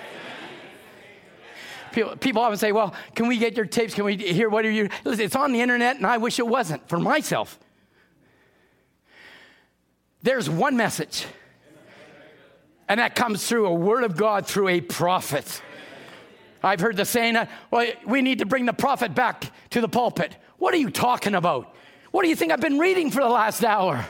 People, 1.94 2.16
people 2.18 2.42
often 2.42 2.58
say, 2.58 2.72
Well, 2.72 2.94
can 3.16 3.28
we 3.28 3.38
get 3.38 3.56
your 3.56 3.66
tapes? 3.66 3.94
Can 3.94 4.04
we 4.04 4.18
hear 4.18 4.50
what 4.50 4.66
are 4.66 4.72
you? 4.72 4.90
Listen, 5.06 5.24
it's 5.24 5.36
on 5.36 5.54
the 5.54 5.62
internet, 5.62 5.96
and 5.96 6.06
I 6.06 6.18
wish 6.18 6.40
it 6.40 6.48
wasn't 6.48 6.88
for 6.90 7.00
myself. 7.00 7.58
There's 10.24 10.50
one 10.50 10.76
message, 10.76 11.26
and 12.90 13.00
that 13.00 13.16
comes 13.16 13.48
through 13.48 13.68
a 13.68 13.74
word 13.74 14.04
of 14.04 14.18
God 14.18 14.48
through 14.48 14.70
a 14.70 14.82
prophet. 14.82 15.62
I've 16.64 16.80
heard 16.80 16.96
the 16.96 17.06
saying, 17.06 17.36
uh, 17.36 17.46
well, 17.72 17.92
we 18.06 18.22
need 18.22 18.40
to 18.40 18.46
bring 18.46 18.66
the 18.66 18.74
prophet 18.74 19.14
back 19.14 19.52
to 19.72 19.82
the 19.82 19.90
pulpit. 19.90 20.36
What 20.58 20.74
are 20.74 20.78
you 20.78 20.90
talking 20.90 21.36
about? 21.36 21.76
What 22.12 22.24
do 22.24 22.30
you 22.30 22.36
think 22.36 22.52
I've 22.52 22.62
been 22.62 22.80
reading 22.80 23.12
for 23.12 23.22
the 23.22 23.30
last 23.30 23.64
hour? 23.66 24.06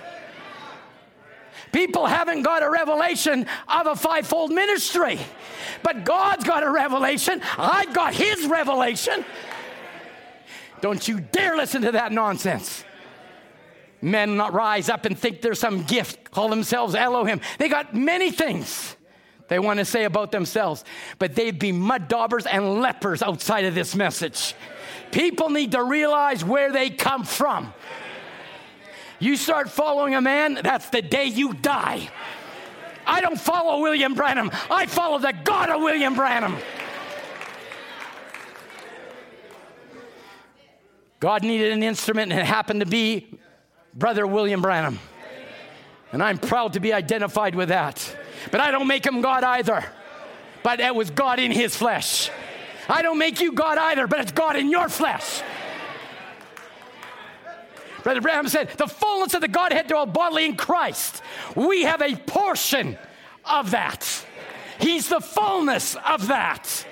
People 1.73 2.05
haven't 2.05 2.43
got 2.43 2.63
a 2.63 2.69
revelation 2.69 3.47
of 3.67 3.87
a 3.87 3.95
fivefold 3.95 4.51
ministry, 4.51 5.19
but 5.81 6.05
God's 6.05 6.45
got 6.45 6.63
a 6.63 6.69
revelation. 6.69 7.41
I've 7.57 7.93
got 7.93 8.13
His 8.13 8.45
revelation. 8.45 9.25
Don't 10.79 11.05
you 11.07 11.19
dare 11.19 11.57
listen 11.57 11.81
to 11.81 11.91
that 11.93 12.11
nonsense. 12.11 12.85
Men 14.01 14.37
not 14.37 14.53
rise 14.53 14.87
up 14.87 15.05
and 15.05 15.17
think 15.17 15.41
there's 15.41 15.59
some 15.59 15.83
gift, 15.83 16.29
call 16.29 16.49
themselves 16.49 16.93
Elohim. 16.93 17.41
They 17.57 17.69
got 17.69 17.95
many 17.95 18.31
things 18.31 18.95
they 19.47 19.59
want 19.59 19.79
to 19.79 19.85
say 19.85 20.03
about 20.03 20.31
themselves, 20.31 20.83
but 21.19 21.35
they'd 21.35 21.57
be 21.57 21.71
mud 21.71 22.07
daubers 22.07 22.45
and 22.45 22.81
lepers 22.81 23.21
outside 23.21 23.65
of 23.65 23.75
this 23.75 23.95
message. 23.95 24.55
People 25.11 25.49
need 25.49 25.71
to 25.71 25.83
realize 25.83 26.43
where 26.43 26.71
they 26.71 26.89
come 26.89 27.23
from. 27.23 27.73
You 29.23 29.37
start 29.37 29.69
following 29.69 30.15
a 30.15 30.21
man, 30.21 30.55
that's 30.55 30.89
the 30.89 31.01
day 31.01 31.27
you 31.27 31.53
die. 31.53 32.09
I 33.07 33.21
don't 33.21 33.39
follow 33.39 33.81
William 33.81 34.15
Branham, 34.15 34.51
I 34.69 34.85
follow 34.85 35.17
the 35.17 35.33
God 35.45 35.69
of 35.69 35.81
William 35.81 36.13
Branham. 36.13 36.57
God 41.21 41.43
needed 41.43 41.71
an 41.71 41.83
instrument, 41.83 42.33
and 42.33 42.41
it 42.41 42.45
happened 42.45 42.81
to 42.81 42.85
be 42.85 43.39
Brother 43.93 44.27
William 44.27 44.61
Branham. 44.61 44.99
And 46.11 46.21
I'm 46.21 46.37
proud 46.37 46.73
to 46.73 46.81
be 46.81 46.91
identified 46.91 47.55
with 47.55 47.69
that. 47.69 48.17
But 48.51 48.59
I 48.59 48.71
don't 48.71 48.87
make 48.87 49.05
him 49.05 49.21
God 49.21 49.45
either. 49.45 49.85
But 50.63 50.81
it 50.81 50.93
was 50.93 51.09
God 51.11 51.39
in 51.39 51.51
his 51.51 51.77
flesh. 51.77 52.29
I 52.89 53.01
don't 53.01 53.17
make 53.17 53.39
you 53.39 53.53
God 53.53 53.77
either, 53.77 54.05
but 54.05 54.19
it's 54.19 54.33
God 54.33 54.57
in 54.57 54.69
your 54.69 54.89
flesh. 54.89 55.41
Brother 58.03 58.21
Branham 58.21 58.49
said, 58.49 58.69
the 58.77 58.87
fullness 58.87 59.33
of 59.33 59.41
the 59.41 59.47
Godhead 59.47 59.87
dwell 59.87 60.05
bodily 60.05 60.45
in 60.45 60.55
Christ. 60.55 61.21
We 61.55 61.83
have 61.83 62.01
a 62.01 62.15
portion 62.15 62.97
of 63.45 63.71
that. 63.71 64.25
He's 64.79 65.07
the 65.07 65.21
fullness 65.21 65.95
of 65.95 66.27
that. 66.27 66.85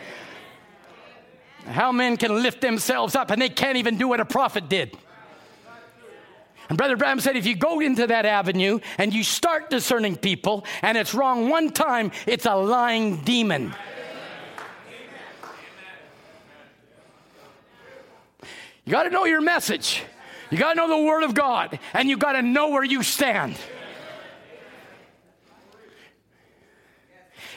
How 1.66 1.92
men 1.92 2.18
can 2.18 2.42
lift 2.42 2.62
themselves 2.62 3.16
up 3.16 3.30
and 3.30 3.42
they 3.42 3.50
can't 3.50 3.78
even 3.78 3.98
do 3.98 4.08
what 4.08 4.20
a 4.20 4.26
prophet 4.26 4.70
did. 4.70 4.98
And 6.70 6.78
Brother 6.78 6.96
Branham 6.96 7.20
said, 7.20 7.36
if 7.36 7.46
you 7.46 7.56
go 7.56 7.82
into 7.82 8.08
that 8.08 8.26
avenue 8.26 8.80
and 8.98 9.14
you 9.14 9.24
start 9.26 9.70
discerning 9.70 10.16
people 10.16 10.66
and 10.82 10.98
it's 10.98 11.14
wrong 11.14 11.50
one 11.50 11.72
time, 11.72 12.12
it's 12.26 12.46
a 12.46 12.56
lying 12.56 13.18
demon. 13.24 13.76
You 18.86 18.92
got 18.92 19.04
to 19.04 19.10
know 19.10 19.26
your 19.26 19.42
message. 19.42 20.04
You 20.52 20.58
got 20.58 20.74
to 20.74 20.76
know 20.76 20.90
the 20.90 21.06
Word 21.06 21.24
of 21.24 21.34
God, 21.34 21.80
and 21.94 22.10
you 22.10 22.18
got 22.18 22.34
to 22.34 22.42
know 22.42 22.70
where 22.70 22.84
you 22.84 23.04
stand. 23.04 23.56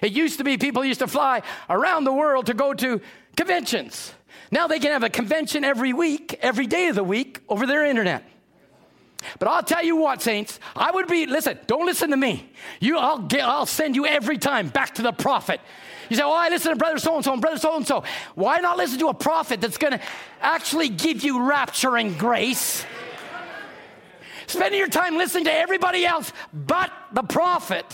It 0.00 0.12
used 0.12 0.38
to 0.38 0.44
be 0.44 0.56
people 0.58 0.84
used 0.84 1.00
to 1.00 1.06
fly 1.06 1.42
around 1.68 2.04
the 2.04 2.12
world 2.12 2.46
to 2.46 2.54
go 2.54 2.72
to 2.74 3.00
conventions. 3.36 4.12
Now 4.50 4.68
they 4.68 4.78
can 4.78 4.92
have 4.92 5.02
a 5.02 5.10
convention 5.10 5.64
every 5.64 5.92
week, 5.92 6.38
every 6.40 6.66
day 6.66 6.88
of 6.88 6.94
the 6.94 7.04
week 7.04 7.40
over 7.48 7.66
their 7.66 7.84
internet. 7.84 8.22
But 9.38 9.48
I'll 9.48 9.62
tell 9.62 9.82
you 9.82 9.96
what, 9.96 10.20
saints, 10.20 10.60
I 10.76 10.90
would 10.90 11.08
be, 11.08 11.26
listen, 11.26 11.58
don't 11.66 11.86
listen 11.86 12.10
to 12.10 12.16
me. 12.16 12.50
You, 12.80 12.98
I'll, 12.98 13.18
get, 13.18 13.40
I'll 13.40 13.66
send 13.66 13.96
you 13.96 14.06
every 14.06 14.36
time 14.36 14.68
back 14.68 14.94
to 14.96 15.02
the 15.02 15.12
prophet. 15.12 15.60
You 16.08 16.16
say, 16.16 16.22
well, 16.22 16.32
I 16.32 16.48
listen 16.48 16.72
to 16.72 16.76
brother 16.76 16.98
so 16.98 17.16
and 17.16 17.24
so 17.24 17.32
and 17.32 17.40
brother 17.40 17.58
so 17.58 17.76
and 17.76 17.86
so. 17.86 18.04
Why 18.34 18.58
not 18.58 18.76
listen 18.76 18.98
to 19.00 19.08
a 19.08 19.14
prophet 19.14 19.60
that's 19.60 19.78
going 19.78 19.94
to 19.94 20.00
actually 20.40 20.88
give 20.88 21.22
you 21.22 21.42
rapture 21.46 21.96
and 21.96 22.18
grace? 22.18 22.84
Spending 24.46 24.78
your 24.78 24.88
time 24.88 25.16
listening 25.16 25.44
to 25.44 25.52
everybody 25.52 26.04
else 26.04 26.32
but 26.52 26.92
the 27.12 27.22
prophet. 27.22 27.86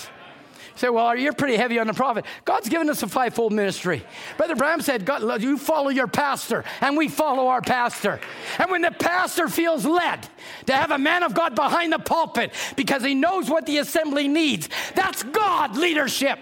You 0.75 0.79
say, 0.79 0.89
well, 0.89 1.17
you're 1.17 1.33
pretty 1.33 1.57
heavy 1.57 1.79
on 1.79 1.87
the 1.87 1.95
prophet. 1.95 2.25
God's 2.45 2.69
given 2.69 2.91
us 2.91 3.03
a 3.03 3.07
fivefold 3.07 3.53
ministry. 3.53 4.03
Brother 4.37 4.57
Branham 4.57 4.81
said, 4.81 5.05
God, 5.05 5.43
you 5.43 5.59
follow 5.59 5.91
your 5.91 6.07
pastor, 6.07 6.65
and 6.81 6.97
we 6.97 7.09
follow 7.09 7.49
our 7.49 7.61
pastor. 7.61 8.19
And 8.59 8.71
when 8.71 8.83
the 8.83 8.91
pastor 8.91 9.49
feels 9.49 9.85
led 9.85 10.27
to 10.67 10.73
have 10.73 10.91
a 10.91 10.99
man 10.99 11.23
of 11.23 11.35
God 11.35 11.55
behind 11.55 11.93
the 11.93 11.99
pulpit 11.99 12.53
because 12.77 13.05
he 13.05 13.15
knows 13.15 13.49
what 13.49 13.67
the 13.67 13.79
assembly 13.79 14.27
needs, 14.27 14.69
that's 14.95 15.23
God 15.23 15.77
leadership. 15.77 16.39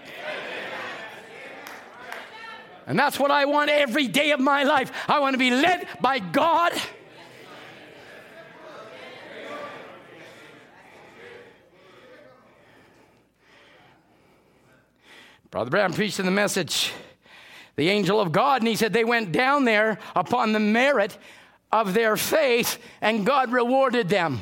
And 2.89 2.99
that's 2.99 3.21
what 3.21 3.31
I 3.31 3.45
want 3.45 3.69
every 3.69 4.09
day 4.09 4.31
of 4.31 4.41
my 4.41 4.63
life. 4.63 4.91
I 5.07 5.21
want 5.21 5.35
to 5.35 5.39
be 5.39 5.51
led 5.51 5.87
by 6.01 6.21
God. 6.21 6.73
Brother 15.51 15.71
Brown 15.71 15.93
preached 15.93 16.19
in 16.19 16.25
the 16.25 16.33
message, 16.33 16.93
the 17.77 17.91
angel 17.91 18.21
of 18.21 18.33
God, 18.33 18.63
and 18.63 18.69
he 18.69 18.75
said 18.75 18.95
they 18.95 19.05
went 19.05 19.33
down 19.33 19.65
there 19.65 19.99
upon 20.17 20.55
the 20.55 20.59
merit 20.59 21.19
of 21.71 21.93
their 21.93 22.17
faith, 22.17 22.79
and 23.03 23.27
God 23.27 23.53
rewarded 23.53 24.09
them. 24.09 24.41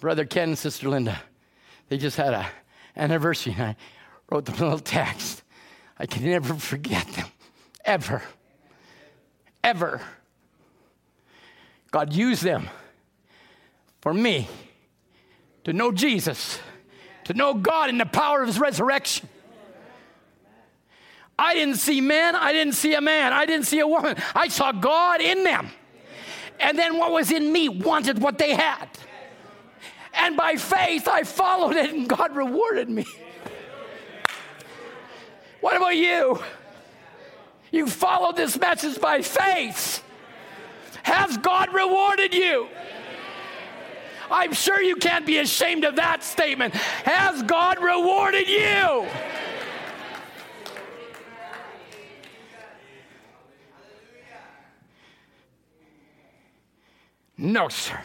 Brother 0.00 0.24
Ken 0.24 0.50
and 0.50 0.58
Sister 0.58 0.88
Linda, 0.88 1.20
they 1.90 1.98
just 1.98 2.16
had 2.16 2.32
a 2.32 2.46
anniversary, 2.96 3.54
I 3.58 3.76
wrote 4.30 4.44
them 4.44 4.56
a 4.56 4.62
little 4.64 4.78
text. 4.78 5.42
I 5.98 6.06
can 6.06 6.24
never 6.24 6.54
forget 6.54 7.06
them, 7.08 7.26
ever, 7.84 8.22
ever. 9.64 10.00
God 11.90 12.12
used 12.12 12.42
them 12.42 12.68
for 14.00 14.12
me 14.12 14.48
to 15.64 15.72
know 15.72 15.90
Jesus, 15.90 16.58
to 17.24 17.34
know 17.34 17.54
God 17.54 17.88
in 17.88 17.98
the 17.98 18.06
power 18.06 18.42
of 18.42 18.48
His 18.48 18.60
resurrection. 18.60 19.28
I 21.38 21.54
didn't 21.54 21.76
see 21.76 22.00
men, 22.00 22.34
I 22.34 22.52
didn't 22.52 22.74
see 22.74 22.94
a 22.94 23.00
man, 23.00 23.32
I 23.32 23.46
didn't 23.46 23.66
see 23.66 23.80
a 23.80 23.86
woman. 23.86 24.16
I 24.34 24.48
saw 24.48 24.72
God 24.72 25.20
in 25.20 25.44
them. 25.44 25.70
And 26.58 26.78
then 26.78 26.96
what 26.96 27.12
was 27.12 27.30
in 27.30 27.52
me 27.52 27.68
wanted 27.68 28.18
what 28.20 28.38
they 28.38 28.54
had. 28.54 28.88
And 30.14 30.36
by 30.36 30.56
faith, 30.56 31.06
I 31.06 31.24
followed 31.24 31.76
it, 31.76 31.92
and 31.92 32.08
God 32.08 32.34
rewarded 32.34 32.88
me. 32.88 33.04
What 35.66 35.76
about 35.76 35.96
you? 35.96 36.40
You 37.72 37.88
followed 37.88 38.36
this 38.36 38.56
message 38.56 39.00
by 39.00 39.20
faith. 39.20 40.00
Has 41.02 41.36
God 41.38 41.74
rewarded 41.74 42.32
you? 42.32 42.68
I'm 44.30 44.52
sure 44.52 44.80
you 44.80 44.94
can't 44.94 45.26
be 45.26 45.38
ashamed 45.38 45.82
of 45.82 45.96
that 45.96 46.22
statement. 46.22 46.72
Has 46.72 47.42
God 47.42 47.82
rewarded 47.82 48.46
you? 48.46 49.08
No, 57.36 57.68
sir. 57.68 58.00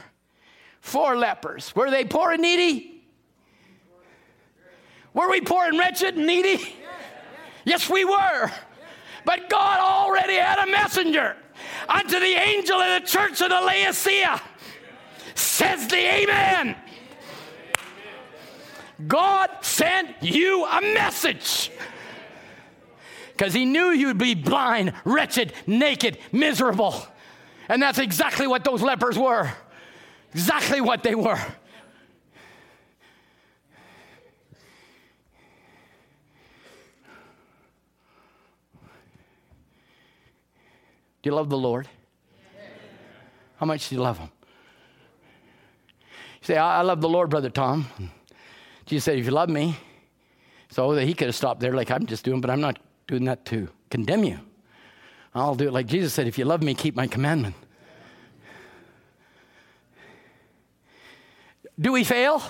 Four 0.80 1.16
lepers. 1.16 1.76
Were 1.76 1.92
they 1.92 2.06
poor 2.06 2.32
and 2.32 2.42
needy? 2.42 3.04
Were 5.14 5.30
we 5.30 5.42
poor 5.42 5.66
and 5.66 5.78
wretched 5.78 6.16
and 6.16 6.26
needy? 6.26 6.78
Yes, 7.66 7.90
we 7.90 8.06
were. 8.06 8.52
But 9.26 9.50
God 9.50 9.80
already 9.80 10.36
had 10.36 10.60
a 10.68 10.72
messenger 10.72 11.36
unto 11.88 12.20
the 12.20 12.40
angel 12.40 12.78
of 12.78 13.02
the 13.02 13.08
church 13.08 13.42
of 13.42 13.50
the 13.50 13.62
Laodicea. 13.62 14.42
Says 15.36 15.88
the 15.88 15.98
Amen. 15.98 16.76
God 19.08 19.50
sent 19.62 20.10
you 20.22 20.66
a 20.66 20.82
message 20.82 21.72
because 23.32 23.54
he 23.54 23.66
knew 23.66 23.90
you'd 23.90 24.20
be 24.20 24.36
blind, 24.36 24.94
wretched, 25.04 25.54
naked, 25.66 26.20
miserable. 26.32 26.96
And 27.68 27.82
that's 27.82 27.98
exactly 27.98 28.46
what 28.46 28.64
those 28.64 28.82
lepers 28.82 29.18
were. 29.18 29.52
Exactly 30.34 30.82
what 30.82 31.04
they 31.04 31.16
were. 31.16 31.40
Do 41.22 41.30
you 41.30 41.36
love 41.36 41.50
the 41.50 41.58
Lord? 41.58 41.88
How 43.58 43.66
much 43.66 43.90
do 43.90 43.96
you 43.96 44.02
love 44.02 44.18
Him? 44.18 44.30
You 46.42 46.46
say, 46.46 46.58
I 46.58 46.82
love 46.82 47.02
the 47.02 47.10
Lord, 47.10 47.30
Brother 47.30 47.50
Tom. 47.50 47.88
Jesus 48.86 49.04
said, 49.04 49.20
if 49.20 49.26
you 49.26 49.32
love 49.32 49.50
me, 49.50 49.78
so 50.72 50.96
that 50.96 51.06
he 51.06 51.14
could 51.14 51.28
have 51.28 51.36
stopped 51.36 51.60
there 51.60 51.74
like 51.74 51.92
I'm 51.92 52.06
just 52.06 52.24
doing, 52.26 52.42
but 52.42 52.50
I'm 52.50 52.62
not 52.62 52.80
doing 53.08 53.26
that 53.26 53.46
to 53.46 53.68
condemn 53.90 54.24
you. 54.24 54.40
I'll 55.36 55.56
do 55.56 55.68
it 55.68 55.74
like 55.74 55.86
Jesus 55.86 56.14
said 56.14 56.28
if 56.28 56.38
you 56.38 56.46
love 56.46 56.64
me, 56.64 56.74
keep 56.74 56.96
my 56.96 57.08
commandment. 57.08 57.56
Do 61.80 61.92
we 61.92 62.04
fail? 62.04 62.42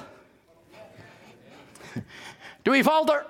Do 2.63 2.71
we 2.71 2.83
falter? 2.83 3.25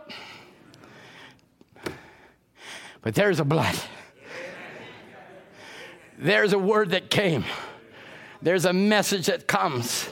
But 3.01 3.15
there's 3.15 3.39
a 3.39 3.45
blood. 3.45 3.75
There's 6.21 6.53
a 6.53 6.59
word 6.59 6.91
that 6.91 7.09
came. 7.09 7.43
There's 8.43 8.65
a 8.65 8.73
message 8.73 9.25
that 9.25 9.47
comes 9.47 10.07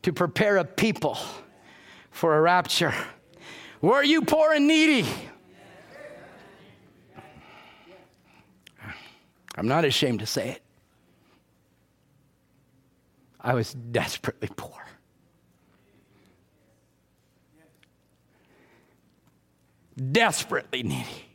to 0.00 0.10
prepare 0.10 0.56
a 0.56 0.64
people 0.64 1.18
for 2.10 2.38
a 2.38 2.40
rapture. 2.40 2.94
Were 3.82 4.02
you 4.02 4.22
poor 4.22 4.54
and 4.54 4.66
needy? 4.66 5.06
I'm 9.56 9.68
not 9.68 9.84
ashamed 9.84 10.20
to 10.20 10.26
say 10.26 10.50
it. 10.50 10.62
I 13.38 13.52
was 13.52 13.74
desperately 13.74 14.48
poor. 14.56 14.86
Desperately 20.12 20.82
needy. 20.82 21.25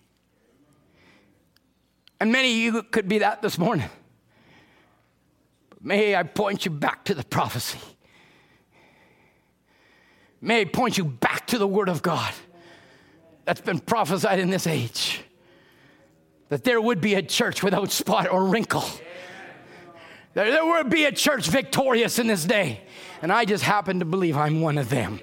And 2.21 2.31
many 2.31 2.51
of 2.67 2.75
you 2.75 2.83
could 2.83 3.07
be 3.07 3.17
that 3.17 3.41
this 3.41 3.57
morning. 3.57 3.89
May 5.81 6.15
I 6.15 6.21
point 6.21 6.65
you 6.65 6.69
back 6.69 7.03
to 7.05 7.15
the 7.15 7.23
prophecy. 7.23 7.79
May 10.39 10.61
I 10.61 10.65
point 10.65 10.99
you 10.99 11.03
back 11.03 11.47
to 11.47 11.57
the 11.57 11.67
Word 11.67 11.89
of 11.89 12.03
God 12.03 12.31
that's 13.43 13.61
been 13.61 13.79
prophesied 13.79 14.37
in 14.37 14.51
this 14.51 14.67
age 14.67 15.21
that 16.49 16.63
there 16.63 16.79
would 16.79 17.01
be 17.01 17.15
a 17.15 17.23
church 17.23 17.63
without 17.63 17.89
spot 17.89 18.29
or 18.29 18.45
wrinkle. 18.45 18.85
There, 20.35 20.51
there 20.51 20.63
would 20.63 20.91
be 20.91 21.05
a 21.05 21.11
church 21.11 21.47
victorious 21.47 22.19
in 22.19 22.27
this 22.27 22.45
day. 22.45 22.81
And 23.23 23.31
I 23.31 23.45
just 23.45 23.63
happen 23.63 23.97
to 23.97 24.05
believe 24.05 24.37
I'm 24.37 24.61
one 24.61 24.77
of 24.77 24.89
them. 24.89 25.19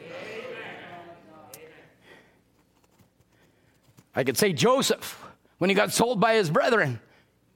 I 4.16 4.24
could 4.24 4.36
say 4.36 4.52
Joseph, 4.52 5.27
when 5.58 5.70
he 5.70 5.74
got 5.74 5.92
sold 5.92 6.20
by 6.20 6.34
his 6.34 6.50
brethren, 6.50 7.00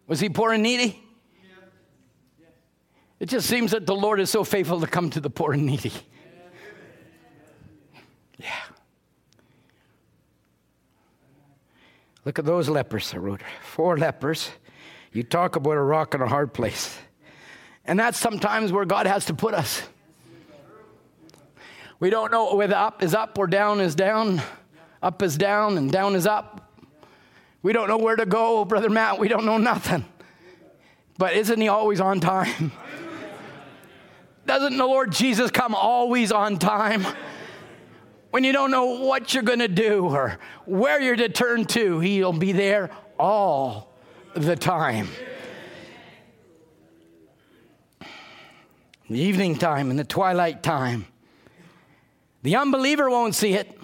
was 0.07 0.20
he 0.20 0.28
poor 0.28 0.53
and 0.53 0.62
needy? 0.62 1.03
It 3.18 3.28
just 3.28 3.48
seems 3.48 3.70
that 3.70 3.86
the 3.86 3.94
Lord 3.94 4.18
is 4.18 4.30
so 4.30 4.42
faithful 4.42 4.80
to 4.80 4.86
come 4.86 5.09
to 5.11 5.20
the 5.20 5.30
poor 5.30 5.53
and 5.53 5.64
needy. 5.64 5.92
Yeah. 8.36 8.48
Look 12.24 12.38
at 12.38 12.44
those 12.44 12.68
lepers, 12.68 13.14
I 13.14 13.18
wrote. 13.18 13.42
Four 13.62 13.96
lepers. 13.96 14.50
You 15.12 15.22
talk 15.22 15.57
about 15.57 15.72
a 15.72 15.80
rock 15.80 16.14
and 16.14 16.22
a 16.22 16.26
hard 16.26 16.53
place. 16.53 16.96
And 17.84 17.98
that's 17.98 18.18
sometimes 18.18 18.72
where 18.72 18.84
God 18.84 19.07
has 19.07 19.26
to 19.26 19.34
put 19.34 19.55
us. 19.55 19.82
We 22.00 22.11
don't 22.11 22.32
know 22.32 22.55
whether 22.55 22.74
up 22.74 23.03
is 23.03 23.14
up 23.14 23.38
or 23.38 23.46
down 23.46 23.80
is 23.80 23.94
down, 23.94 24.42
up 25.00 25.22
is 25.22 25.36
down 25.36 25.78
and 25.78 25.90
down 25.90 26.16
is 26.16 26.26
up. 26.26 26.61
We 27.62 27.72
don't 27.72 27.88
know 27.88 27.98
where 27.98 28.16
to 28.16 28.26
go, 28.26 28.64
Brother 28.64 28.90
Matt. 28.90 29.18
We 29.18 29.28
don't 29.28 29.44
know 29.44 29.58
nothing. 29.58 30.04
But 31.18 31.34
isn't 31.34 31.60
He 31.60 31.68
always 31.68 32.00
on 32.00 32.20
time? 32.20 32.72
Doesn't 34.46 34.76
the 34.76 34.86
Lord 34.86 35.12
Jesus 35.12 35.50
come 35.50 35.74
always 35.74 36.32
on 36.32 36.58
time? 36.58 37.06
when 38.32 38.44
you 38.44 38.52
don't 38.52 38.70
know 38.70 39.04
what 39.04 39.34
you're 39.34 39.42
going 39.42 39.58
to 39.58 39.68
do 39.68 40.06
or 40.06 40.38
where 40.64 41.00
you're 41.00 41.14
to 41.14 41.28
turn 41.28 41.66
to, 41.66 42.00
He'll 42.00 42.32
be 42.32 42.52
there 42.52 42.90
all 43.18 43.92
the 44.34 44.56
time. 44.56 45.06
The 49.10 49.18
evening 49.18 49.56
time 49.56 49.90
and 49.90 49.98
the 49.98 50.04
twilight 50.04 50.62
time. 50.62 51.04
The 52.42 52.56
unbeliever 52.56 53.10
won't 53.10 53.34
see 53.34 53.52
it, 53.52 53.78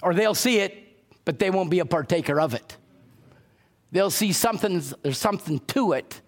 or 0.00 0.14
they'll 0.14 0.36
see 0.36 0.58
it, 0.58 0.96
but 1.24 1.40
they 1.40 1.50
won't 1.50 1.68
be 1.68 1.80
a 1.80 1.84
partaker 1.84 2.40
of 2.40 2.54
it. 2.54 2.76
They'll 3.94 4.10
see 4.10 4.32
something, 4.32 4.82
there's 5.02 5.18
something 5.18 5.60
to 5.68 5.92
it, 5.92 6.20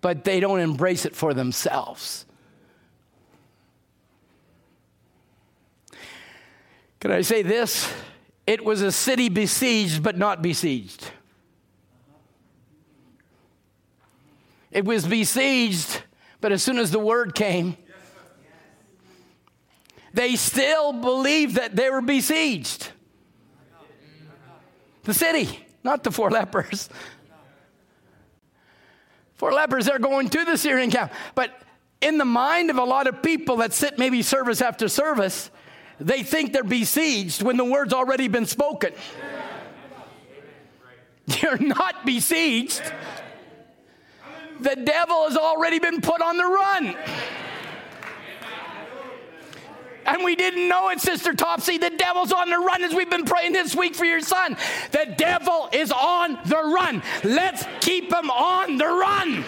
but 0.00 0.24
they 0.24 0.40
don't 0.40 0.58
embrace 0.58 1.06
it 1.06 1.14
for 1.14 1.32
themselves. 1.32 2.26
Can 6.98 7.12
I 7.12 7.20
say 7.20 7.42
this? 7.42 7.88
It 8.48 8.64
was 8.64 8.82
a 8.82 8.90
city 8.90 9.28
besieged, 9.28 10.02
but 10.02 10.18
not 10.18 10.42
besieged. 10.42 11.08
It 14.72 14.84
was 14.84 15.06
besieged, 15.06 16.02
but 16.40 16.50
as 16.50 16.64
soon 16.64 16.78
as 16.78 16.90
the 16.90 16.98
word 16.98 17.36
came, 17.36 17.76
they 20.12 20.34
still 20.34 20.92
believed 20.92 21.54
that 21.54 21.76
they 21.76 21.90
were 21.90 22.02
besieged. 22.02 22.88
The 25.04 25.14
city, 25.14 25.63
not 25.84 26.02
the 26.02 26.10
four 26.10 26.30
lepers. 26.30 26.88
Four 29.34 29.52
lepers, 29.52 29.86
they're 29.86 29.98
going 29.98 30.30
to 30.30 30.44
the 30.44 30.56
Syrian 30.56 30.90
camp. 30.90 31.12
But 31.34 31.50
in 32.00 32.18
the 32.18 32.24
mind 32.24 32.70
of 32.70 32.78
a 32.78 32.84
lot 32.84 33.06
of 33.06 33.22
people 33.22 33.56
that 33.56 33.72
sit 33.72 33.98
maybe 33.98 34.22
service 34.22 34.60
after 34.60 34.88
service, 34.88 35.50
they 36.00 36.22
think 36.22 36.52
they're 36.52 36.64
besieged 36.64 37.42
when 37.42 37.56
the 37.56 37.64
word's 37.64 37.92
already 37.92 38.28
been 38.28 38.46
spoken. 38.46 38.92
You're 41.42 41.58
not 41.58 42.04
besieged. 42.04 42.82
The 44.60 44.76
devil 44.76 45.24
has 45.28 45.36
already 45.36 45.78
been 45.78 46.00
put 46.00 46.22
on 46.22 46.36
the 46.36 46.44
run. 46.44 46.96
And 50.06 50.24
we 50.24 50.36
didn't 50.36 50.68
know 50.68 50.90
it, 50.90 51.00
Sister 51.00 51.32
Topsy. 51.32 51.78
The 51.78 51.90
devil's 51.90 52.32
on 52.32 52.50
the 52.50 52.58
run 52.58 52.82
as 52.82 52.94
we've 52.94 53.10
been 53.10 53.24
praying 53.24 53.52
this 53.52 53.74
week 53.74 53.94
for 53.94 54.04
your 54.04 54.20
son. 54.20 54.56
The 54.90 55.14
devil 55.16 55.68
is 55.72 55.90
on 55.92 56.38
the 56.46 56.56
run. 56.56 57.02
Let's 57.22 57.64
keep 57.80 58.12
him 58.12 58.30
on 58.30 58.76
the 58.76 58.86
run. 58.86 59.44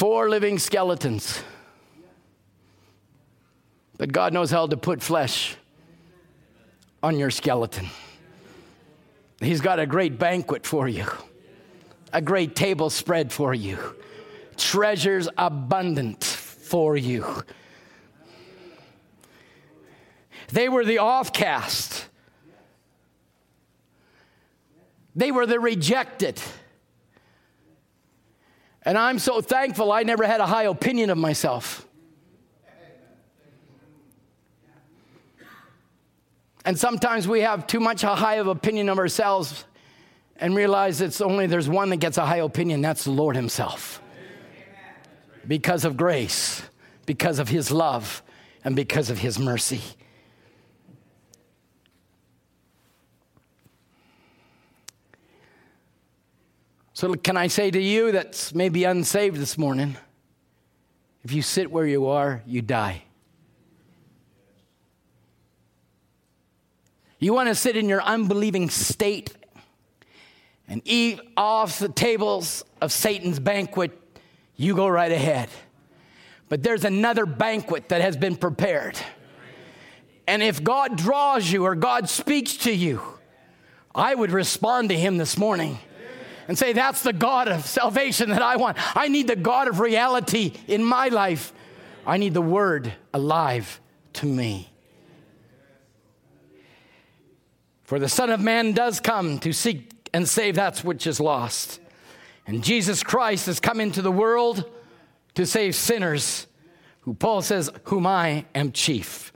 Four 0.00 0.30
living 0.30 0.58
skeletons. 0.58 1.42
But 3.98 4.10
God 4.10 4.32
knows 4.32 4.50
how 4.50 4.66
to 4.66 4.78
put 4.78 5.02
flesh 5.02 5.56
on 7.02 7.18
your 7.18 7.30
skeleton. 7.30 7.86
He's 9.42 9.60
got 9.60 9.78
a 9.78 9.84
great 9.84 10.18
banquet 10.18 10.66
for 10.66 10.88
you, 10.88 11.04
a 12.14 12.22
great 12.22 12.56
table 12.56 12.88
spread 12.88 13.30
for 13.30 13.52
you, 13.52 13.76
treasures 14.56 15.28
abundant 15.36 16.24
for 16.24 16.96
you. 16.96 17.44
They 20.50 20.70
were 20.70 20.86
the 20.86 20.96
offcast, 20.96 22.04
they 25.14 25.30
were 25.30 25.44
the 25.44 25.60
rejected. 25.60 26.40
And 28.84 28.96
I'm 28.96 29.18
so 29.18 29.40
thankful 29.40 29.92
I 29.92 30.02
never 30.02 30.26
had 30.26 30.40
a 30.40 30.46
high 30.46 30.64
opinion 30.64 31.10
of 31.10 31.18
myself. 31.18 31.86
And 36.64 36.78
sometimes 36.78 37.26
we 37.26 37.40
have 37.40 37.66
too 37.66 37.80
much 37.80 38.04
a 38.04 38.14
high 38.14 38.34
of 38.34 38.46
opinion 38.46 38.88
of 38.88 38.98
ourselves 38.98 39.64
and 40.36 40.54
realize 40.54 41.00
it's 41.00 41.20
only 41.20 41.46
there's 41.46 41.68
one 41.68 41.90
that 41.90 41.98
gets 41.98 42.18
a 42.18 42.24
high 42.24 42.38
opinion, 42.38 42.80
that's 42.80 43.04
the 43.04 43.10
Lord 43.10 43.36
Himself. 43.36 44.02
Because 45.46 45.84
of 45.84 45.96
grace, 45.96 46.62
because 47.06 47.38
of 47.38 47.48
His 47.48 47.70
love, 47.70 48.22
and 48.64 48.76
because 48.76 49.10
of 49.10 49.18
His 49.18 49.38
mercy. 49.38 49.80
So, 57.00 57.14
can 57.14 57.38
I 57.38 57.46
say 57.46 57.70
to 57.70 57.80
you 57.80 58.12
that's 58.12 58.54
maybe 58.54 58.84
unsaved 58.84 59.38
this 59.38 59.56
morning, 59.56 59.96
if 61.24 61.32
you 61.32 61.40
sit 61.40 61.70
where 61.70 61.86
you 61.86 62.08
are, 62.08 62.42
you 62.44 62.60
die. 62.60 63.04
You 67.18 67.32
want 67.32 67.48
to 67.48 67.54
sit 67.54 67.74
in 67.74 67.88
your 67.88 68.02
unbelieving 68.02 68.68
state 68.68 69.34
and 70.68 70.82
eat 70.84 71.20
off 71.38 71.78
the 71.78 71.88
tables 71.88 72.66
of 72.82 72.92
Satan's 72.92 73.40
banquet, 73.40 73.98
you 74.56 74.76
go 74.76 74.86
right 74.86 75.10
ahead. 75.10 75.48
But 76.50 76.62
there's 76.62 76.84
another 76.84 77.24
banquet 77.24 77.88
that 77.88 78.02
has 78.02 78.18
been 78.18 78.36
prepared. 78.36 78.98
And 80.28 80.42
if 80.42 80.62
God 80.62 80.98
draws 80.98 81.50
you 81.50 81.64
or 81.64 81.74
God 81.74 82.10
speaks 82.10 82.58
to 82.58 82.70
you, 82.70 83.00
I 83.94 84.14
would 84.14 84.32
respond 84.32 84.90
to 84.90 84.98
him 84.98 85.16
this 85.16 85.38
morning 85.38 85.78
and 86.48 86.58
say, 86.58 86.72
That's 86.72 87.02
the 87.02 87.12
God 87.12 87.48
of 87.48 87.64
salvation 87.64 88.30
that 88.30 88.42
I 88.42 88.56
want. 88.56 88.76
I 88.96 89.08
need 89.08 89.26
the 89.26 89.36
God 89.36 89.68
of 89.68 89.80
reality 89.80 90.52
in 90.66 90.84
my 90.84 91.08
life. 91.08 91.52
I 92.06 92.16
need 92.16 92.34
the 92.34 92.42
Word 92.42 92.92
alive 93.12 93.80
to 94.14 94.26
me. 94.26 94.70
For 97.84 97.98
the 97.98 98.08
Son 98.08 98.30
of 98.30 98.40
Man 98.40 98.72
does 98.72 99.00
come 99.00 99.38
to 99.40 99.52
seek 99.52 100.08
and 100.12 100.28
save 100.28 100.56
that 100.56 100.78
which 100.78 101.06
is 101.06 101.20
lost. 101.20 101.80
And 102.46 102.64
Jesus 102.64 103.02
Christ 103.02 103.46
has 103.46 103.60
come 103.60 103.80
into 103.80 104.02
the 104.02 104.12
world 104.12 104.64
to 105.34 105.46
save 105.46 105.74
sinners, 105.74 106.46
who 107.00 107.14
Paul 107.14 107.42
says, 107.42 107.70
whom 107.84 108.06
I 108.06 108.44
am 108.54 108.72
chief. 108.72 109.32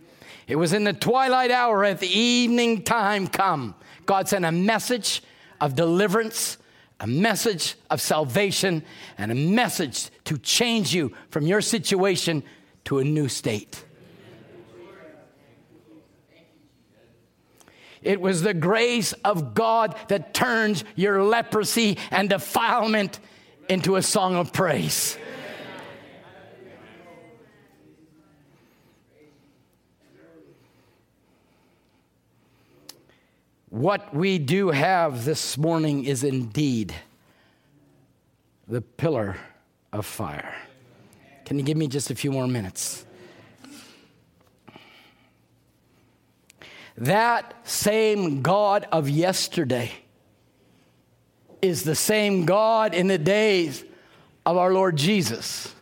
It 0.47 0.57
was 0.57 0.73
in 0.73 0.85
the 0.85 0.93
twilight 0.93 1.51
hour 1.51 1.85
at 1.85 2.01
the 2.01 2.09
evening 2.09 2.83
time 2.83 3.27
come. 3.27 3.75
God 4.05 4.29
sent 4.29 4.45
a 4.45 4.53
message 4.53 5.23
of 5.61 5.75
deliverance 5.75 6.59
a 7.01 7.07
message 7.07 7.75
of 7.91 8.01
salvation 8.01 8.83
and 9.19 9.33
a 9.33 9.35
message 9.35 10.11
to 10.25 10.39
change 10.39 10.95
you 10.95 11.13
from 11.31 11.47
your 11.47 11.61
situation 11.61 12.43
to 12.85 12.99
a 12.99 13.05
new 13.05 13.29
state. 13.29 13.85
It 18.03 18.21
was 18.21 18.43
the 18.43 18.55
grace 18.55 19.13
of 19.25 19.55
God 19.55 19.97
that 20.09 20.35
turns 20.35 20.85
your 20.95 21.25
leprosy 21.25 21.97
and 22.11 22.29
defilement 22.29 23.19
into 23.69 23.97
a 23.97 24.03
song 24.03 24.37
of 24.37 24.53
praise. 24.53 25.17
What 33.75 34.15
we 34.15 34.39
do 34.39 34.71
have 34.71 35.25
this 35.25 35.59
morning 35.59 36.05
is 36.05 36.23
indeed 36.23 36.95
the 38.69 38.81
pillar 38.81 39.37
of 39.93 40.07
fire. 40.07 40.55
Can 41.45 41.59
you 41.59 41.65
give 41.65 41.77
me 41.77 41.89
just 41.89 42.09
a 42.09 42.15
few 42.15 42.31
more 42.31 42.47
minutes? 42.47 43.05
That 46.97 47.67
same 47.67 48.43
God 48.43 48.87
of 48.93 49.09
yesterday 49.09 49.91
is 51.61 51.83
the 51.83 51.97
same 51.97 52.45
God 52.45 52.95
in 52.95 53.09
the 53.09 53.19
days 53.19 53.83
of 54.47 54.57
our 54.57 54.73
Lord 54.73 54.95
Jesus, 54.95 55.75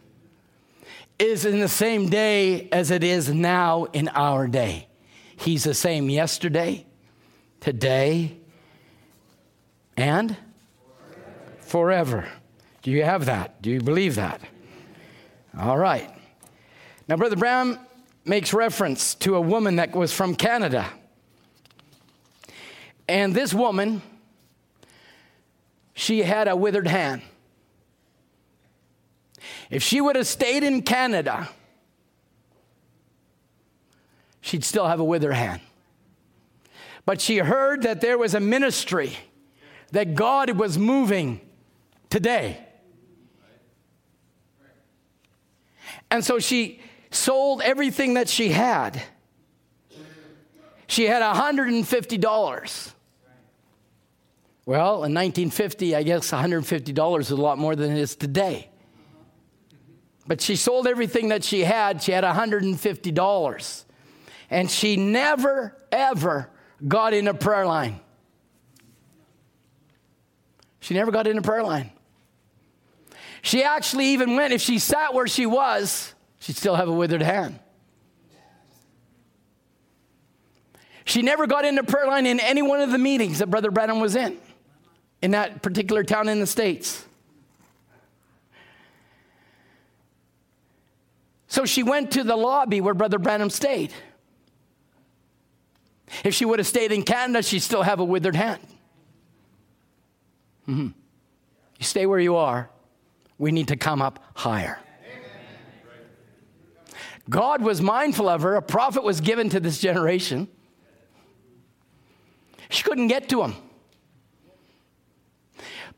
is 1.18 1.44
in 1.44 1.60
the 1.60 1.68
same 1.68 2.08
day 2.08 2.70
as 2.70 2.90
it 2.90 3.04
is 3.04 3.28
now 3.28 3.84
in 3.92 4.08
our 4.14 4.48
day. 4.48 4.88
He's 5.36 5.64
the 5.64 5.74
same 5.74 6.08
yesterday, 6.08 6.86
today, 7.62 8.36
and 9.96 10.36
forever. 11.60 12.28
Do 12.82 12.90
you 12.90 13.04
have 13.04 13.26
that? 13.26 13.62
Do 13.62 13.70
you 13.70 13.80
believe 13.80 14.16
that? 14.16 14.40
All 15.56 15.78
right. 15.78 16.10
Now, 17.08 17.16
Brother 17.16 17.36
Brown 17.36 17.78
makes 18.24 18.52
reference 18.52 19.14
to 19.16 19.36
a 19.36 19.40
woman 19.40 19.76
that 19.76 19.94
was 19.94 20.12
from 20.12 20.34
Canada. 20.34 20.88
And 23.08 23.32
this 23.32 23.54
woman, 23.54 24.02
she 25.94 26.22
had 26.22 26.48
a 26.48 26.56
withered 26.56 26.88
hand. 26.88 27.22
If 29.70 29.84
she 29.84 30.00
would 30.00 30.16
have 30.16 30.26
stayed 30.26 30.64
in 30.64 30.82
Canada, 30.82 31.48
she'd 34.40 34.64
still 34.64 34.88
have 34.88 34.98
a 34.98 35.04
withered 35.04 35.34
hand. 35.34 35.60
But 37.04 37.20
she 37.20 37.38
heard 37.38 37.82
that 37.82 38.00
there 38.00 38.16
was 38.16 38.34
a 38.34 38.40
ministry 38.40 39.16
that 39.90 40.14
God 40.14 40.50
was 40.50 40.78
moving 40.78 41.40
today. 42.10 42.64
And 46.10 46.24
so 46.24 46.38
she 46.38 46.80
sold 47.10 47.62
everything 47.62 48.14
that 48.14 48.28
she 48.28 48.50
had. 48.50 49.02
She 50.86 51.04
had 51.06 51.22
$150. 51.22 52.92
Well, 54.64 55.04
in 55.04 55.14
1950, 55.14 55.96
I 55.96 56.02
guess 56.02 56.30
$150 56.30 57.20
is 57.20 57.30
a 57.30 57.36
lot 57.36 57.58
more 57.58 57.74
than 57.74 57.92
it 57.92 57.98
is 57.98 58.14
today. 58.14 58.68
But 60.26 60.40
she 60.40 60.54
sold 60.54 60.86
everything 60.86 61.28
that 61.28 61.42
she 61.42 61.64
had. 61.64 62.02
She 62.02 62.12
had 62.12 62.24
$150. 62.24 63.84
And 64.50 64.70
she 64.70 64.96
never, 64.96 65.76
ever 65.90 66.50
got 66.86 67.14
in 67.14 67.28
a 67.28 67.34
prayer 67.34 67.66
line. 67.66 68.00
She 70.80 70.94
never 70.94 71.10
got 71.10 71.26
in 71.26 71.38
a 71.38 71.42
prayer 71.42 71.62
line. 71.62 71.90
She 73.42 73.62
actually 73.62 74.06
even 74.06 74.36
went, 74.36 74.52
if 74.52 74.60
she 74.60 74.78
sat 74.78 75.14
where 75.14 75.26
she 75.26 75.46
was, 75.46 76.14
she'd 76.38 76.56
still 76.56 76.76
have 76.76 76.88
a 76.88 76.92
withered 76.92 77.22
hand. 77.22 77.58
She 81.04 81.22
never 81.22 81.46
got 81.46 81.64
into 81.64 81.82
prayer 81.82 82.06
line 82.06 82.26
in 82.26 82.38
any 82.38 82.62
one 82.62 82.80
of 82.80 82.90
the 82.90 82.98
meetings 82.98 83.40
that 83.40 83.48
Brother 83.48 83.70
Branham 83.70 84.00
was 84.00 84.14
in, 84.14 84.38
in 85.20 85.32
that 85.32 85.62
particular 85.62 86.04
town 86.04 86.28
in 86.28 86.38
the 86.38 86.46
States. 86.46 87.04
So 91.48 91.66
she 91.66 91.82
went 91.82 92.12
to 92.12 92.24
the 92.24 92.36
lobby 92.36 92.80
where 92.80 92.94
Brother 92.94 93.18
Branham 93.18 93.50
stayed. 93.50 93.92
If 96.24 96.34
she 96.34 96.44
would 96.44 96.58
have 96.58 96.66
stayed 96.66 96.92
in 96.92 97.02
Canada, 97.02 97.42
she'd 97.42 97.60
still 97.60 97.82
have 97.82 98.00
a 98.00 98.04
withered 98.04 98.36
hand. 98.36 98.60
Mm-hmm. 100.68 100.88
You 101.78 101.84
stay 101.84 102.06
where 102.06 102.20
you 102.20 102.36
are. 102.36 102.70
We 103.38 103.50
need 103.50 103.68
to 103.68 103.76
come 103.76 104.00
up 104.00 104.22
higher. 104.34 104.78
God 107.28 107.62
was 107.62 107.80
mindful 107.80 108.28
of 108.28 108.42
her. 108.42 108.56
A 108.56 108.62
prophet 108.62 109.02
was 109.02 109.20
given 109.20 109.48
to 109.50 109.60
this 109.60 109.78
generation. 109.78 110.48
She 112.68 112.82
couldn't 112.82 113.08
get 113.08 113.28
to 113.30 113.42
him. 113.42 113.54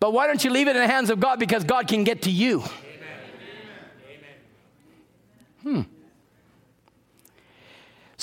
But 0.01 0.13
why 0.13 0.27
don't 0.27 0.43
you 0.45 0.51
leave 0.51 0.69
it 0.69 0.77
in 0.77 0.83
the 0.83 0.89
hands 0.89 1.11
of 1.11 1.21
God 1.21 1.39
because 1.39 1.65
God 1.65 1.89
can 1.89 2.05
get 2.05 2.23
to 2.23 2.31
you? 2.31 2.63
Hmm. 5.63 5.83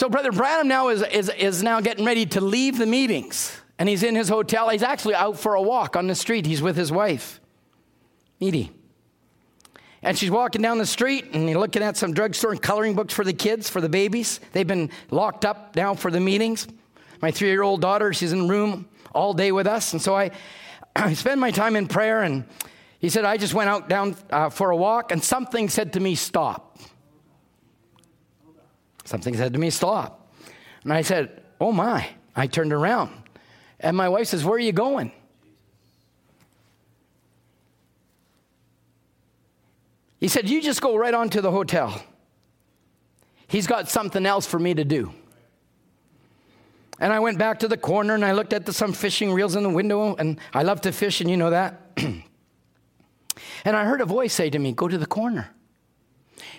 So 0.02 0.10
Brother 0.10 0.32
Branham 0.32 0.68
now 0.68 0.90
is, 0.90 1.04
is, 1.04 1.30
is 1.30 1.62
now 1.62 1.80
getting 1.80 2.06
ready 2.06 2.26
to 2.26 2.42
leave 2.42 2.80
the 2.80 2.88
meetings. 2.88 3.56
And 3.78 3.88
he's 3.88 4.02
in 4.02 4.16
his 4.16 4.30
hotel. 4.30 4.68
He's 4.70 4.82
actually 4.82 5.14
out 5.14 5.38
for 5.38 5.54
a 5.54 5.62
walk 5.62 5.96
on 5.96 6.08
the 6.08 6.16
street. 6.16 6.48
He's 6.48 6.60
with 6.60 6.76
his 6.76 6.92
wife, 6.92 7.40
Edie. 8.42 8.72
And 10.02 10.18
she's 10.18 10.32
walking 10.32 10.64
down 10.64 10.80
the 10.80 10.88
street 10.88 11.26
and 11.34 11.48
you're 11.48 11.60
looking 11.60 11.84
at 11.84 11.98
some 11.98 12.16
drugstore 12.16 12.52
and 12.52 12.60
coloring 12.60 12.96
books 12.96 13.14
for 13.14 13.24
the 13.24 13.32
kids, 13.32 13.70
for 13.70 13.80
the 13.80 13.90
babies. 13.90 14.40
They've 14.54 14.66
been 14.66 14.90
locked 15.12 15.46
up 15.46 15.76
now 15.76 15.94
for 15.94 16.10
the 16.10 16.20
meetings. 16.20 16.68
My 17.22 17.30
three 17.30 17.50
year 17.50 17.62
old 17.62 17.82
daughter, 17.82 18.12
she's 18.12 18.32
in 18.32 18.48
the 18.48 18.48
room 18.48 18.90
all 19.14 19.36
day 19.36 19.52
with 19.52 19.68
us. 19.68 19.94
And 19.94 20.02
so 20.02 20.16
I, 20.16 20.32
I 20.96 21.14
spend 21.14 21.40
my 21.40 21.52
time 21.52 21.76
in 21.76 21.88
prayer. 21.88 22.24
And 22.24 22.46
he 22.98 23.10
said, 23.10 23.24
I 23.24 23.38
just 23.38 23.54
went 23.54 23.70
out 23.70 23.88
down 23.88 24.16
uh, 24.32 24.50
for 24.50 24.72
a 24.72 24.76
walk 24.76 25.12
and 25.12 25.24
something 25.24 25.70
said 25.70 25.94
to 25.94 26.00
me, 26.00 26.16
stop. 26.16 26.80
Something 29.04 29.36
said 29.36 29.54
to 29.54 29.60
me, 29.60 29.70
stop. 29.70 30.32
And 30.84 30.94
I 30.94 31.02
said, 31.02 31.44
oh 31.60 31.72
my. 31.72 32.08
I 32.36 32.48
turned 32.48 32.74
around. 32.74 33.12
And 33.80 33.98
my 33.98 34.10
wife 34.10 34.28
says, 34.28 34.46
Where 34.46 34.56
are 34.56 34.60
you 34.60 34.72
going? 34.72 35.12
He 40.20 40.28
said, 40.28 40.50
You 40.50 40.62
just 40.62 40.82
go 40.82 40.96
right 40.96 41.14
on 41.14 41.30
to 41.32 41.42
the 41.42 41.52
hotel. 41.52 42.02
He's 43.48 43.68
got 43.68 43.90
something 43.90 44.26
else 44.26 44.46
for 44.46 44.60
me 44.60 44.74
to 44.74 44.86
do. 44.86 45.14
And 47.00 47.12
I 47.12 47.20
went 47.20 47.38
back 47.38 47.60
to 47.60 47.68
the 47.68 47.78
corner 47.78 48.14
and 48.14 48.24
I 48.24 48.32
looked 48.32 48.54
at 48.54 48.66
the, 48.66 48.72
some 48.72 48.94
fishing 48.94 49.34
reels 49.34 49.56
in 49.56 49.64
the 49.64 49.70
window, 49.70 50.16
and 50.16 50.40
I 50.54 50.62
love 50.64 50.82
to 50.82 50.92
fish, 50.92 51.20
and 51.20 51.30
you 51.30 51.36
know 51.36 51.50
that. 51.50 51.82
and 51.98 52.24
I 53.66 53.86
heard 53.86 54.02
a 54.02 54.06
voice 54.06 54.34
say 54.34 54.50
to 54.52 54.60
me, 54.60 54.72
Go 54.72 54.88
to 54.88 54.98
the 54.98 55.08
corner. 55.08 55.50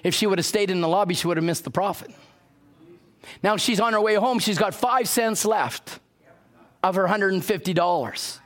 If 0.03 0.15
she 0.15 0.27
would 0.27 0.39
have 0.39 0.47
stayed 0.47 0.71
in 0.71 0.81
the 0.81 0.89
lobby, 0.89 1.15
she 1.15 1.29
would 1.29 1.37
have 1.37 1.45
missed 1.45 1.65
the 1.65 1.71
prophet. 1.71 2.11
Now 3.43 3.57
she's 3.57 3.81
on 3.81 3.93
her 3.93 4.01
way 4.01 4.15
home, 4.15 4.39
she's 4.39 4.59
got 4.59 4.75
five 4.75 5.09
cents 5.09 5.45
left 5.45 6.01
of 6.83 6.97
her 6.97 7.07
$150. 7.07 8.39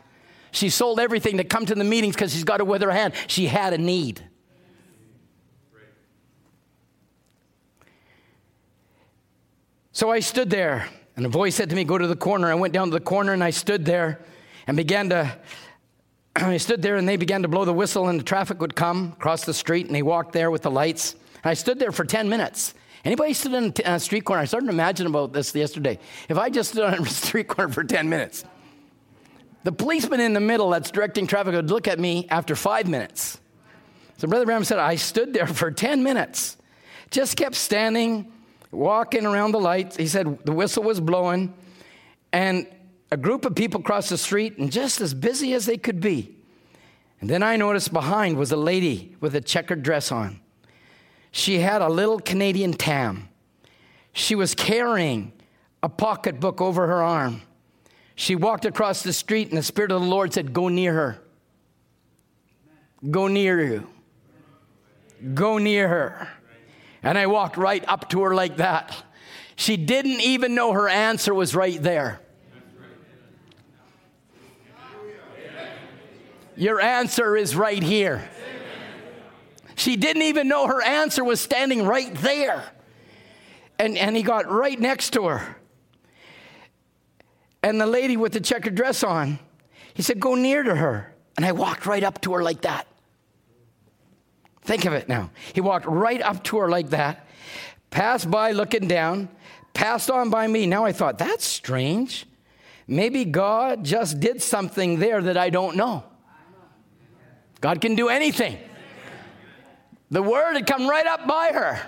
She 0.51 0.71
sold 0.71 1.01
everything 1.01 1.37
to 1.39 1.45
come 1.45 1.67
to 1.67 1.75
the 1.75 1.85
meetings 1.85 2.15
because 2.15 2.33
she's 2.33 2.45
got 2.45 2.61
it 2.61 2.67
with 2.67 2.83
her 2.83 2.91
hand. 2.91 3.15
She 3.27 3.47
had 3.47 3.73
a 3.73 3.79
need. 3.79 4.23
So 9.93 10.11
I 10.11 10.21
stood 10.21 10.51
there, 10.51 10.89
and 11.17 11.25
a 11.25 11.29
voice 11.31 11.55
said 11.55 11.71
to 11.71 11.77
me, 11.77 11.85
Go 11.85 11.97
to 11.97 12.07
the 12.07 12.17
corner. 12.17 12.51
I 12.51 12.55
went 12.55 12.75
down 12.75 12.89
to 12.89 12.93
the 12.93 13.01
corner 13.01 13.33
and 13.33 13.43
I 13.43 13.49
stood 13.49 13.87
there 13.87 14.21
and 14.67 14.77
began 14.77 15.09
to. 15.09 15.35
I 16.37 16.59
stood 16.59 16.83
there 16.83 16.97
and 16.97 17.09
they 17.09 17.17
began 17.17 17.41
to 17.43 17.49
blow 17.49 17.65
the 17.65 17.73
whistle, 17.73 18.09
and 18.09 18.21
the 18.21 18.25
traffic 18.25 18.61
would 18.61 18.77
come 18.77 19.15
across 19.17 19.47
the 19.47 19.55
street, 19.55 19.87
and 19.87 19.95
they 19.95 20.03
walked 20.03 20.33
there 20.33 20.51
with 20.51 20.61
the 20.61 20.71
lights. 20.71 21.15
And 21.43 21.51
I 21.51 21.55
stood 21.55 21.79
there 21.79 21.93
for 21.93 22.05
10 22.05 22.29
minutes. 22.29 22.75
Anybody 23.07 23.35
stood 23.35 23.55
in 23.55 23.73
a 23.85 23.91
uh, 23.91 23.99
street 24.01 24.25
corner? 24.25 24.43
I 24.43 24.47
started 24.47 24.67
to 24.67 24.73
imagine 24.73 25.07
about 25.07 25.33
this 25.33 25.55
yesterday. 25.55 26.01
If 26.29 26.39
I 26.39 26.51
just 26.51 26.73
stood 26.73 26.83
on 26.83 26.95
a 26.95 27.07
street 27.09 27.47
corner 27.47 27.73
for 27.73 27.85
10 27.85 28.09
minutes, 28.09 28.45
the 29.63 29.71
policeman 29.71 30.19
in 30.19 30.33
the 30.33 30.41
middle 30.41 30.71
that's 30.71 30.91
directing 30.91 31.29
traffic 31.29 31.55
would 31.55 31.71
look 31.71 31.87
at 31.87 32.01
me 32.01 32.27
after 32.31 32.57
five 32.57 32.89
minutes. 32.89 33.39
So 34.19 34.27
Brother 34.27 34.45
Branham 34.45 34.65
said, 34.65 34.81
I 34.81 34.97
stood 34.97 35.33
there 35.33 35.47
for 35.47 35.71
10 35.71 36.03
minutes, 36.03 36.57
just 37.13 37.37
kept 37.37 37.55
standing 37.55 38.33
walking 38.73 39.25
around 39.25 39.53
the 39.53 39.61
lights. 39.61 39.97
He 39.97 40.09
said 40.09 40.45
the 40.45 40.51
whistle 40.51 40.83
was 40.83 40.99
blowing, 40.99 41.55
and 42.33 42.67
a 43.13 43.17
group 43.17 43.45
of 43.45 43.55
people 43.55 43.83
crossed 43.83 44.11
the 44.11 44.19
street 44.19 44.59
and 44.59 44.73
just 44.73 45.01
as 45.01 45.15
busy 45.15 45.55
as 45.55 45.67
they 45.67 45.77
could 45.77 46.01
be. 46.01 46.35
And 47.21 47.31
then 47.31 47.45
I 47.45 47.55
noticed 47.55 47.93
behind 47.93 48.37
was 48.37 48.51
a 48.51 48.57
lady 48.57 49.15
with 49.21 49.37
a 49.37 49.41
checkered 49.41 49.85
dress 49.85 50.11
on. 50.11 50.41
She 51.37 51.59
had 51.59 51.83
a 51.83 51.89
little 51.91 52.19
Canadian 52.19 52.73
tam. 52.73 53.29
She 54.15 54.35
was 54.35 54.55
carrying 54.55 55.33
a 55.83 55.89
pocketbook 55.91 56.63
over 56.63 56.87
her 56.87 57.03
arm. 57.03 57.43
She 58.15 58.35
walked 58.35 58.65
across 58.65 59.03
the 59.03 59.13
street, 59.13 59.51
and 59.51 59.59
the 59.59 59.63
Spirit 59.63 59.93
of 59.93 60.01
the 60.01 60.07
Lord 60.07 60.33
said, 60.33 60.55
Go 60.55 60.69
near 60.69 60.95
her. 60.95 61.19
Go 63.11 63.29
near 63.29 63.63
you. 63.63 63.87
Go 65.35 65.59
near 65.59 65.87
her. 65.89 66.27
And 67.03 67.19
I 67.19 67.27
walked 67.27 67.59
right 67.59 67.85
up 67.87 68.09
to 68.11 68.23
her 68.23 68.35
like 68.35 68.57
that. 68.57 68.97
She 69.57 69.77
didn't 69.77 70.23
even 70.23 70.55
know 70.55 70.73
her 70.73 70.89
answer 70.89 71.35
was 71.35 71.55
right 71.55 71.83
there. 71.83 72.19
Your 76.57 76.81
answer 76.81 77.37
is 77.37 77.55
right 77.55 77.83
here. 77.83 78.27
She 79.77 79.97
didn't 79.97 80.23
even 80.23 80.49
know 80.49 80.67
her 80.67 80.83
answer 80.83 81.23
was 81.23 81.41
standing 81.41 81.87
right 81.87 82.13
there. 82.17 82.65
And, 83.79 83.97
and 83.97 84.17
he 84.17 84.23
got 84.23 84.51
right 84.51 84.81
next 84.81 85.11
to 85.11 85.27
her. 85.27 85.57
And 87.63 87.81
the 87.81 87.87
lady 87.87 88.17
with 88.17 88.33
the 88.33 88.41
checkered 88.41 88.75
dress 88.75 89.05
on, 89.05 89.39
he 89.93 90.03
said, 90.03 90.19
Go 90.19 90.35
near 90.35 90.63
to 90.63 90.75
her. 90.75 91.15
And 91.37 91.45
I 91.45 91.53
walked 91.53 91.85
right 91.85 92.03
up 92.03 92.23
to 92.23 92.33
her 92.33 92.43
like 92.43 92.63
that. 92.63 92.87
Think 94.63 94.87
of 94.87 94.95
it 94.95 95.09
now. 95.09 95.31
He 95.53 95.61
walked 95.61 95.85
right 95.87 96.23
up 96.23 96.43
to 96.45 96.59
her 96.59 96.71
like 96.71 96.91
that, 96.91 97.27
passed 97.91 98.31
by 98.31 98.53
looking 98.53 98.89
down, 98.89 99.29
passed 99.75 100.11
on 100.11 100.31
by 100.31 100.47
me. 100.47 100.67
Now 100.67 100.87
I 100.87 100.93
thought, 100.93 101.19
that's 101.19 101.45
strange. 101.45 102.27
Maybe 102.89 103.27
God 103.27 103.85
just 103.85 104.21
did 104.21 104.41
something 104.41 104.99
there 104.99 105.21
that 105.21 105.37
I 105.37 105.51
don't 105.51 105.77
know. 105.77 106.03
God 107.61 107.83
can 107.83 107.95
do 107.95 108.09
anything. 108.09 108.59
The 110.11 110.23
word 110.23 110.55
had 110.55 110.67
come 110.67 110.89
right 110.89 111.07
up 111.07 111.27
by 111.27 111.51
her. 111.53 111.81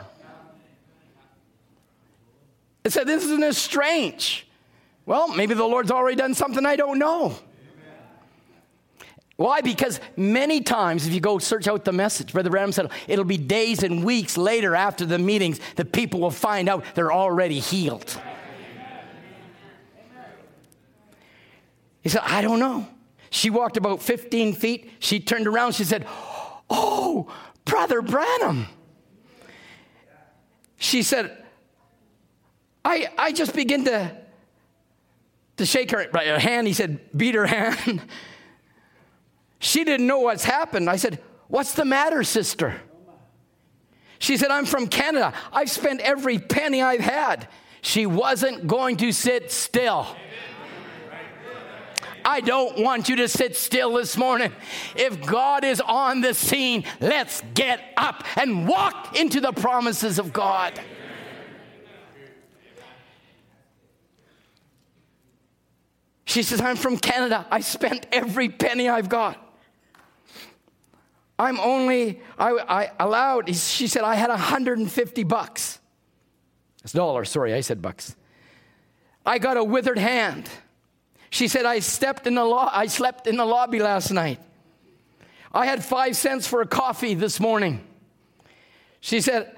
It 2.85 2.93
said, 2.93 3.07
This 3.07 3.25
isn't 3.25 3.43
as 3.43 3.59
strange. 3.59 4.47
Well, 5.07 5.29
maybe 5.29 5.55
the 5.55 5.65
Lord's 5.65 5.91
already 5.91 6.17
done 6.17 6.35
something 6.35 6.67
I 6.67 6.77
don't 6.77 6.99
know. 6.99 7.39
Why? 9.37 9.61
Because 9.61 10.01
many 10.17 10.61
times, 10.63 11.07
if 11.07 11.15
you 11.15 11.21
go 11.21 11.39
search 11.39 11.69
out 11.69 11.85
the 11.85 11.93
message, 11.93 12.33
Brother 12.33 12.51
Branham 12.51 12.73
said, 12.73 12.91
it'll 13.07 13.25
be 13.25 13.39
days 13.39 13.85
and 13.85 14.05
weeks 14.05 14.37
later 14.37 14.75
after 14.75 15.07
the 15.07 15.17
meetings 15.17 15.61
that 15.77 15.93
people 15.93 16.19
will 16.19 16.33
find 16.33 16.69
out 16.69 16.85
they're 16.97 17.13
already 17.13 17.61
healed. 17.61 18.21
He 22.03 22.09
said, 22.09 22.23
I 22.25 22.43
don't 22.43 22.59
know. 22.59 22.89
She 23.31 23.49
walked 23.49 23.77
about 23.77 24.03
15 24.03 24.55
feet. 24.55 24.91
She 24.99 25.21
turned 25.21 25.47
around. 25.47 25.77
She 25.77 25.85
said, 25.85 26.05
Oh, 26.69 27.33
Brother 27.69 28.03
Branham. 28.03 28.67
She 30.79 31.03
said, 31.03 31.45
I, 32.85 33.09
I 33.19 33.33
just 33.33 33.55
begin 33.55 33.85
to, 33.85 34.17
to 35.59 35.67
shake 35.67 35.91
her, 35.91 36.09
her 36.13 36.35
uh, 36.35 36.41
hand. 36.41 36.67
He 36.67 36.73
said, 36.73 36.99
Beat 37.17 37.35
her 37.35 37.47
hand. 37.59 38.03
She 39.61 39.85
didn't 39.85 40.07
know 40.07 40.21
what's 40.21 40.45
happened. 40.45 40.89
I 40.89 40.97
said, 40.97 41.21
What's 41.49 41.75
the 41.75 41.85
matter, 41.85 42.25
sister? 42.25 42.81
She 44.19 44.37
said, 44.37 44.51
I'm 44.51 44.65
from 44.65 44.89
Canada. 44.89 45.33
I've 45.53 45.71
spent 45.71 46.01
every 46.01 46.39
penny 46.39 46.83
I've 46.83 47.01
had. 47.01 47.49
She 47.83 48.07
wasn't 48.07 48.67
going 48.67 48.97
to 48.99 49.13
sit 49.13 49.53
still. 49.53 50.07
I 52.29 52.43
don't 52.43 52.77
want 52.77 53.09
you 53.09 53.17
to 53.17 53.27
sit 53.27 53.57
still 53.57 53.95
this 53.95 54.15
morning. 54.19 54.53
If 54.95 55.25
God 55.25 55.65
is 55.65 55.81
on 55.81 56.21
the 56.21 56.35
scene, 56.35 56.85
let's 57.01 57.43
get 57.55 57.81
up 57.97 58.23
and 58.37 58.69
walk 58.69 59.19
into 59.19 59.41
the 59.41 59.51
promises 59.53 60.19
of 60.19 60.31
God. 60.31 60.79
She 66.27 66.43
says, 66.43 66.61
I'm 66.61 66.77
from 66.77 66.99
Canada. 66.99 67.47
I 67.51 67.61
spent 67.61 68.07
every 68.13 68.51
penny 68.51 68.91
I've 68.91 69.09
got. 69.09 69.43
I'm 71.39 71.59
only, 71.61 72.21
I, 72.39 72.51
I 72.51 72.91
allowed, 73.01 73.57
she 73.57 73.87
said, 73.87 74.03
I 74.03 74.17
had 74.17 74.29
150 74.29 75.25
bucks. 75.25 75.81
It's 76.85 76.93
dollars, 76.93 77.31
sorry, 77.31 77.55
I 77.55 77.63
said 77.63 77.81
bucks. 77.81 78.17
I 79.25 79.39
got 79.39 79.57
a 79.57 79.65
withered 79.65 79.99
hand. 79.99 80.51
She 81.31 81.49
said, 81.49 81.67
I 81.67 81.81
stepped 81.81 82.27
in 82.27 82.35
the 82.35 82.45
lo- 82.45 82.69
I 82.71 82.87
slept 82.87 83.27
in 83.27 83.37
the 83.37 83.45
lobby 83.45 83.81
last 83.81 84.11
night. 84.11 84.41
I 85.53 85.67
had 85.67 85.85
five 85.85 86.17
cents 86.17 86.47
for 86.47 86.61
a 86.61 86.67
coffee 86.67 87.15
this 87.15 87.41
morning. 87.41 87.85
She 89.01 89.21
said, 89.21 89.55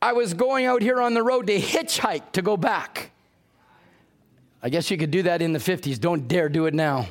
I 0.00 0.12
was 0.12 0.34
going 0.34 0.66
out 0.66 0.82
here 0.82 1.00
on 1.00 1.14
the 1.14 1.22
road 1.22 1.46
to 1.46 1.58
hitchhike 1.58 2.32
to 2.32 2.42
go 2.42 2.56
back. 2.56 3.10
I 4.62 4.68
guess 4.68 4.90
you 4.90 4.96
could 4.96 5.10
do 5.10 5.22
that 5.22 5.42
in 5.42 5.52
the 5.52 5.58
50s. 5.58 5.98
Don't 5.98 6.28
dare 6.28 6.48
do 6.48 6.66
it 6.66 6.74
now. 6.74 7.06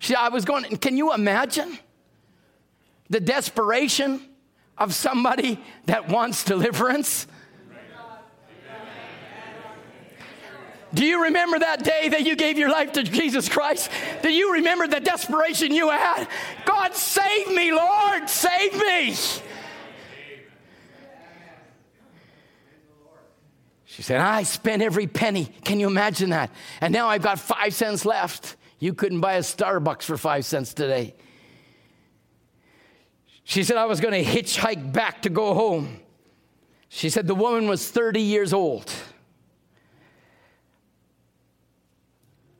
She, 0.00 0.14
I 0.14 0.28
was 0.28 0.44
going, 0.44 0.64
can 0.78 0.96
you 0.96 1.12
imagine? 1.12 1.78
the 3.10 3.20
desperation 3.20 4.20
of 4.76 4.94
somebody 4.94 5.60
that 5.86 6.08
wants 6.08 6.44
deliverance? 6.44 7.26
Do 10.94 11.04
you 11.04 11.24
remember 11.24 11.58
that 11.58 11.84
day 11.84 12.08
that 12.08 12.24
you 12.24 12.34
gave 12.34 12.58
your 12.58 12.70
life 12.70 12.92
to 12.92 13.02
Jesus 13.02 13.48
Christ? 13.48 13.90
Do 14.22 14.30
you 14.30 14.54
remember 14.54 14.86
the 14.86 15.00
desperation 15.00 15.72
you 15.72 15.90
had? 15.90 16.26
God, 16.64 16.94
save 16.94 17.48
me, 17.48 17.72
Lord, 17.72 18.28
save 18.28 18.74
me. 18.74 19.14
She 23.84 24.02
said, 24.02 24.20
I 24.20 24.44
spent 24.44 24.80
every 24.80 25.06
penny. 25.06 25.46
Can 25.64 25.80
you 25.80 25.88
imagine 25.88 26.30
that? 26.30 26.50
And 26.80 26.92
now 26.92 27.08
I've 27.08 27.22
got 27.22 27.38
five 27.38 27.74
cents 27.74 28.04
left. 28.06 28.56
You 28.78 28.94
couldn't 28.94 29.20
buy 29.20 29.34
a 29.34 29.40
Starbucks 29.40 30.04
for 30.04 30.16
five 30.16 30.44
cents 30.44 30.72
today. 30.72 31.14
She 33.44 33.64
said, 33.64 33.76
I 33.76 33.86
was 33.86 34.00
going 34.00 34.12
to 34.12 34.30
hitchhike 34.30 34.92
back 34.92 35.22
to 35.22 35.30
go 35.30 35.52
home. 35.52 36.00
She 36.88 37.10
said, 37.10 37.26
the 37.26 37.34
woman 37.34 37.66
was 37.66 37.90
30 37.90 38.20
years 38.20 38.52
old. 38.52 38.90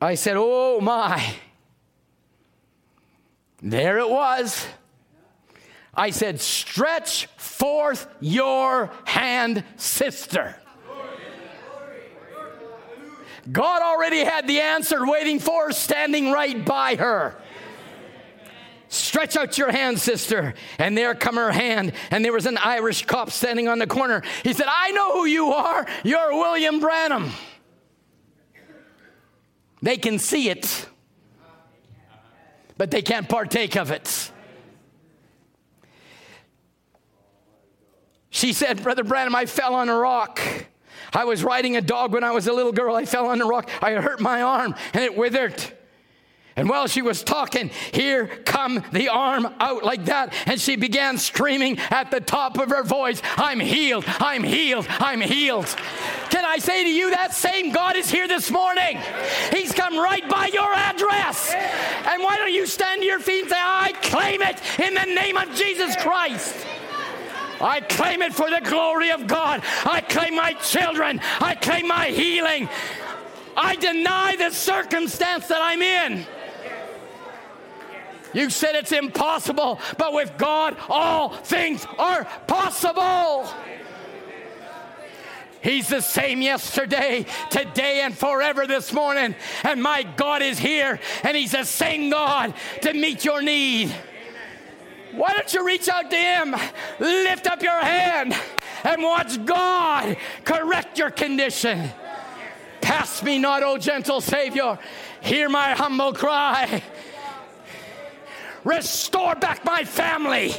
I 0.00 0.14
said, 0.14 0.36
Oh 0.36 0.80
my. 0.80 1.34
There 3.60 3.98
it 3.98 4.08
was. 4.08 4.66
I 5.94 6.10
said, 6.10 6.40
Stretch 6.40 7.26
forth 7.36 8.06
your 8.20 8.90
hand, 9.04 9.64
sister. 9.76 10.54
God 13.50 13.82
already 13.82 14.24
had 14.24 14.46
the 14.46 14.60
answer 14.60 15.06
waiting 15.06 15.38
for 15.38 15.66
her, 15.66 15.72
standing 15.72 16.30
right 16.30 16.64
by 16.64 16.96
her. 16.96 17.34
Stretch 18.88 19.36
out 19.36 19.58
your 19.58 19.70
hand, 19.70 19.98
sister. 19.98 20.54
And 20.78 20.96
there 20.96 21.14
come 21.14 21.36
her 21.36 21.52
hand. 21.52 21.92
And 22.10 22.24
there 22.24 22.32
was 22.32 22.46
an 22.46 22.58
Irish 22.58 23.04
cop 23.04 23.30
standing 23.30 23.68
on 23.68 23.78
the 23.78 23.86
corner. 23.86 24.22
He 24.42 24.52
said, 24.52 24.66
I 24.68 24.92
know 24.92 25.12
who 25.12 25.26
you 25.26 25.52
are. 25.52 25.86
You're 26.04 26.32
William 26.32 26.80
Branham. 26.80 27.30
They 29.80 29.96
can 29.96 30.18
see 30.18 30.48
it, 30.48 30.88
but 32.76 32.90
they 32.90 33.02
can't 33.02 33.28
partake 33.28 33.76
of 33.76 33.90
it. 33.90 34.30
She 38.30 38.52
said, 38.52 38.82
Brother 38.82 39.04
Branham, 39.04 39.34
I 39.34 39.46
fell 39.46 39.74
on 39.74 39.88
a 39.88 39.96
rock. 39.96 40.40
I 41.12 41.24
was 41.24 41.42
riding 41.42 41.76
a 41.76 41.80
dog 41.80 42.12
when 42.12 42.22
I 42.22 42.32
was 42.32 42.46
a 42.46 42.52
little 42.52 42.72
girl. 42.72 42.94
I 42.94 43.04
fell 43.04 43.26
on 43.26 43.40
a 43.40 43.46
rock. 43.46 43.70
I 43.82 43.92
hurt 43.94 44.20
my 44.20 44.42
arm 44.42 44.74
and 44.92 45.02
it 45.02 45.16
withered. 45.16 45.54
And 46.58 46.68
while 46.68 46.88
she 46.88 47.02
was 47.02 47.22
talking, 47.22 47.70
here 47.92 48.26
come 48.26 48.82
the 48.90 49.10
arm 49.10 49.46
out 49.60 49.84
like 49.84 50.06
that. 50.06 50.34
And 50.44 50.60
she 50.60 50.74
began 50.74 51.16
screaming 51.16 51.78
at 51.78 52.10
the 52.10 52.18
top 52.20 52.58
of 52.58 52.70
her 52.70 52.82
voice, 52.82 53.22
I'm 53.36 53.60
healed, 53.60 54.04
I'm 54.18 54.42
healed, 54.42 54.84
I'm 54.90 55.20
healed. 55.20 55.66
Can 56.30 56.44
I 56.44 56.58
say 56.58 56.82
to 56.82 56.90
you, 56.90 57.12
that 57.12 57.32
same 57.32 57.70
God 57.70 57.94
is 57.94 58.10
here 58.10 58.26
this 58.26 58.50
morning? 58.50 58.98
He's 59.52 59.72
come 59.72 59.96
right 59.96 60.28
by 60.28 60.50
your 60.52 60.74
address. 60.74 61.54
And 61.54 62.24
why 62.24 62.36
don't 62.38 62.52
you 62.52 62.66
stand 62.66 63.02
to 63.02 63.06
your 63.06 63.20
feet 63.20 63.42
and 63.42 63.50
say, 63.50 63.56
I 63.56 63.92
claim 64.02 64.42
it 64.42 64.60
in 64.80 64.94
the 64.94 65.14
name 65.14 65.36
of 65.36 65.54
Jesus 65.54 65.94
Christ? 65.94 66.56
I 67.60 67.82
claim 67.82 68.20
it 68.20 68.34
for 68.34 68.50
the 68.50 68.62
glory 68.68 69.12
of 69.12 69.28
God. 69.28 69.62
I 69.84 70.00
claim 70.00 70.34
my 70.34 70.54
children. 70.54 71.20
I 71.38 71.54
claim 71.54 71.86
my 71.86 72.06
healing. 72.06 72.68
I 73.56 73.76
deny 73.76 74.34
the 74.34 74.50
circumstance 74.50 75.46
that 75.46 75.60
I'm 75.60 75.82
in. 75.82 76.26
You 78.34 78.50
said 78.50 78.74
it's 78.74 78.92
impossible, 78.92 79.80
but 79.96 80.12
with 80.12 80.36
God, 80.36 80.76
all 80.88 81.30
things 81.30 81.86
are 81.98 82.24
possible. 82.46 83.48
He's 85.60 85.88
the 85.88 86.00
same 86.00 86.40
yesterday, 86.40 87.26
today, 87.50 88.02
and 88.02 88.16
forever 88.16 88.66
this 88.66 88.92
morning. 88.92 89.34
And 89.64 89.82
my 89.82 90.04
God 90.04 90.42
is 90.42 90.58
here, 90.58 91.00
and 91.24 91.36
He's 91.36 91.52
the 91.52 91.64
same 91.64 92.10
God 92.10 92.54
to 92.82 92.92
meet 92.92 93.24
your 93.24 93.42
need. 93.42 93.94
Why 95.12 95.32
don't 95.32 95.52
you 95.52 95.66
reach 95.66 95.88
out 95.88 96.10
to 96.10 96.16
Him, 96.16 96.54
lift 97.00 97.46
up 97.46 97.62
your 97.62 97.80
hand, 97.80 98.34
and 98.84 99.02
watch 99.02 99.44
God 99.44 100.16
correct 100.44 100.98
your 100.98 101.10
condition? 101.10 101.90
Pass 102.80 103.22
me 103.22 103.38
not, 103.38 103.62
O 103.62 103.78
gentle 103.78 104.20
Savior. 104.20 104.78
Hear 105.20 105.48
my 105.48 105.72
humble 105.72 106.12
cry. 106.12 106.82
Restore 108.68 109.34
back 109.34 109.64
my 109.64 109.82
family. 109.82 110.54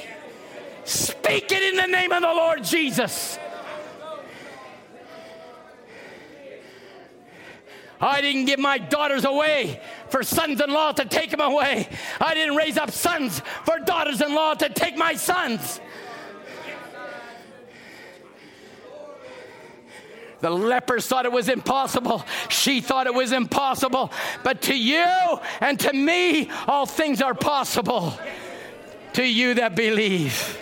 Speak 0.83 1.51
it 1.51 1.61
in 1.61 1.75
the 1.75 1.85
name 1.85 2.11
of 2.11 2.23
the 2.23 2.27
Lord 2.27 2.63
Jesus. 2.63 3.37
I 8.01 8.21
didn't 8.21 8.45
give 8.45 8.57
my 8.57 8.79
daughters 8.79 9.25
away 9.25 9.79
for 10.09 10.23
sons 10.23 10.59
in 10.59 10.71
law 10.71 10.91
to 10.93 11.05
take 11.05 11.29
them 11.29 11.41
away. 11.41 11.87
I 12.19 12.33
didn't 12.33 12.55
raise 12.55 12.77
up 12.77 12.89
sons 12.89 13.43
for 13.63 13.77
daughters 13.77 14.21
in 14.21 14.33
law 14.33 14.55
to 14.55 14.69
take 14.69 14.97
my 14.97 15.13
sons. 15.13 15.79
The 20.41 20.49
lepers 20.49 21.05
thought 21.05 21.25
it 21.25 21.31
was 21.31 21.49
impossible. 21.49 22.23
She 22.47 22.81
thought 22.81 23.07
it 23.07 23.13
was 23.13 23.31
impossible. 23.31 24.11
But 24.43 24.61
to 24.63 24.77
you 24.77 25.05
and 25.59 25.79
to 25.81 25.93
me, 25.93 26.49
all 26.67 26.85
things 26.85 27.21
are 27.21 27.33
possible. 27.33 28.17
To 29.13 29.23
you 29.23 29.55
that 29.55 29.75
believe. 29.75 30.57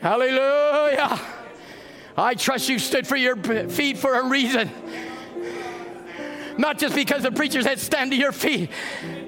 Hallelujah. 0.00 1.20
I 2.16 2.34
trust 2.34 2.68
you 2.68 2.78
stood 2.78 3.06
for 3.06 3.16
your 3.16 3.36
feet 3.36 3.98
for 3.98 4.14
a 4.14 4.28
reason. 4.28 4.70
Not 6.58 6.78
just 6.78 6.94
because 6.94 7.22
the 7.22 7.32
preacher 7.32 7.62
said, 7.62 7.80
stand 7.80 8.10
to 8.10 8.16
your 8.16 8.32
feet, 8.32 8.70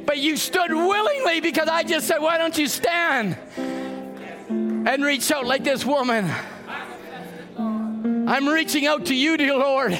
but 0.05 0.19
you 0.19 0.37
stood 0.37 0.71
willingly 0.71 1.41
because 1.41 1.69
I 1.69 1.83
just 1.83 2.07
said, 2.07 2.19
why 2.19 2.37
don't 2.37 2.57
you 2.59 2.67
stand 2.67 3.37
and 3.67 5.05
reach 5.05 5.31
out 5.31 5.47
like 5.47 5.65
this 5.65 5.85
woman? 5.85 6.31
I'm 8.27 8.49
reaching 8.49 8.87
out 8.87 9.07
to 9.07 9.15
you, 9.15 9.37
dear 9.37 9.57
Lord. 9.57 9.99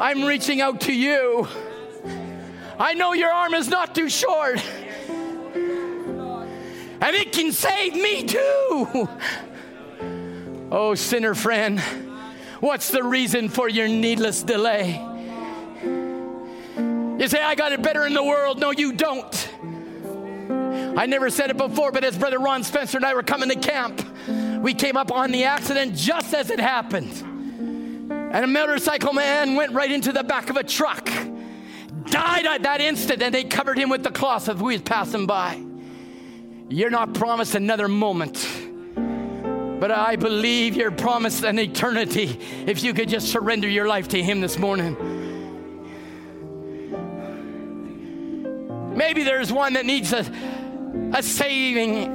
I'm 0.00 0.24
reaching 0.24 0.60
out 0.60 0.80
to 0.82 0.92
you. 0.92 1.46
I 2.78 2.94
know 2.94 3.12
your 3.12 3.30
arm 3.30 3.54
is 3.54 3.68
not 3.68 3.94
too 3.94 4.08
short, 4.08 4.60
and 5.56 7.14
it 7.14 7.30
can 7.32 7.52
save 7.52 7.94
me 7.94 8.24
too. 8.24 9.08
Oh, 10.72 10.96
sinner 10.96 11.34
friend, 11.34 11.78
what's 12.58 12.90
the 12.90 13.04
reason 13.04 13.48
for 13.48 13.68
your 13.68 13.86
needless 13.86 14.42
delay? 14.42 15.00
You 15.84 17.28
say, 17.28 17.40
I 17.40 17.54
got 17.54 17.70
it 17.70 17.80
better 17.80 18.04
in 18.04 18.14
the 18.14 18.24
world. 18.24 18.58
No, 18.58 18.72
you 18.72 18.92
don't. 18.92 19.50
I 20.98 21.06
never 21.06 21.30
said 21.30 21.50
it 21.50 21.56
before, 21.56 21.92
but 21.92 22.02
as 22.02 22.18
Brother 22.18 22.40
Ron 22.40 22.64
Spencer 22.64 22.98
and 22.98 23.06
I 23.06 23.14
were 23.14 23.22
coming 23.22 23.48
to 23.50 23.56
camp, 23.56 24.04
we 24.60 24.74
came 24.74 24.96
up 24.96 25.12
on 25.12 25.30
the 25.30 25.44
accident 25.44 25.94
just 25.94 26.34
as 26.34 26.50
it 26.50 26.58
happened. 26.58 27.30
And 28.34 28.44
a 28.44 28.48
motorcycle 28.48 29.12
man 29.12 29.54
went 29.54 29.72
right 29.74 29.92
into 29.92 30.10
the 30.10 30.24
back 30.24 30.50
of 30.50 30.56
a 30.56 30.64
truck, 30.64 31.08
died 32.06 32.46
at 32.46 32.64
that 32.64 32.80
instant, 32.80 33.22
and 33.22 33.32
they 33.32 33.44
covered 33.44 33.78
him 33.78 33.90
with 33.90 34.02
the 34.02 34.10
cloth 34.10 34.48
of 34.48 34.58
who 34.58 34.64
was 34.64 34.82
passing 34.82 35.24
by. 35.24 35.64
You're 36.68 36.90
not 36.90 37.14
promised 37.14 37.54
another 37.54 37.86
moment. 37.86 38.44
But 39.78 39.92
I 39.92 40.16
believe 40.16 40.74
you're 40.74 40.90
promised 40.90 41.44
an 41.44 41.60
eternity 41.60 42.40
if 42.66 42.82
you 42.82 42.92
could 42.92 43.08
just 43.08 43.28
surrender 43.28 43.68
your 43.68 43.86
life 43.86 44.08
to 44.08 44.20
Him 44.20 44.40
this 44.40 44.58
morning. 44.58 44.96
Maybe 48.96 49.22
there's 49.22 49.52
one 49.52 49.74
that 49.74 49.86
needs 49.86 50.12
a, 50.12 50.26
a 51.12 51.22
saving 51.22 52.08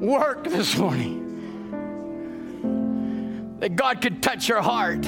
work 0.00 0.42
this 0.42 0.76
morning 0.76 1.25
that 3.66 3.74
God 3.74 4.00
could 4.00 4.22
touch 4.22 4.48
your 4.48 4.62
heart. 4.62 5.04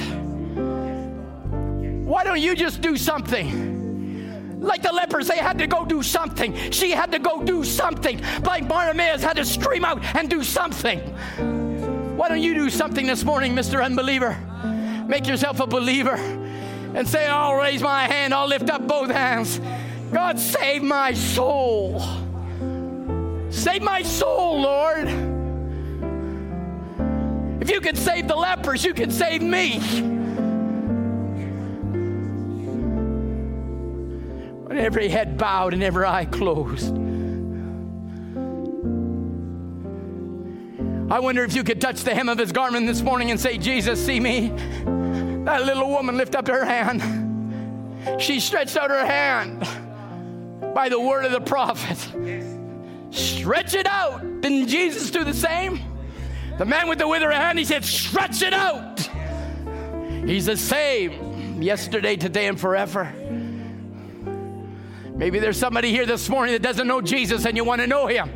Why 2.03 2.25
don't 2.25 2.41
you 2.41 2.55
just 2.55 2.81
do 2.81 2.97
something? 2.97 4.59
Like 4.59 4.81
the 4.81 4.91
lepers, 4.91 5.29
they 5.29 5.37
had 5.37 5.59
to 5.59 5.67
go 5.67 5.85
do 5.85 6.03
something. 6.03 6.53
She 6.69 6.91
had 6.91 7.13
to 7.13 7.19
go 7.19 7.41
do 7.41 7.63
something. 7.63 8.21
Like 8.43 8.67
Bartimaeus 8.67 9.23
had 9.23 9.37
to 9.37 9.45
scream 9.45 9.85
out 9.85 10.03
and 10.13 10.29
do 10.29 10.43
something. 10.43 10.99
Why 12.17 12.27
don't 12.27 12.41
you 12.41 12.53
do 12.53 12.69
something 12.69 13.07
this 13.07 13.23
morning, 13.23 13.53
Mr. 13.55 13.81
Unbeliever? 13.81 14.35
Make 15.07 15.25
yourself 15.25 15.61
a 15.61 15.67
believer 15.67 16.15
and 16.15 17.07
say, 17.07 17.27
I'll 17.27 17.55
raise 17.55 17.81
my 17.81 18.07
hand, 18.07 18.33
I'll 18.33 18.49
lift 18.49 18.69
up 18.69 18.85
both 18.85 19.09
hands. 19.09 19.61
God, 20.11 20.37
save 20.37 20.83
my 20.83 21.13
soul. 21.13 22.01
Save 23.51 23.83
my 23.83 24.01
soul, 24.01 24.59
Lord. 24.59 25.28
If 27.69 27.75
you 27.75 27.81
could 27.81 27.99
save 27.99 28.27
the 28.27 28.35
lepers, 28.35 28.83
you 28.83 28.95
could 28.95 29.13
save 29.13 29.43
me. 29.43 29.77
When 34.65 34.75
every 34.75 35.07
head 35.07 35.37
bowed 35.37 35.75
and 35.75 35.83
every 35.83 36.03
eye 36.03 36.25
closed. 36.25 36.95
I 41.11 41.19
wonder 41.19 41.43
if 41.43 41.53
you 41.53 41.63
could 41.63 41.79
touch 41.79 42.01
the 42.01 42.15
hem 42.15 42.27
of 42.27 42.39
his 42.39 42.51
garment 42.51 42.87
this 42.87 43.03
morning 43.03 43.29
and 43.29 43.39
say, 43.39 43.59
Jesus, 43.59 44.03
see 44.03 44.19
me. 44.19 44.47
That 45.45 45.63
little 45.63 45.91
woman 45.91 46.17
lift 46.17 46.33
up 46.33 46.47
her 46.47 46.65
hand. 46.65 47.03
She 48.19 48.39
stretched 48.39 48.77
out 48.77 48.89
her 48.89 49.05
hand 49.05 49.59
by 50.73 50.89
the 50.89 50.99
word 50.99 51.23
of 51.23 51.31
the 51.31 51.41
prophet. 51.41 51.99
Stretch 53.11 53.75
it 53.75 53.85
out. 53.85 54.21
Didn't 54.41 54.69
Jesus 54.69 55.11
do 55.11 55.23
the 55.23 55.35
same? 55.35 55.88
The 56.59 56.65
man 56.65 56.89
with 56.89 56.99
the 56.99 57.07
withered 57.07 57.33
hand, 57.33 57.57
he 57.57 57.63
said, 57.63 57.85
Stretch 57.85 58.41
it 58.41 58.53
out. 58.53 59.09
He's 60.25 60.45
the 60.45 60.57
same 60.57 61.61
yesterday, 61.61 62.17
today, 62.17 62.47
and 62.47 62.59
forever. 62.59 63.13
Maybe 65.15 65.39
there's 65.39 65.55
somebody 65.55 65.91
here 65.91 66.05
this 66.05 66.27
morning 66.27 66.51
that 66.51 66.61
doesn't 66.61 66.85
know 66.85 66.99
Jesus 66.99 67.45
and 67.45 67.55
you 67.55 67.63
want 67.63 67.79
to 67.79 67.87
know 67.87 68.07
him. 68.07 68.29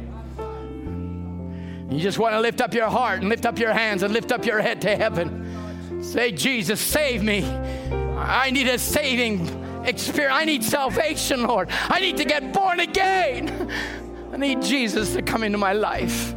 You 1.91 1.99
just 1.99 2.17
want 2.17 2.33
to 2.33 2.39
lift 2.39 2.61
up 2.61 2.73
your 2.73 2.87
heart 2.87 3.19
and 3.19 3.27
lift 3.27 3.45
up 3.45 3.59
your 3.59 3.73
hands 3.73 4.03
and 4.03 4.13
lift 4.13 4.31
up 4.31 4.45
your 4.45 4.61
head 4.61 4.79
to 4.83 4.95
heaven. 4.95 6.01
Say, 6.01 6.31
Jesus, 6.31 6.79
save 6.79 7.23
me. 7.23 7.43
I 7.43 8.51
need 8.51 8.69
a 8.69 8.79
saving 8.79 9.83
experience. 9.83 10.33
I 10.33 10.45
need 10.45 10.63
salvation, 10.63 11.43
Lord. 11.43 11.67
I 11.89 11.99
need 11.99 12.15
to 12.15 12.25
get 12.25 12.53
born 12.53 12.79
again. 12.79 13.69
I 14.31 14.37
need 14.37 14.61
Jesus 14.61 15.11
to 15.13 15.21
come 15.21 15.43
into 15.43 15.57
my 15.57 15.73
life. 15.73 16.33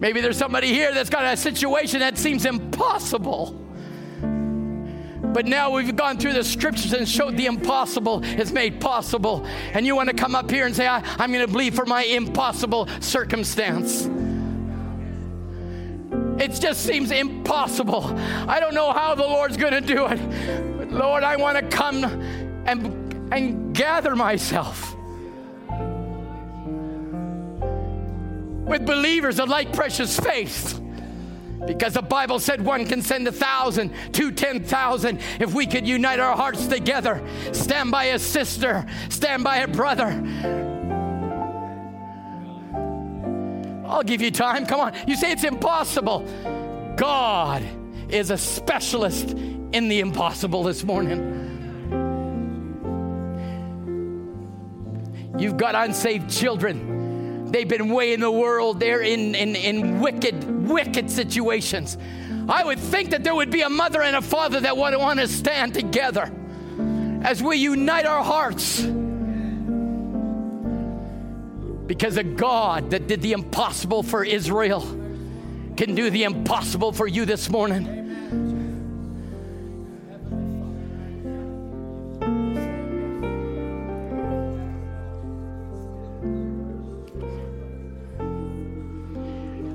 Maybe 0.00 0.20
there's 0.20 0.36
somebody 0.38 0.68
here 0.68 0.94
that's 0.94 1.10
got 1.10 1.24
a 1.24 1.36
situation 1.36 2.00
that 2.00 2.18
seems 2.18 2.46
impossible. 2.46 3.64
But 4.20 5.46
now 5.46 5.70
we've 5.70 5.94
gone 5.94 6.18
through 6.18 6.32
the 6.34 6.44
scriptures 6.44 6.92
and 6.92 7.08
showed 7.08 7.36
the 7.36 7.46
impossible 7.46 8.24
is 8.24 8.52
made 8.52 8.80
possible. 8.80 9.44
And 9.72 9.84
you 9.84 9.94
want 9.94 10.08
to 10.08 10.14
come 10.14 10.34
up 10.34 10.50
here 10.50 10.66
and 10.66 10.74
say, 10.74 10.86
I, 10.86 11.02
am 11.22 11.32
going 11.32 11.44
to 11.44 11.52
believe 11.52 11.74
for 11.74 11.84
my 11.84 12.04
impossible 12.04 12.88
circumstance. 13.00 14.08
It 16.40 16.52
just 16.60 16.84
seems 16.84 17.10
impossible. 17.10 18.04
I 18.48 18.60
don't 18.60 18.74
know 18.74 18.92
how 18.92 19.16
the 19.16 19.24
Lord's 19.24 19.56
going 19.56 19.72
to 19.72 19.80
do 19.80 20.06
it. 20.06 20.78
But 20.78 20.92
Lord, 20.92 21.24
I 21.24 21.36
want 21.36 21.58
to 21.58 21.76
come 21.76 22.04
and, 22.04 23.32
and 23.32 23.74
gather 23.74 24.14
myself 24.14 24.94
with 28.68 28.86
believers 28.86 29.40
of 29.40 29.48
like 29.48 29.72
precious 29.72 30.18
faith 30.18 30.80
because 31.66 31.94
the 31.94 32.02
Bible 32.02 32.38
said 32.38 32.64
one 32.64 32.86
can 32.86 33.02
send 33.02 33.26
a 33.28 33.32
thousand, 33.32 33.92
two, 34.12 34.32
ten 34.32 34.62
thousand. 34.62 35.20
If 35.40 35.54
we 35.54 35.66
could 35.66 35.86
unite 35.86 36.20
our 36.20 36.36
hearts 36.36 36.66
together, 36.66 37.22
stand 37.52 37.90
by 37.90 38.04
a 38.04 38.18
sister, 38.18 38.86
stand 39.08 39.44
by 39.44 39.58
a 39.58 39.68
brother. 39.68 40.08
I'll 43.86 44.02
give 44.02 44.20
you 44.20 44.30
time. 44.30 44.66
Come 44.66 44.80
on. 44.80 44.94
You 45.06 45.16
say 45.16 45.32
it's 45.32 45.44
impossible. 45.44 46.20
God 46.96 47.62
is 48.08 48.30
a 48.30 48.38
specialist 48.38 49.30
in 49.30 49.88
the 49.88 50.00
impossible 50.00 50.62
this 50.62 50.84
morning. 50.84 51.34
You've 55.38 55.56
got 55.56 55.74
unsaved 55.74 56.30
children 56.30 56.97
They've 57.50 57.68
been 57.68 57.88
way 57.88 58.12
in 58.12 58.20
the 58.20 58.30
world. 58.30 58.78
They're 58.80 59.00
in, 59.00 59.34
in, 59.34 59.56
in 59.56 60.00
wicked, 60.00 60.68
wicked 60.68 61.10
situations. 61.10 61.96
I 62.48 62.64
would 62.64 62.78
think 62.78 63.10
that 63.10 63.24
there 63.24 63.34
would 63.34 63.50
be 63.50 63.62
a 63.62 63.68
mother 63.68 64.02
and 64.02 64.16
a 64.16 64.22
father 64.22 64.60
that 64.60 64.76
would 64.76 64.96
want 64.96 65.20
to 65.20 65.28
stand 65.28 65.74
together 65.74 66.32
as 67.22 67.42
we 67.42 67.56
unite 67.56 68.06
our 68.06 68.22
hearts. 68.22 68.82
Because 71.86 72.18
a 72.18 72.22
God 72.22 72.90
that 72.90 73.06
did 73.06 73.22
the 73.22 73.32
impossible 73.32 74.02
for 74.02 74.24
Israel 74.24 74.80
can 75.76 75.94
do 75.94 76.10
the 76.10 76.24
impossible 76.24 76.92
for 76.92 77.06
you 77.06 77.24
this 77.24 77.48
morning. 77.48 78.07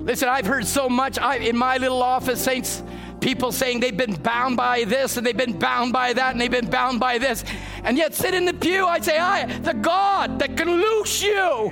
Listen, 0.03 0.27
I've 0.27 0.45
heard 0.45 0.67
so 0.67 0.89
much 0.89 1.17
I, 1.17 1.37
in 1.37 1.55
my 1.55 1.77
little 1.77 2.03
office, 2.03 2.43
saints, 2.43 2.83
people 3.21 3.53
saying 3.53 3.79
they've 3.79 3.95
been 3.95 4.15
bound 4.15 4.57
by 4.57 4.83
this 4.83 5.15
and 5.15 5.25
they've 5.25 5.35
been 5.35 5.57
bound 5.57 5.93
by 5.93 6.11
that 6.11 6.33
and 6.33 6.41
they've 6.41 6.51
been 6.51 6.69
bound 6.69 6.99
by 6.99 7.17
this. 7.17 7.45
And 7.85 7.97
yet, 7.97 8.13
sit 8.13 8.33
in 8.33 8.43
the 8.43 8.53
pew, 8.53 8.85
I'd 8.85 9.05
say, 9.05 9.17
I, 9.17 9.45
the 9.59 9.73
God 9.73 10.39
that 10.39 10.57
can 10.57 10.69
loose 10.69 11.23
you 11.23 11.71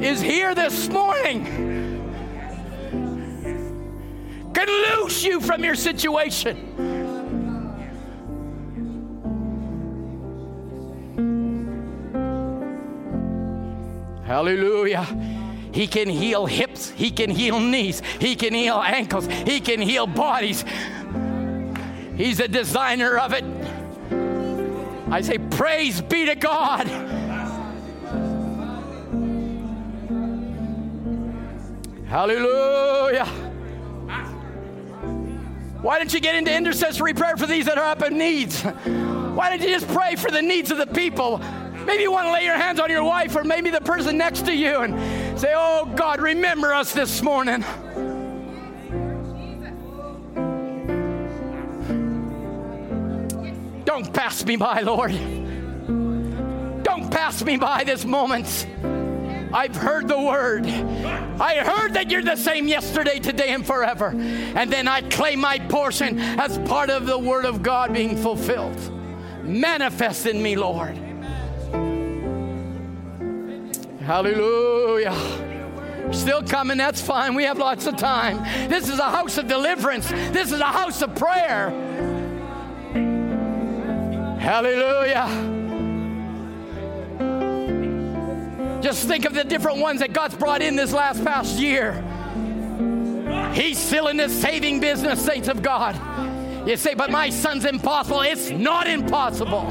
is 0.00 0.20
here 0.20 0.54
this 0.54 0.88
morning. 0.88 1.44
Can 4.54 4.68
loose 4.68 5.24
you 5.24 5.40
from 5.40 5.64
your 5.64 5.74
situation. 5.74 6.96
Hallelujah. 14.24 15.37
He 15.78 15.86
can 15.86 16.08
heal 16.08 16.44
hips, 16.44 16.90
He 16.90 17.12
can 17.12 17.30
heal 17.30 17.60
knees, 17.60 18.02
He 18.18 18.34
can 18.34 18.52
heal 18.52 18.82
ankles, 18.84 19.28
He 19.28 19.60
can 19.60 19.80
heal 19.80 20.08
bodies. 20.08 20.64
He's 22.16 22.40
a 22.40 22.48
designer 22.48 23.16
of 23.16 23.32
it. 23.32 23.44
I 25.08 25.20
say, 25.20 25.38
Praise 25.38 26.00
be 26.00 26.26
to 26.26 26.34
God. 26.34 26.88
Hallelujah. 32.08 33.26
Why 35.80 35.98
don't 35.98 36.12
you 36.12 36.18
get 36.18 36.34
into 36.34 36.52
intercessory 36.52 37.14
prayer 37.14 37.36
for 37.36 37.46
these 37.46 37.66
that 37.66 37.78
are 37.78 37.88
up 37.88 38.02
in 38.02 38.18
needs? 38.18 38.62
Why 38.64 39.48
don't 39.48 39.62
you 39.62 39.68
just 39.68 39.86
pray 39.86 40.16
for 40.16 40.32
the 40.32 40.42
needs 40.42 40.72
of 40.72 40.78
the 40.78 40.88
people? 40.88 41.40
Maybe 41.86 42.02
you 42.02 42.10
want 42.10 42.26
to 42.26 42.32
lay 42.32 42.44
your 42.44 42.56
hands 42.56 42.80
on 42.80 42.90
your 42.90 43.04
wife 43.04 43.36
or 43.36 43.44
maybe 43.44 43.70
the 43.70 43.80
person 43.80 44.18
next 44.18 44.44
to 44.46 44.52
you 44.52 44.80
and 44.80 44.94
say, 45.38 45.52
Oh 45.54 45.90
God, 45.94 46.20
remember 46.20 46.74
us 46.74 46.92
this 46.92 47.22
morning. 47.22 47.64
Don't 53.84 54.12
pass 54.12 54.44
me 54.44 54.56
by, 54.56 54.80
Lord. 54.80 55.12
Don't 56.82 57.10
pass 57.10 57.42
me 57.42 57.56
by 57.56 57.84
this 57.84 58.04
moment. 58.04 58.66
I've 59.52 59.76
heard 59.76 60.08
the 60.08 60.20
word. 60.20 60.66
I 60.66 61.56
heard 61.64 61.94
that 61.94 62.10
you're 62.10 62.22
the 62.22 62.36
same 62.36 62.68
yesterday, 62.68 63.18
today, 63.18 63.54
and 63.54 63.66
forever. 63.66 64.08
And 64.08 64.70
then 64.72 64.88
I 64.88 65.02
claim 65.02 65.40
my 65.40 65.58
portion 65.58 66.18
as 66.18 66.58
part 66.68 66.90
of 66.90 67.06
the 67.06 67.18
word 67.18 67.44
of 67.44 67.62
God 67.62 67.92
being 67.92 68.16
fulfilled. 68.16 68.78
Manifest 69.42 70.26
in 70.26 70.42
me, 70.42 70.56
Lord. 70.56 71.07
Hallelujah. 74.08 75.12
Still 76.14 76.42
coming, 76.42 76.78
that's 76.78 76.98
fine. 76.98 77.34
We 77.34 77.44
have 77.44 77.58
lots 77.58 77.86
of 77.86 77.98
time. 77.98 78.38
This 78.70 78.88
is 78.88 78.98
a 78.98 79.10
house 79.10 79.36
of 79.36 79.48
deliverance, 79.48 80.08
this 80.08 80.50
is 80.50 80.60
a 80.60 80.64
house 80.64 81.02
of 81.02 81.14
prayer. 81.14 81.68
Hallelujah. 84.40 85.28
Just 88.80 89.06
think 89.06 89.26
of 89.26 89.34
the 89.34 89.44
different 89.44 89.78
ones 89.78 90.00
that 90.00 90.14
God's 90.14 90.36
brought 90.36 90.62
in 90.62 90.74
this 90.74 90.94
last 90.94 91.22
past 91.22 91.58
year. 91.58 92.02
He's 93.52 93.78
still 93.78 94.08
in 94.08 94.16
the 94.16 94.30
saving 94.30 94.80
business, 94.80 95.22
saints 95.22 95.48
of 95.48 95.60
God. 95.60 96.00
You 96.66 96.78
say, 96.78 96.94
but 96.94 97.10
my 97.10 97.28
son's 97.28 97.66
impossible. 97.66 98.22
It's 98.22 98.48
not 98.48 98.86
impossible. 98.86 99.70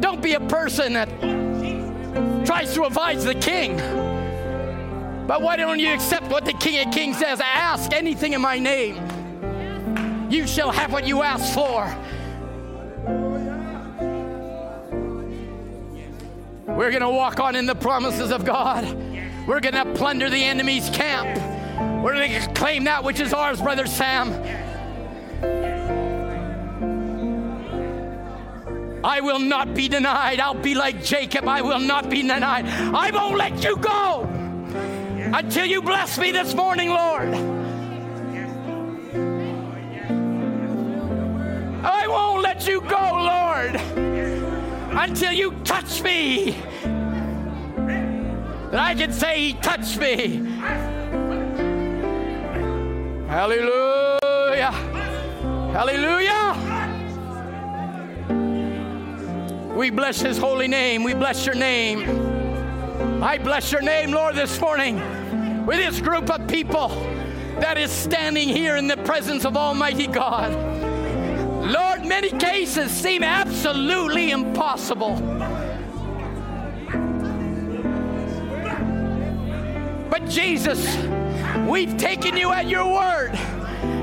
Don't 0.00 0.20
be 0.20 0.34
a 0.34 0.40
person 0.40 0.92
that 0.92 1.08
tries 2.54 2.72
to 2.72 2.84
advise 2.84 3.24
the 3.24 3.34
king. 3.34 3.76
But 5.26 5.42
why 5.42 5.56
don't 5.56 5.80
you 5.80 5.92
accept 5.92 6.28
what 6.28 6.44
the 6.44 6.52
King 6.52 6.86
of 6.86 6.94
Kings 6.94 7.18
says? 7.18 7.40
I 7.40 7.48
ask 7.48 7.92
anything 7.92 8.32
in 8.32 8.40
my 8.40 8.60
name. 8.60 10.30
You 10.30 10.46
shall 10.46 10.70
have 10.70 10.92
what 10.92 11.04
you 11.04 11.24
ask 11.24 11.52
for. 11.52 11.84
We're 16.72 16.90
going 16.90 17.02
to 17.02 17.10
walk 17.10 17.40
on 17.40 17.56
in 17.56 17.66
the 17.66 17.74
promises 17.74 18.30
of 18.30 18.44
God. 18.44 18.84
We're 19.48 19.58
going 19.58 19.74
to 19.74 19.92
plunder 19.94 20.30
the 20.30 20.44
enemy's 20.44 20.88
camp. 20.90 21.36
We're 22.04 22.14
going 22.14 22.40
to 22.40 22.52
claim 22.52 22.84
that 22.84 23.02
which 23.02 23.18
is 23.18 23.32
ours, 23.32 23.60
Brother 23.60 23.86
Sam. 23.86 24.30
I 29.04 29.20
will 29.20 29.38
not 29.38 29.74
be 29.74 29.86
denied. 29.86 30.40
I'll 30.40 30.54
be 30.54 30.74
like 30.74 31.04
Jacob. 31.04 31.46
I 31.46 31.60
will 31.60 31.78
not 31.78 32.08
be 32.08 32.22
denied. 32.22 32.66
I 32.66 33.10
won't 33.10 33.36
let 33.36 33.62
you 33.62 33.76
go 33.76 34.22
until 35.34 35.66
you 35.66 35.82
bless 35.82 36.16
me 36.16 36.32
this 36.32 36.54
morning, 36.54 36.88
Lord. 36.88 37.34
I 41.84 42.08
won't 42.08 42.42
let 42.42 42.66
you 42.66 42.80
go, 42.80 42.96
Lord, 42.96 43.76
until 44.98 45.32
you 45.32 45.52
touch 45.64 46.00
me. 46.00 46.56
that 48.70 48.80
I 48.80 48.94
can 48.94 49.12
say 49.12 49.38
He 49.38 49.52
touched 49.52 49.98
me. 49.98 50.38
Hallelujah. 53.28 54.72
Hallelujah. 55.74 56.83
We 59.74 59.90
bless 59.90 60.20
His 60.20 60.38
holy 60.38 60.68
name. 60.68 61.02
We 61.02 61.14
bless 61.14 61.44
your 61.44 61.56
name. 61.56 63.22
I 63.22 63.38
bless 63.38 63.72
your 63.72 63.82
name, 63.82 64.12
Lord, 64.12 64.36
this 64.36 64.60
morning 64.60 64.96
with 65.66 65.78
this 65.78 66.00
group 66.00 66.30
of 66.30 66.46
people 66.46 66.90
that 67.58 67.76
is 67.76 67.90
standing 67.90 68.48
here 68.48 68.76
in 68.76 68.86
the 68.86 68.96
presence 68.98 69.44
of 69.44 69.56
Almighty 69.56 70.06
God. 70.06 70.52
Lord, 71.68 72.04
many 72.04 72.30
cases 72.30 72.92
seem 72.92 73.24
absolutely 73.24 74.30
impossible. 74.30 75.16
But 80.08 80.28
Jesus, 80.28 80.96
we've 81.66 81.96
taken 81.96 82.36
you 82.36 82.52
at 82.52 82.68
your 82.68 82.92
word. 82.92 83.36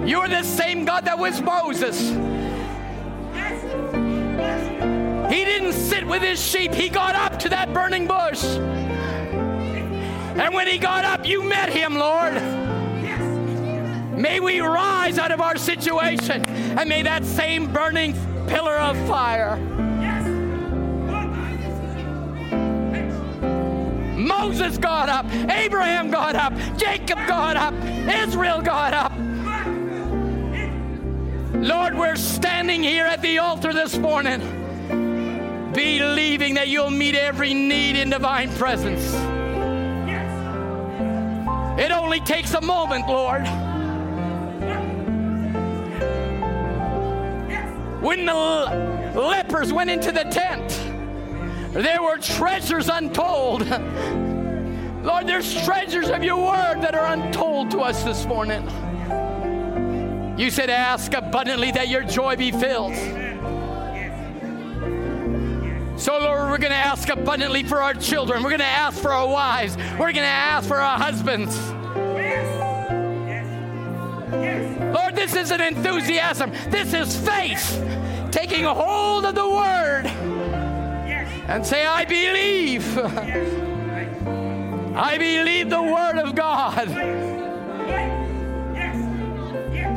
You're 0.06 0.28
the 0.28 0.44
same 0.44 0.84
God 0.84 1.06
that 1.06 1.18
was 1.18 1.42
Moses. 1.42 2.31
Didn't 5.72 5.90
sit 5.90 6.06
with 6.06 6.22
his 6.22 6.44
sheep, 6.44 6.74
he 6.74 6.90
got 6.90 7.16
up 7.16 7.40
to 7.40 7.50
that 7.50 7.74
burning 7.74 8.08
bush. 8.08 8.44
And 8.44 10.54
when 10.54 10.68
he 10.68 10.78
got 10.78 11.06
up, 11.06 11.26
you 11.26 11.44
met 11.44 11.70
him, 11.70 11.96
Lord. 11.96 12.34
May 14.18 14.40
we 14.40 14.60
rise 14.60 15.18
out 15.18 15.32
of 15.32 15.40
our 15.40 15.58
situation 15.58 16.46
and 16.46 16.90
may 16.90 17.02
that 17.04 17.26
same 17.26 17.72
burning 17.72 18.14
pillar 18.48 18.76
of 18.76 18.98
fire. 19.08 19.58
Moses 24.18 24.78
got 24.78 25.10
up, 25.10 25.26
Abraham 25.50 26.12
got 26.12 26.36
up, 26.36 26.54
Jacob 26.78 27.18
got 27.28 27.56
up, 27.56 27.74
Israel 28.08 28.62
got 28.62 28.94
up. 28.94 29.12
Lord, 31.54 31.98
we're 31.98 32.16
standing 32.16 32.84
here 32.84 33.06
at 33.06 33.22
the 33.22 33.40
altar 33.40 33.74
this 33.74 33.98
morning, 33.98 34.42
believing 35.74 36.56
that 36.56 36.68
you'll 36.68 36.90
meet 36.90 37.16
every 37.16 37.54
need 37.54 37.96
in 37.96 38.10
divine 38.10 38.52
presence. 38.56 39.14
Yes. 40.08 40.30
It 41.80 41.92
only 41.92 42.20
takes 42.20 42.54
a 42.54 42.62
moment, 42.62 43.08
Lord. 43.08 43.48
When 48.02 48.26
the 48.26 48.34
lepers 49.16 49.72
went 49.72 49.90
into 49.90 50.12
the 50.12 50.24
tent, 50.24 50.70
there 51.74 52.02
were 52.02 52.18
treasures 52.18 52.90
untold. 52.90 53.62
Lord, 55.04 55.28
there's 55.28 55.64
treasures 55.66 56.10
of 56.10 56.24
your 56.24 56.38
word 56.38 56.82
that 56.82 56.94
are 56.96 57.14
untold 57.14 57.72
to 57.72 57.80
us 57.80 58.04
this 58.04 58.26
morning. 58.26 58.64
You 60.38 60.50
said, 60.50 60.70
Ask 60.70 61.14
abundantly 61.14 61.72
that 61.72 61.88
your 61.88 62.04
joy 62.04 62.36
be 62.36 62.52
filled. 62.52 62.96
So, 66.02 66.18
Lord, 66.18 66.50
we're 66.50 66.58
going 66.58 66.72
to 66.72 66.76
ask 66.76 67.10
abundantly 67.10 67.62
for 67.62 67.80
our 67.80 67.94
children. 67.94 68.42
We're 68.42 68.50
going 68.50 68.62
to 68.62 68.66
ask 68.66 69.00
for 69.00 69.12
our 69.12 69.28
wives. 69.28 69.78
We're 69.78 70.12
going 70.12 70.16
to 70.16 70.22
ask 70.24 70.68
for 70.68 70.78
our 70.78 70.98
husbands. 70.98 71.56
Lord, 74.98 75.16
this 75.16 75.36
isn't 75.36 75.62
enthusiasm. 75.62 76.54
This 76.70 76.96
is 76.96 77.16
faith. 77.16 77.80
Taking 78.32 78.64
hold 78.64 79.26
of 79.26 79.36
the 79.36 79.48
word 79.48 80.08
and 81.48 81.64
say, 81.64 81.86
I 81.86 82.04
believe. 82.06 82.98
I 84.98 85.20
believe 85.20 85.70
the 85.70 85.84
word 85.84 86.18
of 86.18 86.34
God. 86.34 86.88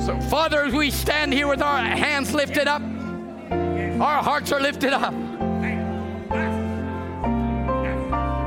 So, 0.02 0.20
Father, 0.28 0.64
as 0.64 0.74
we 0.74 0.90
stand 0.90 1.32
here 1.32 1.46
with 1.46 1.62
our 1.62 1.78
hands 1.78 2.34
lifted 2.34 2.68
up, 2.68 2.82
our 4.02 4.22
hearts 4.22 4.52
are 4.52 4.60
lifted 4.60 4.92
up. 4.92 5.14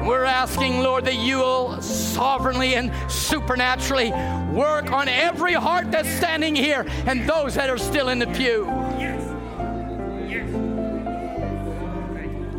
We're 0.08 0.24
asking, 0.24 0.80
Lord, 0.80 1.04
that 1.04 1.16
you 1.16 1.40
will 1.40 1.82
sovereignly 1.82 2.76
and 2.76 2.94
supernaturally 3.12 4.12
work 4.54 4.90
on 4.94 5.10
every 5.10 5.52
heart 5.52 5.92
that's 5.92 6.08
standing 6.08 6.56
here 6.56 6.86
and 7.06 7.28
those 7.28 7.56
that 7.56 7.70
are 7.70 7.78
still 7.78 8.08
in 8.08 8.20
the 8.20 8.28
pew. 8.28 8.64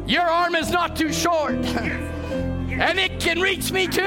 Your 0.06 0.24
arm 0.24 0.56
is 0.56 0.70
not 0.70 0.94
too 0.94 1.10
short, 1.10 1.54
and 1.54 2.98
it 2.98 3.18
can 3.18 3.40
reach 3.40 3.72
me 3.72 3.86
too. 3.86 4.02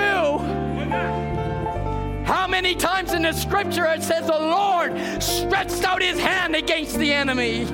How 2.26 2.46
many 2.48 2.76
times 2.76 3.12
in 3.14 3.24
the 3.24 3.34
scripture 3.34 3.86
it 3.86 4.04
says 4.04 4.28
the 4.28 4.34
Lord 4.34 4.94
stretched 5.22 5.84
out 5.84 6.04
his 6.04 6.20
hand 6.20 6.56
against 6.56 7.00
the 7.00 7.12
enemy? 7.12 7.66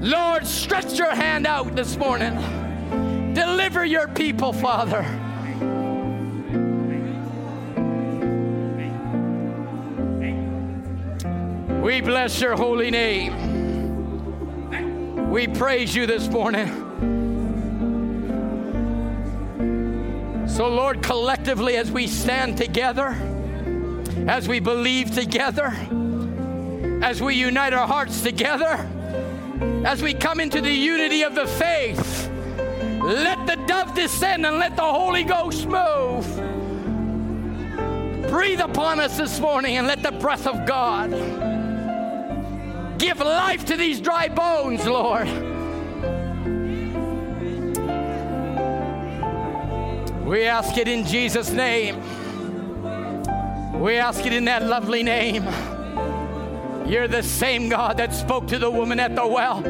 Lord, 0.00 0.46
stretch 0.46 0.98
your 0.98 1.14
hand 1.14 1.46
out 1.46 1.76
this 1.76 1.98
morning. 1.98 2.57
Deliver 3.38 3.84
your 3.84 4.08
people, 4.08 4.52
Father. 4.52 5.06
We 11.80 12.00
bless 12.00 12.40
your 12.40 12.56
holy 12.56 12.90
name. 12.90 13.30
We 15.30 15.46
praise 15.46 15.94
you 15.94 16.06
this 16.06 16.26
morning. 16.26 16.66
So, 20.48 20.66
Lord, 20.66 21.00
collectively, 21.00 21.76
as 21.76 21.92
we 21.92 22.08
stand 22.08 22.56
together, 22.56 23.16
as 24.26 24.48
we 24.48 24.58
believe 24.58 25.14
together, 25.14 25.72
as 27.04 27.22
we 27.22 27.36
unite 27.36 27.72
our 27.72 27.86
hearts 27.86 28.20
together, 28.20 28.84
as 29.86 30.02
we 30.02 30.12
come 30.12 30.40
into 30.40 30.60
the 30.60 30.74
unity 30.74 31.22
of 31.22 31.36
the 31.36 31.46
faith, 31.46 32.28
let 33.08 33.46
the 33.46 33.56
dove 33.66 33.94
descend 33.94 34.44
and 34.44 34.58
let 34.58 34.76
the 34.76 34.82
Holy 34.82 35.24
Ghost 35.24 35.66
move. 35.66 36.26
Breathe 38.28 38.60
upon 38.60 39.00
us 39.00 39.16
this 39.16 39.40
morning 39.40 39.78
and 39.78 39.86
let 39.86 40.02
the 40.02 40.12
breath 40.12 40.46
of 40.46 40.66
God 40.66 41.10
give 42.98 43.18
life 43.20 43.64
to 43.64 43.78
these 43.78 43.98
dry 44.02 44.28
bones, 44.28 44.86
Lord. 44.86 45.26
We 50.26 50.44
ask 50.44 50.76
it 50.76 50.86
in 50.86 51.06
Jesus' 51.06 51.48
name. 51.50 52.02
We 53.80 53.94
ask 53.96 54.26
it 54.26 54.34
in 54.34 54.44
that 54.44 54.64
lovely 54.64 55.02
name. 55.02 55.44
You're 56.86 57.08
the 57.08 57.22
same 57.22 57.70
God 57.70 57.96
that 57.96 58.12
spoke 58.12 58.48
to 58.48 58.58
the 58.58 58.70
woman 58.70 59.00
at 59.00 59.16
the 59.16 59.26
well. 59.26 59.62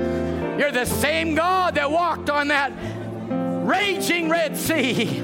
You're 0.59 0.73
the 0.73 0.87
same 0.87 1.37
God 1.37 1.77
that 1.77 1.89
walked 1.89 2.31
on 2.31 2.49
that 2.49 2.73
raging 3.69 4.31
Red 4.31 4.57
Sea. 4.57 5.21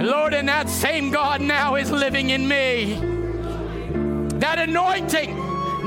Lord, 0.00 0.32
and 0.34 0.48
that 0.48 0.68
same 0.68 1.10
God 1.10 1.42
now 1.42 1.74
is 1.74 1.90
living 1.90 2.30
in 2.30 2.48
me. 2.48 2.94
That 4.38 4.58
anointing, 4.58 5.36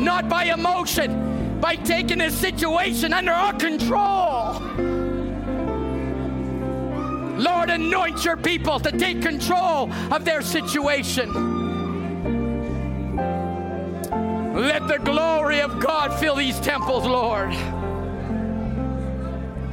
not 0.04 0.30
by 0.30 0.46
emotion, 0.46 1.60
by 1.60 1.76
taking 1.76 2.22
a 2.22 2.30
situation 2.30 3.12
under 3.12 3.32
our 3.32 3.54
control. 3.54 4.62
Lord, 7.38 7.70
anoint 7.70 8.24
your 8.24 8.38
people 8.38 8.80
to 8.80 8.92
take 8.92 9.22
control 9.22 9.92
of 10.14 10.24
their 10.24 10.42
situation. 10.42 11.34
Let 14.54 14.88
the 14.88 15.00
glory 15.00 15.60
of 15.60 15.80
God 15.82 16.18
fill 16.18 16.36
these 16.36 16.60
temples, 16.62 17.04
Lord. 17.04 17.54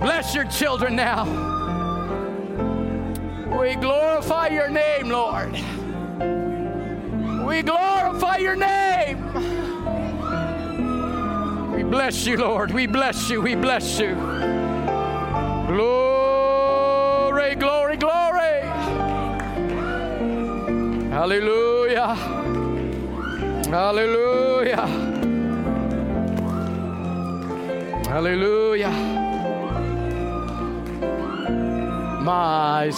Bless 0.02 0.34
your 0.34 0.46
children 0.46 0.96
now. 0.96 1.24
We 3.56 3.76
glorify 3.76 4.48
your 4.48 4.68
name, 4.68 5.08
Lord. 5.08 5.52
We 7.46 7.62
glorify 7.62 8.38
your 8.38 8.56
name. 8.56 9.32
We 11.72 11.84
bless 11.84 12.26
you, 12.26 12.36
Lord. 12.36 12.72
We 12.72 12.88
bless 12.88 13.30
you. 13.30 13.40
We 13.40 13.54
bless 13.54 14.00
you. 14.00 14.16
Glory, 15.68 17.54
glory, 17.54 17.96
glory. 17.96 18.60
Hallelujah. 21.10 22.14
Hallelujah. 23.70 24.86
Hallelujah. 28.08 29.21
My 32.22 32.90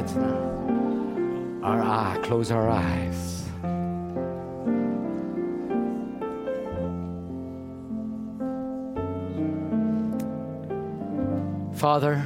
heads 0.00 0.16
now. 0.16 1.60
Our 1.62 1.82
eye, 1.82 2.18
close 2.22 2.50
our 2.50 2.68
eyes. 2.70 3.44
Father, 11.74 12.16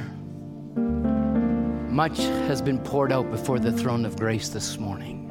much 1.91 2.17
has 2.17 2.61
been 2.61 2.79
poured 2.79 3.11
out 3.11 3.29
before 3.29 3.59
the 3.59 3.71
throne 3.71 4.05
of 4.05 4.17
grace 4.17 4.49
this 4.49 4.77
morning. 4.77 5.23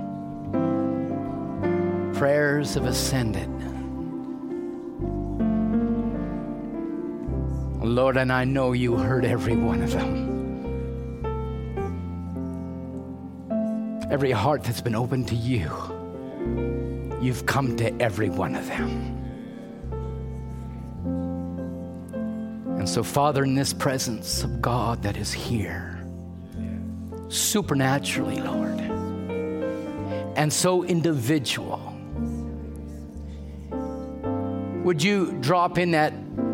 Prayers 2.15 2.75
have 2.75 2.85
ascended. 2.85 3.49
Lord, 7.83 8.17
and 8.17 8.33
I 8.33 8.45
know 8.45 8.73
you 8.73 8.97
heard 8.97 9.25
every 9.25 9.57
one 9.57 9.83
of 9.83 9.93
them. 9.93 10.24
Every 14.15 14.31
heart 14.31 14.63
that's 14.63 14.81
been 14.81 14.95
open 14.95 15.25
to 15.25 15.35
you, 15.35 15.69
you've 17.21 17.45
come 17.47 17.77
to 17.79 17.93
every 18.01 18.31
one 18.31 18.55
of 18.55 18.65
them. 18.69 19.11
And 22.79 22.89
so, 22.89 23.03
Father, 23.03 23.43
in 23.43 23.57
this 23.57 23.73
presence 23.73 24.45
of 24.45 24.63
God 24.63 25.03
that 25.03 25.17
is 25.17 25.33
here, 25.33 26.07
supernaturally, 27.29 28.41
Lord, 28.41 28.79
and 30.37 30.53
so 30.53 30.85
individual, 30.85 31.81
would 34.85 35.03
you 35.03 35.33
drop 35.41 35.77
in 35.77 35.91
that 35.91 36.13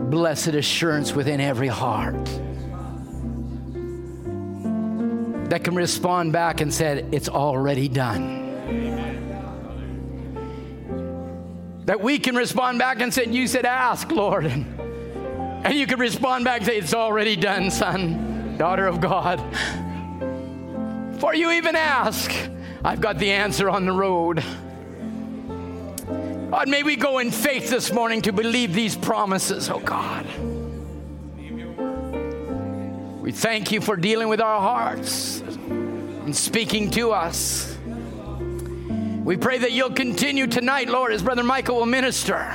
blessed 0.09 0.55
assurance 0.55 1.13
within 1.13 1.43
every 1.43 1.69
heart 1.69 2.41
that 5.51 5.65
can 5.65 5.75
respond 5.75 6.33
back 6.33 6.61
and 6.61 6.73
said, 6.73 7.13
It's 7.13 7.29
already 7.29 7.89
done. 7.89 8.49
That 11.87 12.01
we 12.01 12.21
can 12.21 12.37
respond 12.37 12.79
back 12.79 13.01
and 13.01 13.13
say, 13.13 13.27
You 13.27 13.47
said, 13.47 13.67
Ask, 13.67 14.11
Lord. 14.13 14.47
And, 14.47 14.65
and 15.67 15.75
you 15.75 15.87
can 15.87 15.99
respond 15.99 16.45
back 16.45 16.59
and 16.59 16.67
say, 16.67 16.79
It's 16.79 16.95
already 16.95 17.35
done, 17.35 17.71
son, 17.71 18.57
daughter 18.59 18.87
of 18.87 19.01
God. 19.01 19.39
Before 21.13 21.35
you 21.35 21.51
even 21.51 21.75
ask, 21.75 22.33
I've 22.85 23.01
got 23.01 23.19
the 23.19 23.33
answer 23.33 23.69
on 23.69 23.87
the 23.87 23.93
road. 23.93 24.45
God, 26.51 26.69
may 26.69 26.83
we 26.83 26.97
go 26.97 27.19
in 27.19 27.31
faith 27.31 27.71
this 27.71 27.93
morning 27.93 28.23
to 28.23 28.33
believe 28.33 28.73
these 28.73 28.97
promises, 28.97 29.69
oh 29.69 29.81
God. 29.81 30.27
We 33.31 33.37
thank 33.37 33.71
you 33.71 33.81
for 33.81 33.95
dealing 33.95 34.27
with 34.27 34.41
our 34.41 34.61
hearts 34.61 35.39
and 35.39 36.35
speaking 36.35 36.91
to 36.91 37.13
us. 37.13 37.79
We 39.23 39.37
pray 39.37 39.59
that 39.59 39.71
you'll 39.71 39.93
continue 39.93 40.49
tonight, 40.49 40.89
Lord, 40.89 41.13
as 41.13 41.23
Brother 41.23 41.45
Michael 41.45 41.77
will 41.77 41.87
minister. 41.87 42.53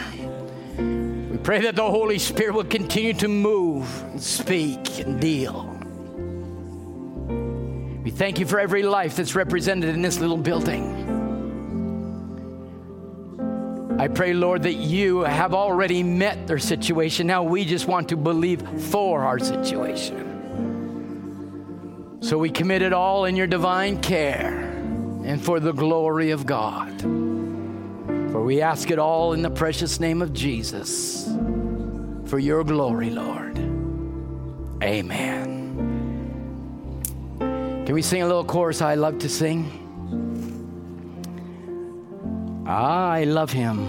We 0.78 1.38
pray 1.38 1.62
that 1.62 1.78
the 1.78 1.90
Holy 1.90 2.20
Spirit 2.20 2.56
will 2.56 2.66
continue 2.66 3.14
to 3.14 3.30
move 3.30 3.88
and 4.02 4.22
speak 4.22 5.00
and 5.00 5.22
deal. 5.22 5.64
We 8.04 8.12
thank 8.12 8.42
you 8.42 8.46
for 8.46 8.60
every 8.60 8.84
life 8.84 9.16
that's 9.16 9.34
represented 9.34 9.96
in 9.96 10.02
this 10.02 10.20
little 10.20 10.36
building. 10.36 10.84
I 13.98 14.10
pray, 14.10 14.34
Lord, 14.34 14.64
that 14.64 14.74
you 14.74 15.22
have 15.22 15.54
already 15.54 16.04
met 16.04 16.48
their 16.48 16.60
situation. 16.60 17.28
Now 17.28 17.44
we 17.44 17.64
just 17.64 17.88
want 17.88 18.10
to 18.10 18.18
believe 18.18 18.62
for 18.90 19.24
our 19.24 19.40
situation. 19.40 20.35
So 22.26 22.40
we 22.40 22.50
commit 22.50 22.82
it 22.82 22.92
all 22.92 23.26
in 23.26 23.36
your 23.36 23.46
divine 23.46 24.02
care 24.02 24.62
and 25.26 25.40
for 25.40 25.60
the 25.60 25.72
glory 25.72 26.32
of 26.32 26.44
God. 26.44 27.00
For 27.00 28.44
we 28.44 28.64
ask 28.64 28.90
it 28.90 28.98
all 28.98 29.34
in 29.34 29.44
the 29.44 29.52
precious 29.52 30.00
name 30.00 30.24
of 30.24 30.34
Jesus. 30.34 31.30
For 32.26 32.40
your 32.40 32.64
glory, 32.64 33.12
Lord. 33.12 33.60
Amen. 34.82 35.78
Can 37.86 37.94
we 37.94 38.02
sing 38.02 38.24
a 38.24 38.26
little 38.26 38.44
chorus 38.44 38.82
I 38.82 38.96
love 38.96 39.20
to 39.20 39.30
sing? 39.30 39.70
I 42.66 43.26
love 43.26 43.52
him. 43.52 43.86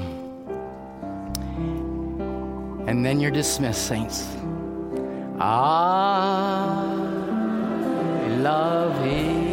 And 2.87 3.03
then 3.03 3.19
you're 3.19 3.31
dismissed, 3.31 3.87
saints. 3.87 4.29
I 5.41 7.06
love 8.47 9.46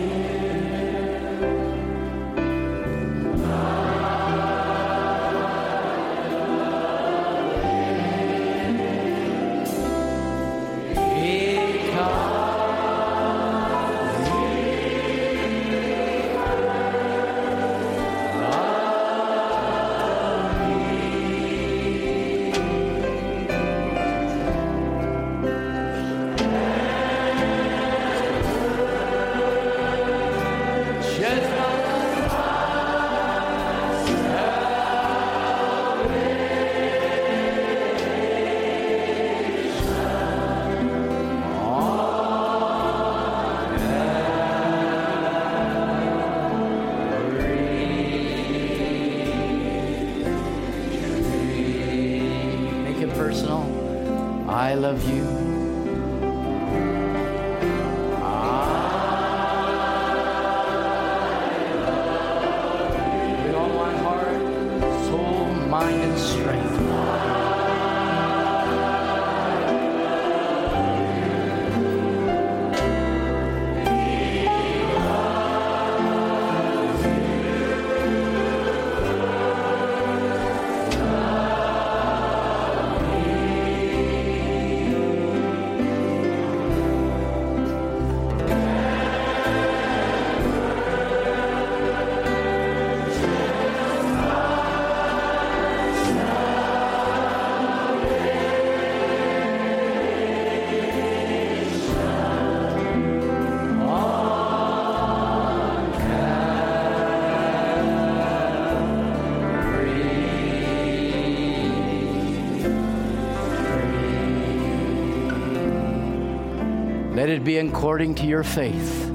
it 117.34 117.44
be 117.44 117.58
according 117.58 118.16
to 118.16 118.26
your 118.26 118.44
faith. 118.44 119.10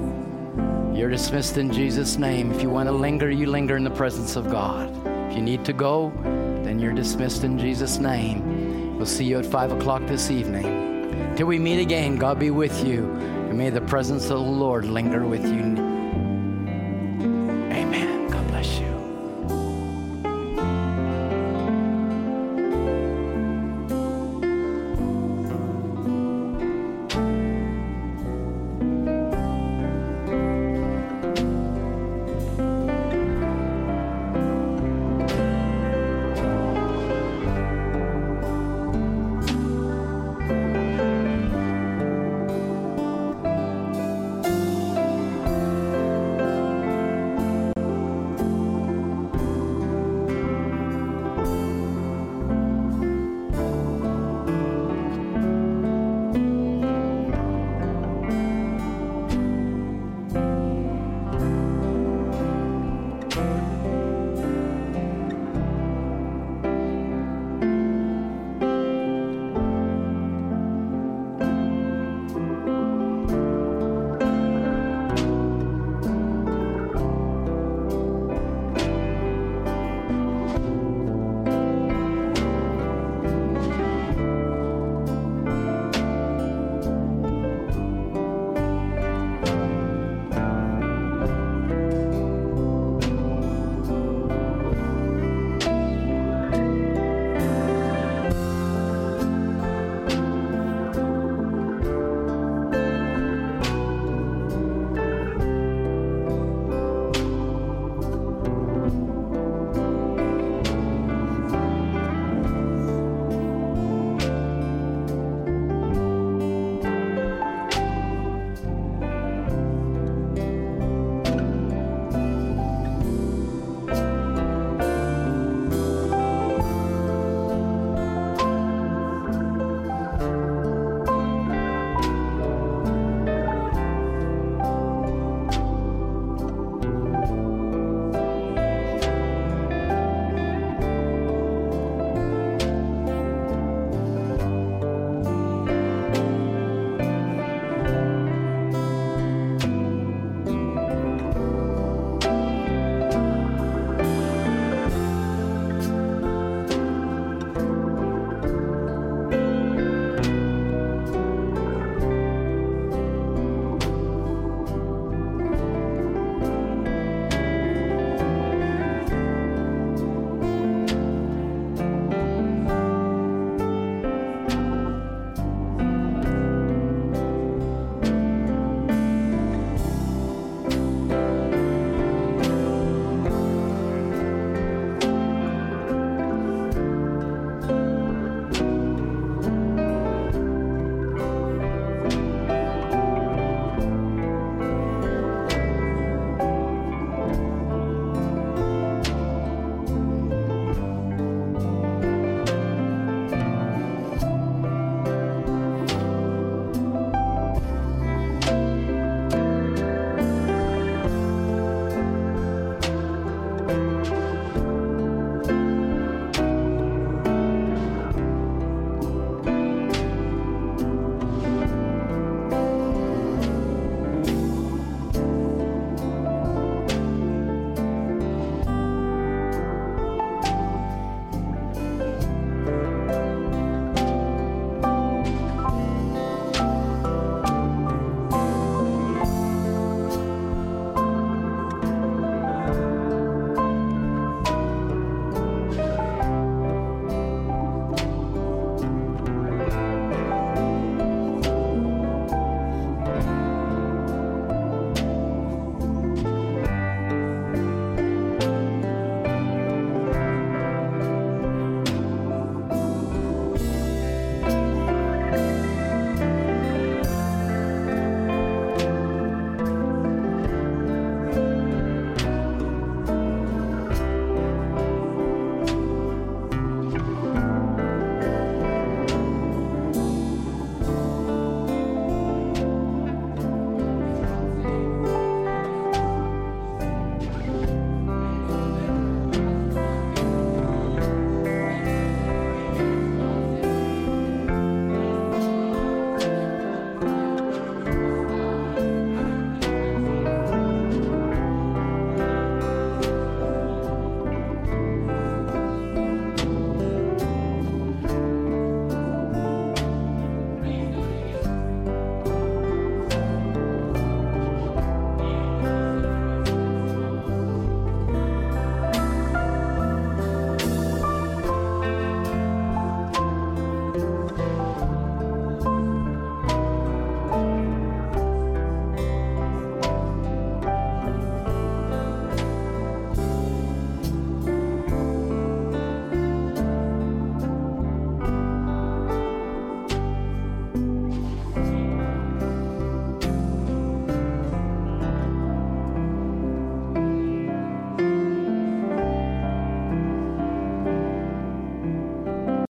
You're 0.93 1.09
dismissed 1.09 1.57
in 1.57 1.73
Jesus' 1.73 2.19
name. 2.19 2.53
If 2.53 2.61
you 2.61 2.69
want 2.69 2.89
to 2.89 2.93
linger, 2.93 3.31
you 3.31 3.47
linger 3.47 3.77
in 3.77 3.85
the 3.85 3.91
presence 3.91 4.37
of 4.37 4.51
God. 4.51 4.91
If 5.31 5.37
you 5.37 5.43
need 5.43 5.65
to 5.65 5.73
go, 5.73 6.13
then 6.65 6.79
you're 6.79 6.93
dismissed 6.93 7.45
in 7.45 7.59
Jesus' 7.59 7.99
name. 7.99 8.97
We'll 8.97 9.07
see 9.07 9.25
you 9.25 9.39
at 9.39 9.47
5 9.47 9.73
o'clock 9.73 10.03
this 10.07 10.31
evening. 10.31 11.35
Till 11.37 11.47
we 11.47 11.59
meet 11.59 11.81
again, 11.81 12.17
God 12.17 12.39
be 12.39 12.51
with 12.51 12.85
you. 12.85 13.05
And 13.49 13.57
may 13.57 13.71
the 13.71 13.81
presence 13.81 14.25
of 14.25 14.31
the 14.31 14.37
Lord 14.39 14.85
linger 14.85 15.25
with 15.25 15.45
you 15.45 15.88